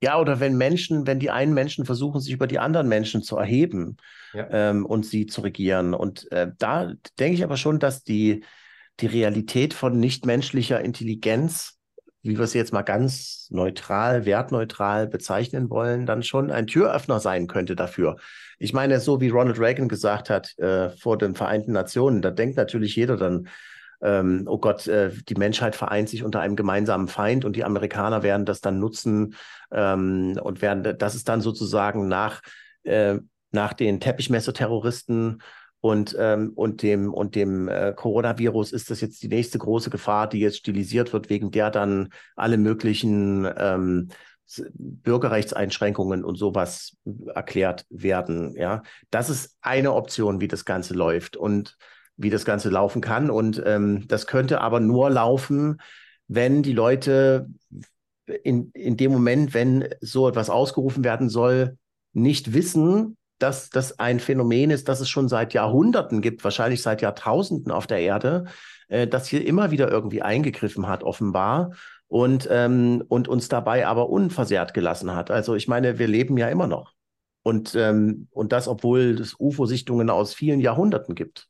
[0.03, 3.38] Ja, oder wenn Menschen, wenn die einen Menschen versuchen, sich über die anderen Menschen zu
[3.38, 3.95] erheben
[4.34, 4.48] ja.
[4.52, 5.94] ähm, und sie zu regieren.
[5.94, 8.44] Und äh, da denke ich aber schon, dass die,
[8.99, 11.80] die Realität von nichtmenschlicher Intelligenz,
[12.24, 17.48] wie wir sie jetzt mal ganz neutral, wertneutral bezeichnen wollen, dann schon ein Türöffner sein
[17.48, 18.16] könnte dafür.
[18.60, 22.56] Ich meine, so wie Ronald Reagan gesagt hat äh, vor den Vereinten Nationen, da denkt
[22.56, 23.50] natürlich jeder dann,
[24.02, 28.24] ähm, oh Gott, äh, die Menschheit vereint sich unter einem gemeinsamen Feind und die Amerikaner
[28.24, 29.36] werden das dann nutzen
[29.72, 32.41] ähm, und werden, das ist dann sozusagen nach,
[32.84, 33.16] äh,
[33.52, 35.40] nach den Teppichmesser-Terroristen
[35.84, 40.30] und, ähm, und dem, und dem äh, Coronavirus ist das jetzt die nächste große Gefahr,
[40.30, 42.08] die jetzt stilisiert wird, wegen der dann
[42.38, 44.08] alle möglichen ähm,
[44.76, 46.96] Bürgerrechtseinschränkungen und sowas
[47.36, 48.56] erklärt werden.
[48.56, 51.76] Ja, das ist eine Option, wie das Ganze läuft und
[52.16, 53.30] wie das Ganze laufen kann.
[53.30, 55.82] Und ähm, das könnte aber nur laufen,
[56.30, 57.50] wenn die Leute
[58.26, 61.78] in, in dem Moment, wenn so etwas ausgerufen werden soll,
[62.14, 67.02] nicht wissen, dass das ein Phänomen ist, das es schon seit Jahrhunderten gibt, wahrscheinlich seit
[67.02, 68.45] Jahrtausenden auf der Erde,
[68.88, 71.72] äh, das hier immer wieder irgendwie eingegriffen hat, offenbar
[72.07, 75.30] und, ähm, und uns dabei aber unversehrt gelassen hat.
[75.30, 76.94] Also ich meine, wir leben ja immer noch.
[77.44, 81.49] Und, ähm, und das, obwohl es UFO-Sichtungen aus vielen Jahrhunderten gibt.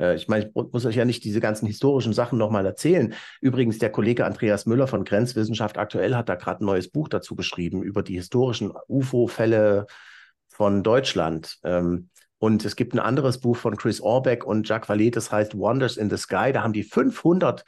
[0.00, 3.14] Äh, ich meine, ich muss euch ja nicht diese ganzen historischen Sachen nochmal erzählen.
[3.40, 7.36] Übrigens, der Kollege Andreas Müller von Grenzwissenschaft aktuell hat da gerade ein neues Buch dazu
[7.36, 9.86] geschrieben über die historischen UFO-Fälle
[10.54, 11.58] von Deutschland.
[11.64, 15.58] Ähm, und es gibt ein anderes Buch von Chris Orbeck und Jacques Vallée, das heißt
[15.58, 16.52] Wonders in the Sky.
[16.52, 17.64] Da haben die 500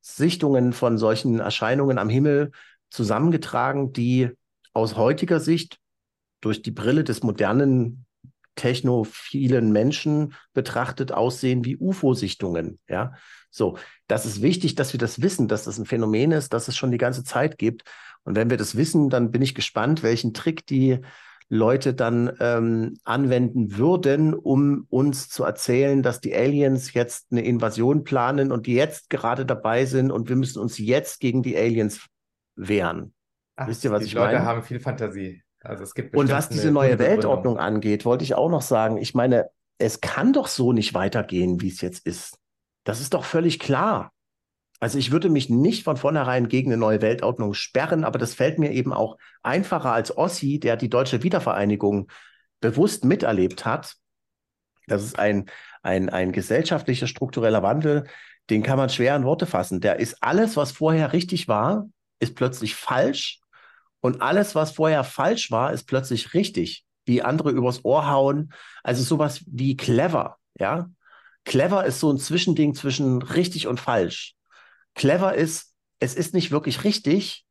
[0.00, 2.52] Sichtungen von solchen Erscheinungen am Himmel
[2.90, 4.30] zusammengetragen, die
[4.72, 5.78] aus heutiger Sicht
[6.40, 8.06] durch die Brille des modernen
[8.54, 12.78] technophilen Menschen betrachtet aussehen wie UFO-Sichtungen.
[12.88, 13.14] Ja,
[13.50, 13.76] so.
[14.06, 16.92] Das ist wichtig, dass wir das wissen, dass das ein Phänomen ist, das es schon
[16.92, 17.82] die ganze Zeit gibt.
[18.22, 21.00] Und wenn wir das wissen, dann bin ich gespannt, welchen Trick die
[21.52, 28.04] Leute dann ähm, anwenden würden, um uns zu erzählen, dass die Aliens jetzt eine Invasion
[28.04, 32.06] planen und die jetzt gerade dabei sind und wir müssen uns jetzt gegen die Aliens
[32.54, 33.12] wehren.
[33.56, 34.38] Ach, Wisst ihr, was ich Leute meine?
[34.38, 35.42] Die Leute haben viel Fantasie.
[35.62, 39.14] Also es gibt und was diese neue Weltordnung angeht, wollte ich auch noch sagen, ich
[39.14, 42.38] meine, es kann doch so nicht weitergehen, wie es jetzt ist.
[42.84, 44.12] Das ist doch völlig klar.
[44.80, 48.58] Also ich würde mich nicht von vornherein gegen eine neue Weltordnung sperren, aber das fällt
[48.58, 52.10] mir eben auch einfacher als Ossi, der die deutsche Wiedervereinigung
[52.60, 53.94] bewusst miterlebt hat.
[54.86, 55.50] Das ist ein,
[55.82, 58.04] ein, ein gesellschaftlicher, struktureller Wandel,
[58.48, 59.82] den kann man schwer in Worte fassen.
[59.82, 61.86] Der ist alles, was vorher richtig war,
[62.18, 63.38] ist plötzlich falsch.
[64.00, 66.86] Und alles, was vorher falsch war, ist plötzlich richtig.
[67.04, 68.52] Wie andere übers Ohr hauen.
[68.82, 70.88] Also sowas wie clever, ja.
[71.44, 74.36] Clever ist so ein Zwischending zwischen richtig und falsch
[75.00, 77.46] clever ist, es ist nicht wirklich richtig,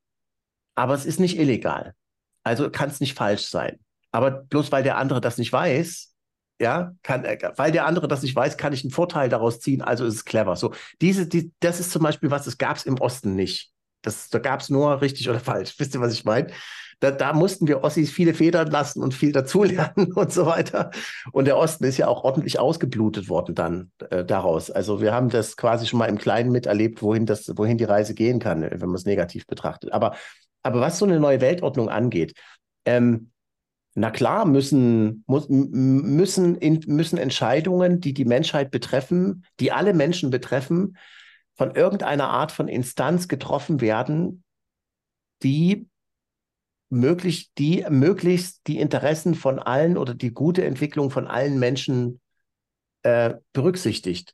[0.76, 1.96] aber es ist nicht illegal.
[2.44, 3.80] Also kann es nicht falsch sein.
[4.12, 6.14] Aber bloß weil der andere das nicht weiß,
[6.62, 9.82] ja, kann, äh, weil der andere das nicht weiß, kann ich einen Vorteil daraus ziehen,
[9.82, 10.56] also ist es clever.
[10.58, 13.72] So, diese, die, das ist zum Beispiel was, das gab es im Osten nicht.
[14.04, 15.74] Das, da gab es nur richtig oder falsch.
[15.80, 16.54] Wisst ihr, was ich meine?
[17.00, 20.92] Da, da mussten wir Ossis viele Federn lassen und viel dazulernen und so weiter.
[21.32, 24.70] Und der Osten ist ja auch ordentlich ausgeblutet worden dann äh, daraus.
[24.70, 28.14] Also wir haben das quasi schon mal im Kleinen miterlebt, wohin, das, wohin die Reise
[28.14, 29.94] gehen kann, wenn man es negativ betrachtet.
[29.94, 30.16] Aber,
[30.62, 32.34] aber was so eine neue Weltordnung angeht,
[32.86, 33.32] ähm,
[33.96, 40.30] na klar müssen, muss, müssen, in, müssen Entscheidungen, die die Menschheit betreffen, die alle Menschen
[40.30, 40.98] betreffen,
[41.56, 44.44] von irgendeiner Art von Instanz getroffen werden,
[45.44, 45.90] die
[46.90, 52.20] möglich, die möglichst die Interessen von allen oder die gute Entwicklung von allen Menschen
[53.04, 54.34] äh, berücksichtigt.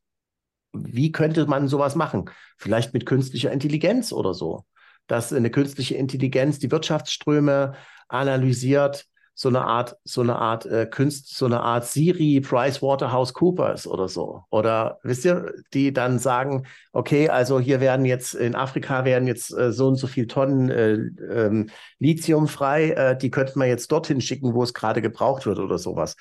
[0.74, 2.30] Wie könnte man sowas machen?
[2.58, 4.66] Vielleicht mit künstlicher Intelligenz oder so.
[5.08, 7.76] Dass eine künstliche Intelligenz die Wirtschaftsströme
[8.08, 9.06] analysiert,
[9.38, 13.86] so eine Art, so eine Art äh, Künst, so eine Art Siri Price Waterhouse Coopers
[13.86, 14.44] oder so.
[14.50, 19.52] Oder wisst ihr, die dann sagen, okay, also hier werden jetzt in Afrika werden jetzt
[19.52, 23.92] äh, so und so viel Tonnen äh, ähm, Lithium frei, äh, die könnten wir jetzt
[23.92, 26.16] dorthin schicken, wo es gerade gebraucht wird oder sowas.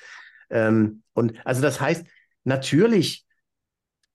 [0.49, 2.05] Ähm, und also das heißt,
[2.43, 3.25] natürlich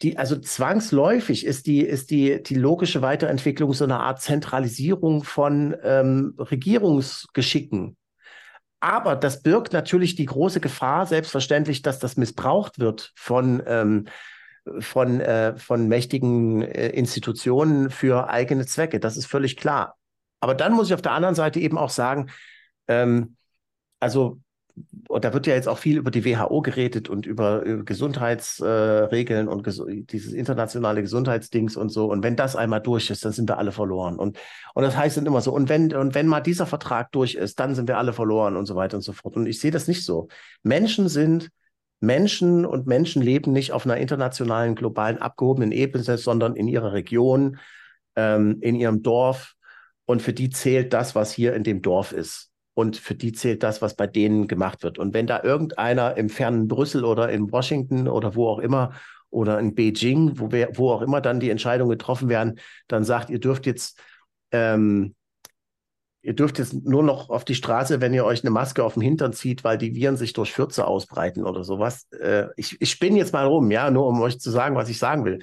[0.02, 5.74] die, also zwangsläufig ist die, ist die, die logische Weiterentwicklung so eine Art Zentralisierung von
[5.82, 7.97] ähm, Regierungsgeschicken.
[8.81, 14.07] Aber das birgt natürlich die große Gefahr, selbstverständlich, dass das missbraucht wird von, ähm,
[14.78, 18.98] von, äh, von mächtigen äh, Institutionen für eigene Zwecke.
[18.98, 19.97] Das ist völlig klar.
[20.40, 22.31] Aber dann muss ich auf der anderen Seite eben auch sagen,
[22.89, 23.36] ähm,
[24.01, 24.40] also
[25.09, 29.48] und da wird ja jetzt auch viel über die WHO geredet und über, über Gesundheitsregeln
[29.48, 32.11] äh, und ges dieses internationale Gesundheitsdings und so.
[32.11, 34.16] Und wenn das einmal durch ist, dann sind wir alle verloren.
[34.16, 34.39] Und,
[34.74, 37.59] und das heißt dann immer so, und wenn, und wenn mal dieser Vertrag durch ist,
[37.61, 39.36] dann sind wir alle verloren und so weiter und so fort.
[39.36, 40.28] Und ich sehe das nicht so.
[40.62, 41.51] Menschen sind
[42.01, 47.59] Menschen und Menschen leben nicht auf einer internationalen, globalen, abgehobenen Ebene, sondern in ihrer Region,
[48.16, 49.55] ähm, in ihrem Dorf.
[50.07, 52.49] Und für die zählt das, was hier in dem Dorf ist
[52.81, 54.98] und für die zählt das, was bei denen gemacht wird.
[54.98, 58.93] Und wenn da irgendeiner im fernen Brüssel oder in Washington oder wo auch immer
[59.28, 62.59] oder in Beijing, wo, wir, wo auch immer dann die Entscheidungen getroffen werden,
[62.89, 64.01] dann sagt, ihr dürft jetzt,
[64.51, 65.15] ähm,
[66.23, 69.02] ihr dürft jetzt nur noch auf die Straße, wenn ihr euch eine Maske auf den
[69.02, 72.07] Hintern zieht, weil die Viren sich durch Fürze ausbreiten oder sowas.
[72.19, 74.98] Äh, ich, ich spinne jetzt mal rum, ja, nur um euch zu sagen, was ich
[74.98, 75.40] sagen will.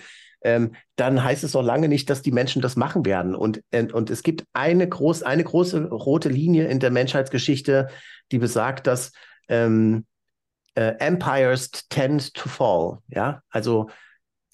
[0.47, 3.35] Ähm, dann heißt es noch lange nicht, dass die Menschen das machen werden.
[3.35, 7.89] Und, äh, und es gibt eine, groß, eine große rote Linie in der Menschheitsgeschichte,
[8.31, 9.11] die besagt, dass
[9.49, 10.05] ähm,
[10.75, 12.99] äh, Empires tend to fall.
[13.09, 13.89] Ja, also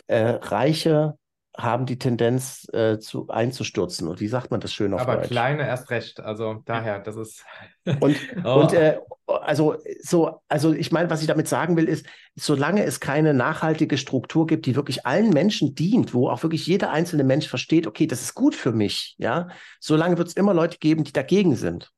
[0.08, 1.14] äh, Reiche
[1.56, 4.08] haben die Tendenz äh, zu einzustürzen.
[4.08, 5.30] Und wie sagt man das schön auf Aber Deutsch?
[5.30, 6.20] kleine erst recht.
[6.20, 7.46] Also daher, das ist.
[8.00, 8.62] und oh.
[8.62, 8.98] und äh,
[9.28, 12.06] also so, also ich meine, was ich damit sagen will, ist,
[12.36, 16.92] solange es keine nachhaltige Struktur gibt, die wirklich allen Menschen dient, wo auch wirklich jeder
[16.92, 19.50] einzelne Mensch versteht, okay, das ist gut für mich, ja,
[19.80, 21.92] solange wird es immer Leute geben, die dagegen sind.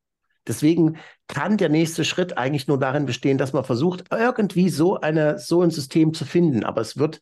[0.47, 5.39] Deswegen kann der nächste Schritt eigentlich nur darin bestehen, dass man versucht, irgendwie so eine,
[5.39, 6.63] so ein System zu finden.
[6.63, 7.19] Aber es wird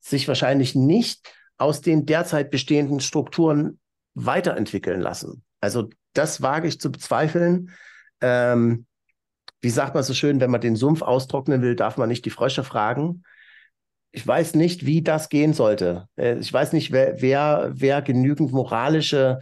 [0.00, 1.20] sich wahrscheinlich nicht
[1.58, 3.78] aus den derzeit bestehenden Strukturen
[4.14, 5.44] weiterentwickeln lassen.
[5.60, 7.70] Also das wage ich zu bezweifeln.
[8.20, 8.86] Ähm,
[9.60, 12.30] wie sagt man so schön, wenn man den Sumpf austrocknen will, darf man nicht die
[12.30, 13.22] Frösche fragen.
[14.12, 16.08] Ich weiß nicht, wie das gehen sollte.
[16.16, 19.40] Äh, ich weiß nicht, wer, wer, wer genügend moralische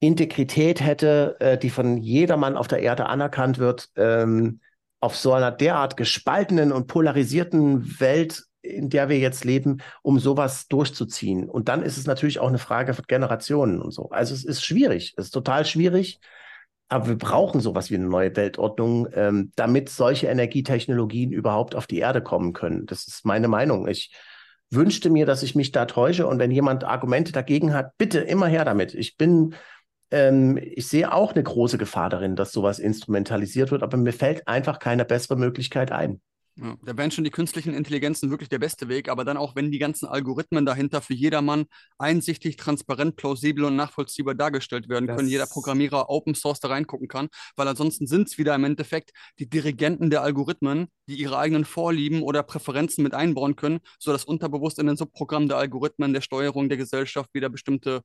[0.00, 4.60] Integrität hätte, äh, die von jedermann auf der Erde anerkannt wird, ähm,
[5.00, 10.68] auf so einer derart gespaltenen und polarisierten Welt in der wir jetzt leben, um sowas
[10.68, 11.48] durchzuziehen.
[11.48, 14.10] Und dann ist es natürlich auch eine Frage von Generationen und so.
[14.10, 16.20] Also es ist schwierig, es ist total schwierig.
[16.88, 21.98] Aber wir brauchen sowas wie eine neue Weltordnung, ähm, damit solche Energietechnologien überhaupt auf die
[21.98, 22.86] Erde kommen können.
[22.86, 23.88] Das ist meine Meinung.
[23.88, 24.14] Ich
[24.70, 26.26] wünschte mir, dass ich mich da täusche.
[26.26, 28.94] Und wenn jemand Argumente dagegen hat, bitte immer her damit.
[28.94, 29.54] Ich bin,
[30.12, 34.46] ähm, ich sehe auch eine große Gefahr darin, dass sowas instrumentalisiert wird, aber mir fällt
[34.46, 36.20] einfach keine bessere Möglichkeit ein.
[36.58, 39.70] Ja, da wären schon die künstlichen Intelligenzen wirklich der beste Weg, aber dann auch, wenn
[39.70, 41.66] die ganzen Algorithmen dahinter für jedermann
[41.98, 47.08] einsichtig, transparent, plausibel und nachvollziehbar dargestellt werden das können, jeder Programmierer Open Source da reingucken
[47.08, 51.66] kann, weil ansonsten sind es wieder im Endeffekt die Dirigenten der Algorithmen, die ihre eigenen
[51.66, 56.70] Vorlieben oder Präferenzen mit einbauen können, sodass unterbewusst in den Subprogrammen der Algorithmen der Steuerung
[56.70, 58.00] der Gesellschaft wieder bestimmte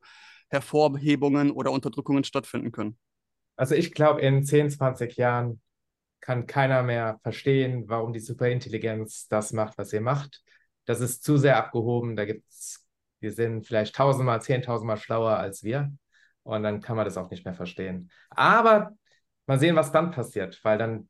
[0.49, 2.97] Hervorhebungen oder Unterdrückungen stattfinden können.
[3.55, 5.61] Also ich glaube, in 10, 20 Jahren
[6.21, 10.41] kann keiner mehr verstehen, warum die Superintelligenz das macht, was ihr macht.
[10.85, 12.15] Das ist zu sehr abgehoben.
[12.15, 12.87] Da gibt's,
[13.19, 15.91] wir sind vielleicht tausendmal, zehntausendmal schlauer als wir.
[16.43, 18.09] Und dann kann man das auch nicht mehr verstehen.
[18.29, 18.91] Aber
[19.47, 21.09] mal sehen, was dann passiert, weil dann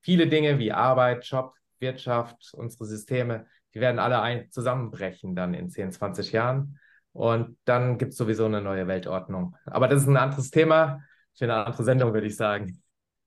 [0.00, 5.70] viele Dinge wie Arbeit, Job, Wirtschaft, unsere Systeme, die werden alle ein zusammenbrechen dann in
[5.70, 6.78] 10, 20 Jahren.
[7.12, 9.56] Und dann gibt es sowieso eine neue Weltordnung.
[9.66, 11.02] Aber das ist ein anderes Thema
[11.34, 12.81] für eine andere Sendung, würde ich sagen.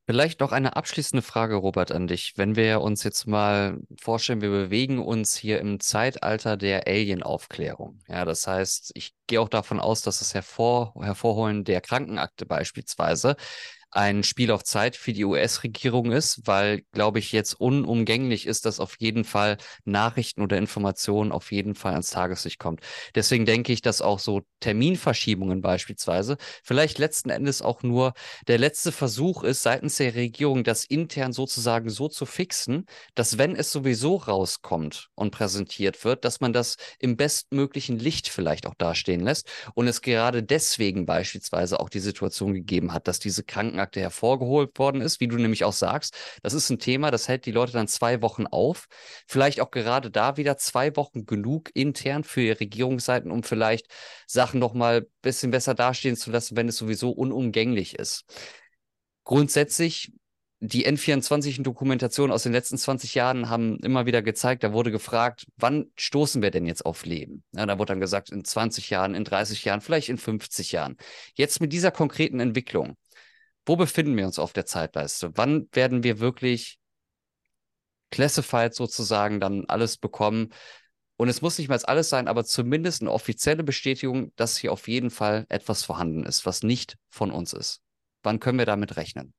[0.08, 2.34] Vielleicht noch eine abschließende Frage, Robert, an dich.
[2.36, 8.00] Wenn wir uns jetzt mal vorstellen, wir bewegen uns hier im Zeitalter der Alien-Aufklärung.
[8.08, 13.36] Ja, das heißt, ich gehe auch davon aus, dass das Hervor Hervorholen der Krankenakte beispielsweise
[13.96, 18.80] ein Spiel auf Zeit für die US-Regierung ist, weil, glaube ich, jetzt unumgänglich ist, dass
[18.82, 22.82] auf jeden Fall Nachrichten oder Informationen auf jeden Fall ans Tageslicht kommt.
[23.16, 28.14] Deswegen denke ich, dass auch so Terminverschiebungen beispielsweise vielleicht letzten Endes auch nur
[28.48, 32.86] der letzte Versuch ist, seitens der Regierung das intern sozusagen so zu fixen,
[33.16, 38.68] dass wenn es sowieso rauskommt und präsentiert wird, dass man das im bestmöglichen Licht vielleicht
[38.68, 43.44] auch dastehen lässt und es gerade deswegen beispielsweise auch die Situation gegeben hat, dass diese
[43.44, 46.16] Krankenakte Akte hervorgeholt worden ist, wie du nämlich auch sagst.
[46.44, 48.88] Das ist ein Thema, das hält die Leute dann zwei Wochen auf.
[49.28, 53.88] Vielleicht auch gerade da wieder zwei Wochen genug intern für Regierungsseiten, um vielleicht
[54.28, 58.26] Sachen noch mal ein bisschen besser dastehen zu lassen, wenn es sowieso unumgänglich ist.
[59.24, 60.12] Grundsätzlich
[60.60, 65.92] die N24-Dokumentationen aus den letzten 20 Jahren haben immer wieder gezeigt, da wurde gefragt, wann
[65.98, 67.44] stoßen wir denn jetzt auf Leben?
[67.54, 70.98] Ja, da wurde dann gesagt, in 20 Jahren, in 30 Jahren, vielleicht in 50 Jahren.
[71.36, 72.96] Jetzt mit dieser konkreten Entwicklung,
[73.66, 75.32] wo befinden wir uns auf der Zeitleiste?
[75.36, 76.78] Wann werden wir wirklich
[78.12, 80.50] classified sozusagen dann alles bekommen?
[81.18, 84.88] Und es muss nicht mehr alles sein, aber zumindest eine offizielle Bestätigung, dass hier auf
[84.88, 87.82] jeden Fall etwas vorhanden ist, was nicht von uns ist.
[88.22, 89.34] Wann können wir damit rechnen?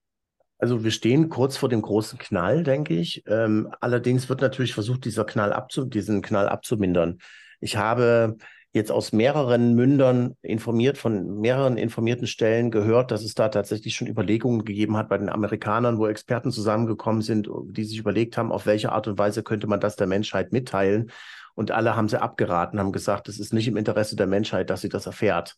[0.59, 3.23] Also wir stehen kurz vor dem großen Knall, denke ich.
[3.27, 7.19] Ähm, allerdings wird natürlich versucht, dieser Knall abzu diesen Knall abzumindern.
[7.61, 8.39] Ich habe
[8.77, 14.07] jetzt aus mehreren Mündern informiert, von mehreren informierten Stellen gehört, dass es da tatsächlich schon
[14.07, 18.67] Überlegungen gegeben hat bei den Amerikanern, wo Experten zusammengekommen sind, die sich überlegt haben, auf
[18.67, 21.11] welche Art und Weise könnte man das der Menschheit mitteilen.
[21.55, 24.83] Und alle haben sie abgeraten, haben gesagt, es ist nicht im Interesse der Menschheit, dass
[24.83, 25.57] sie das erfährt.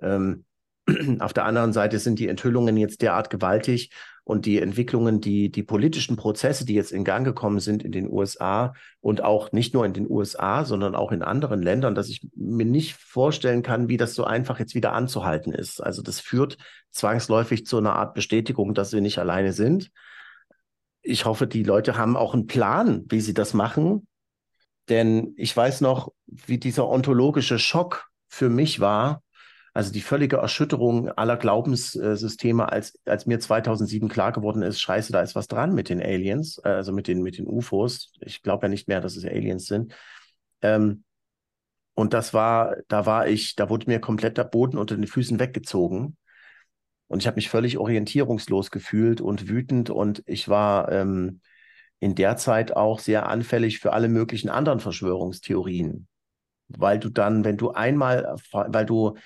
[0.00, 0.44] Ähm,
[1.18, 3.90] auf der anderen Seite sind die Enthüllungen jetzt derart gewaltig
[4.30, 8.08] und die Entwicklungen, die, die politischen Prozesse, die jetzt in Gang gekommen sind in den
[8.08, 12.28] USA und auch nicht nur in den USA, sondern auch in anderen Ländern, dass ich
[12.36, 15.80] mir nicht vorstellen kann, wie das so einfach jetzt wieder anzuhalten ist.
[15.82, 16.58] Also das führt
[16.92, 19.90] zwangsläufig zu einer Art Bestätigung, dass wir nicht alleine sind.
[21.02, 24.06] Ich hoffe, die Leute haben auch einen Plan, wie sie das machen.
[24.88, 29.24] Denn ich weiß noch, wie dieser ontologische Schock für mich war,
[29.72, 35.20] also die völlige Erschütterung aller Glaubenssysteme, als, als mir 2007 klar geworden ist, scheiße, da
[35.20, 38.12] ist was dran mit den Aliens, äh, also mit den, mit den UFOs.
[38.20, 39.94] Ich glaube ja nicht mehr, dass es Aliens sind.
[40.62, 41.04] Ähm,
[41.94, 45.38] und das war, da war ich, da wurde mir komplett der Boden unter den Füßen
[45.38, 46.16] weggezogen.
[47.08, 49.90] Und ich habe mich völlig orientierungslos gefühlt und wütend.
[49.90, 51.40] Und ich war ähm,
[52.00, 56.08] in der Zeit auch sehr anfällig für alle möglichen anderen Verschwörungstheorien.
[56.68, 59.16] Weil du dann, wenn du einmal, weil du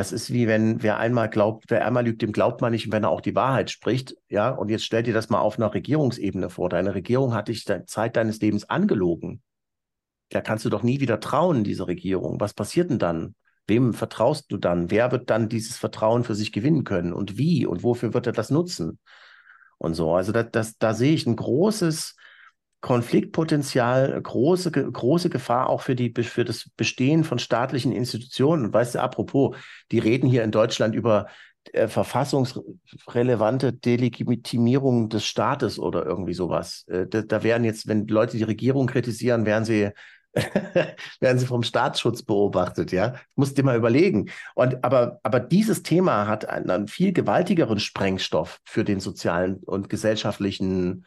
[0.00, 3.04] das ist wie wenn wer einmal glaubt, wer einmal lügt, dem glaubt man nicht, wenn
[3.04, 4.16] er auch die Wahrheit spricht.
[4.30, 6.70] Ja, und jetzt stell dir das mal auf einer Regierungsebene vor.
[6.70, 9.42] Deine Regierung hat dich Zeit deines Lebens angelogen.
[10.30, 12.40] Da kannst du doch nie wieder trauen, diese Regierung.
[12.40, 13.34] Was passiert denn dann?
[13.66, 14.90] Wem vertraust du dann?
[14.90, 17.12] Wer wird dann dieses Vertrauen für sich gewinnen können?
[17.12, 17.66] Und wie?
[17.66, 18.98] Und wofür wird er das nutzen?
[19.76, 20.14] Und so.
[20.14, 22.16] Also das, das, da sehe ich ein großes,
[22.80, 28.66] Konfliktpotenzial, große, große Gefahr auch für, die, für das Bestehen von staatlichen Institutionen.
[28.66, 29.56] Und weißt du, apropos,
[29.92, 31.26] die reden hier in Deutschland über
[31.72, 36.86] äh, verfassungsrelevante Delegitimierung des Staates oder irgendwie sowas.
[36.88, 39.90] Äh, da, da werden jetzt, wenn Leute die Regierung kritisieren, werden sie
[41.20, 43.14] werden sie vom Staatsschutz beobachtet, ja.
[43.34, 44.30] Musst dir mal überlegen.
[44.54, 49.88] Und, aber, aber dieses Thema hat einen, einen viel gewaltigeren Sprengstoff für den sozialen und
[49.88, 51.04] gesellschaftlichen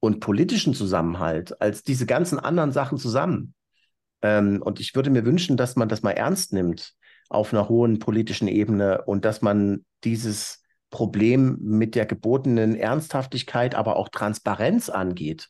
[0.00, 3.54] und politischen Zusammenhalt als diese ganzen anderen Sachen zusammen.
[4.22, 6.94] Ähm, und ich würde mir wünschen, dass man das mal ernst nimmt
[7.28, 13.96] auf einer hohen politischen Ebene und dass man dieses Problem mit der gebotenen Ernsthaftigkeit, aber
[13.96, 15.48] auch Transparenz angeht.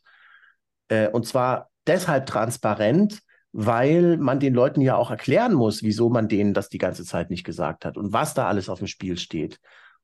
[0.89, 3.19] Äh, und zwar deshalb transparent,
[3.51, 7.29] weil man den Leuten ja auch erklären muss, wieso man denen das die ganze Zeit
[7.29, 9.59] nicht gesagt hat und was da alles auf dem Spiel steht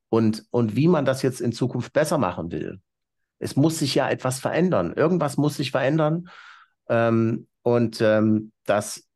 [0.10, 2.80] und, und wie man das jetzt in Zukunft besser machen will.
[3.46, 4.92] Es muss sich ja etwas verändern.
[4.94, 6.30] Irgendwas muss sich verändern.
[6.90, 9.08] Ähm, und ähm, das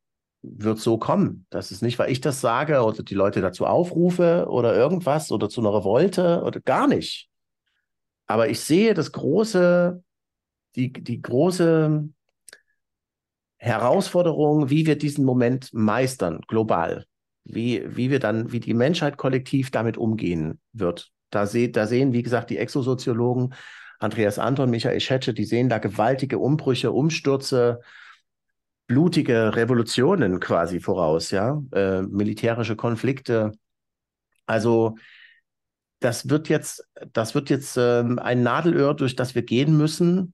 [0.42, 1.48] wird so kommen.
[1.50, 5.50] Das ist nicht, weil ich das sage oder die Leute dazu aufrufe oder irgendwas oder
[5.50, 7.28] zu einer Revolte oder gar nicht.
[8.28, 10.04] Aber ich sehe das große,
[10.76, 12.08] die, die große
[13.58, 17.06] Herausforderung, wie wir diesen Moment meistern, global.
[17.46, 21.12] Wie, wie wir dann, wie die Menschheit kollektiv damit umgehen wird.
[21.32, 23.56] Da, se, da sehen, wie gesagt, die Exosoziologen
[24.00, 27.82] Andreas Anton, Michael Schetsche, die sehen da gewaltige Umbrüche, Umstürze,
[28.88, 33.52] blutige Revolutionen quasi voraus, ja, äh, militärische Konflikte.
[34.48, 34.96] Also
[36.00, 40.34] das wird jetzt, das wird jetzt äh, ein Nadelöhr, durch das wir gehen müssen,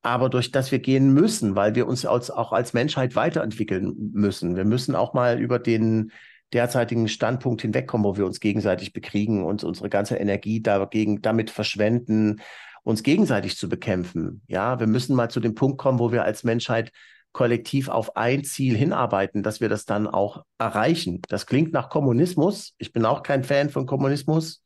[0.00, 4.56] aber durch das wir gehen müssen, weil wir uns als, auch als Menschheit weiterentwickeln müssen.
[4.56, 6.12] Wir müssen auch mal über den
[6.52, 12.40] derzeitigen Standpunkt hinwegkommen, wo wir uns gegenseitig bekriegen und unsere ganze Energie dagegen damit verschwenden,
[12.82, 14.42] uns gegenseitig zu bekämpfen.
[14.48, 16.92] Ja, wir müssen mal zu dem Punkt kommen, wo wir als Menschheit
[17.32, 21.22] kollektiv auf ein Ziel hinarbeiten, dass wir das dann auch erreichen.
[21.28, 22.74] Das klingt nach Kommunismus.
[22.78, 24.64] Ich bin auch kein Fan von Kommunismus,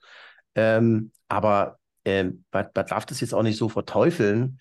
[0.54, 4.58] ähm, aber äh, man, darf das jetzt auch nicht so verteufeln,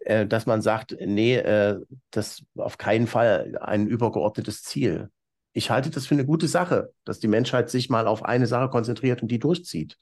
[0.00, 1.80] äh, dass man sagt, nee, äh,
[2.10, 5.10] das auf keinen Fall ein übergeordnetes Ziel
[5.52, 8.70] ich halte das für eine gute Sache, dass die Menschheit sich mal auf eine Sache
[8.70, 9.98] konzentriert und die durchzieht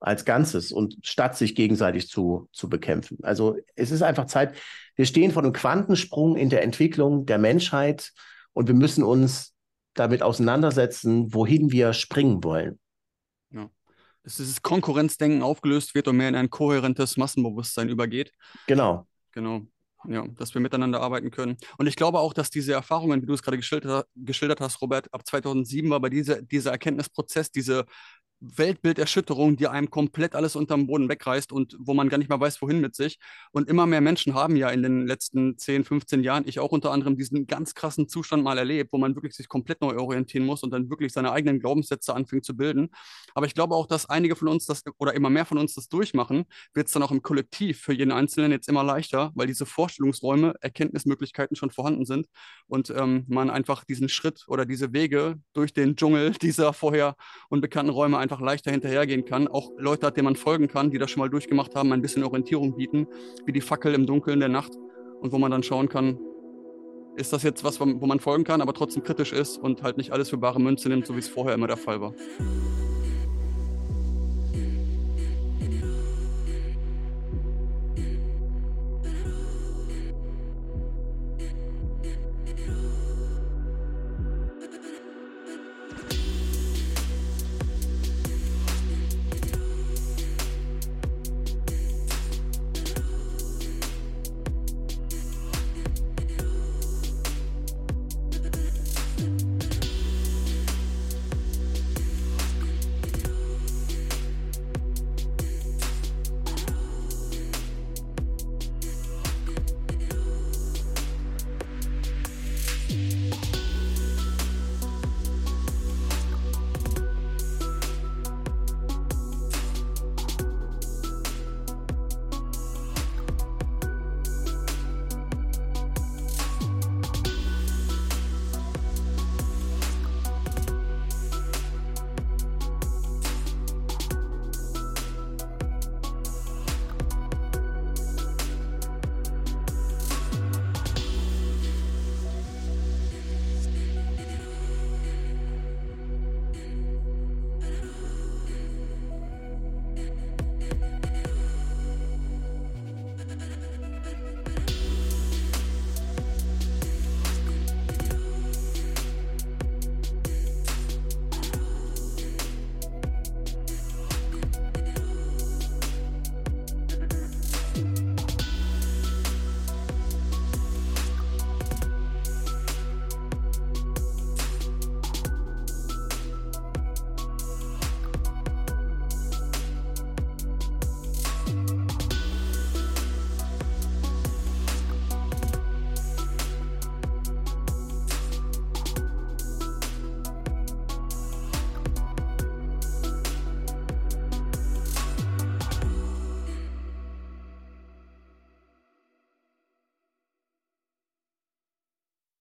[0.00, 3.18] als Ganzes und statt sich gegenseitig zu, zu bekämpfen.
[3.22, 4.56] Also es ist einfach Zeit,
[4.96, 8.12] wir stehen vor einem Quantensprung in der Entwicklung der Menschheit
[8.54, 9.54] und wir müssen uns
[9.92, 12.80] damit auseinandersetzen, wohin wir springen wollen.
[13.50, 13.68] Ja.
[14.22, 18.32] Dass dieses Konkurrenzdenken aufgelöst wird und mehr in ein kohärentes Massenbewusstsein übergeht.
[18.66, 19.06] Genau.
[19.32, 19.66] Genau
[20.08, 21.56] ja, dass wir miteinander arbeiten können.
[21.78, 25.12] Und ich glaube auch, dass diese Erfahrungen, wie du es gerade geschildert, geschildert hast, Robert,
[25.12, 27.84] ab 2007 war bei dieser, dieser Erkenntnisprozess, diese
[28.40, 32.62] Weltbilderschütterung, die einem komplett alles unterm Boden wegreißt und wo man gar nicht mehr weiß,
[32.62, 33.18] wohin mit sich.
[33.52, 36.90] Und immer mehr Menschen haben ja in den letzten 10, 15 Jahren, ich auch unter
[36.90, 40.62] anderem, diesen ganz krassen Zustand mal erlebt, wo man wirklich sich komplett neu orientieren muss
[40.62, 42.88] und dann wirklich seine eigenen Glaubenssätze anfängt zu bilden.
[43.34, 45.88] Aber ich glaube auch, dass einige von uns das oder immer mehr von uns das
[45.88, 49.66] durchmachen, wird es dann auch im Kollektiv für jeden Einzelnen jetzt immer leichter, weil diese
[49.66, 52.26] Vorstellungsräume, Erkenntnismöglichkeiten schon vorhanden sind
[52.66, 57.16] und ähm, man einfach diesen Schritt oder diese Wege durch den Dschungel dieser vorher
[57.48, 59.48] unbekannten Räume einfach einfach leichter hinterhergehen kann.
[59.48, 62.22] Auch Leute hat, denen man folgen kann, die das schon mal durchgemacht haben, ein bisschen
[62.22, 63.06] Orientierung bieten,
[63.44, 64.72] wie die Fackel im Dunkeln der Nacht
[65.20, 66.18] und wo man dann schauen kann,
[67.16, 70.12] ist das jetzt was, wo man folgen kann, aber trotzdem kritisch ist und halt nicht
[70.12, 72.14] alles für bare Münze nimmt, so wie es vorher immer der Fall war.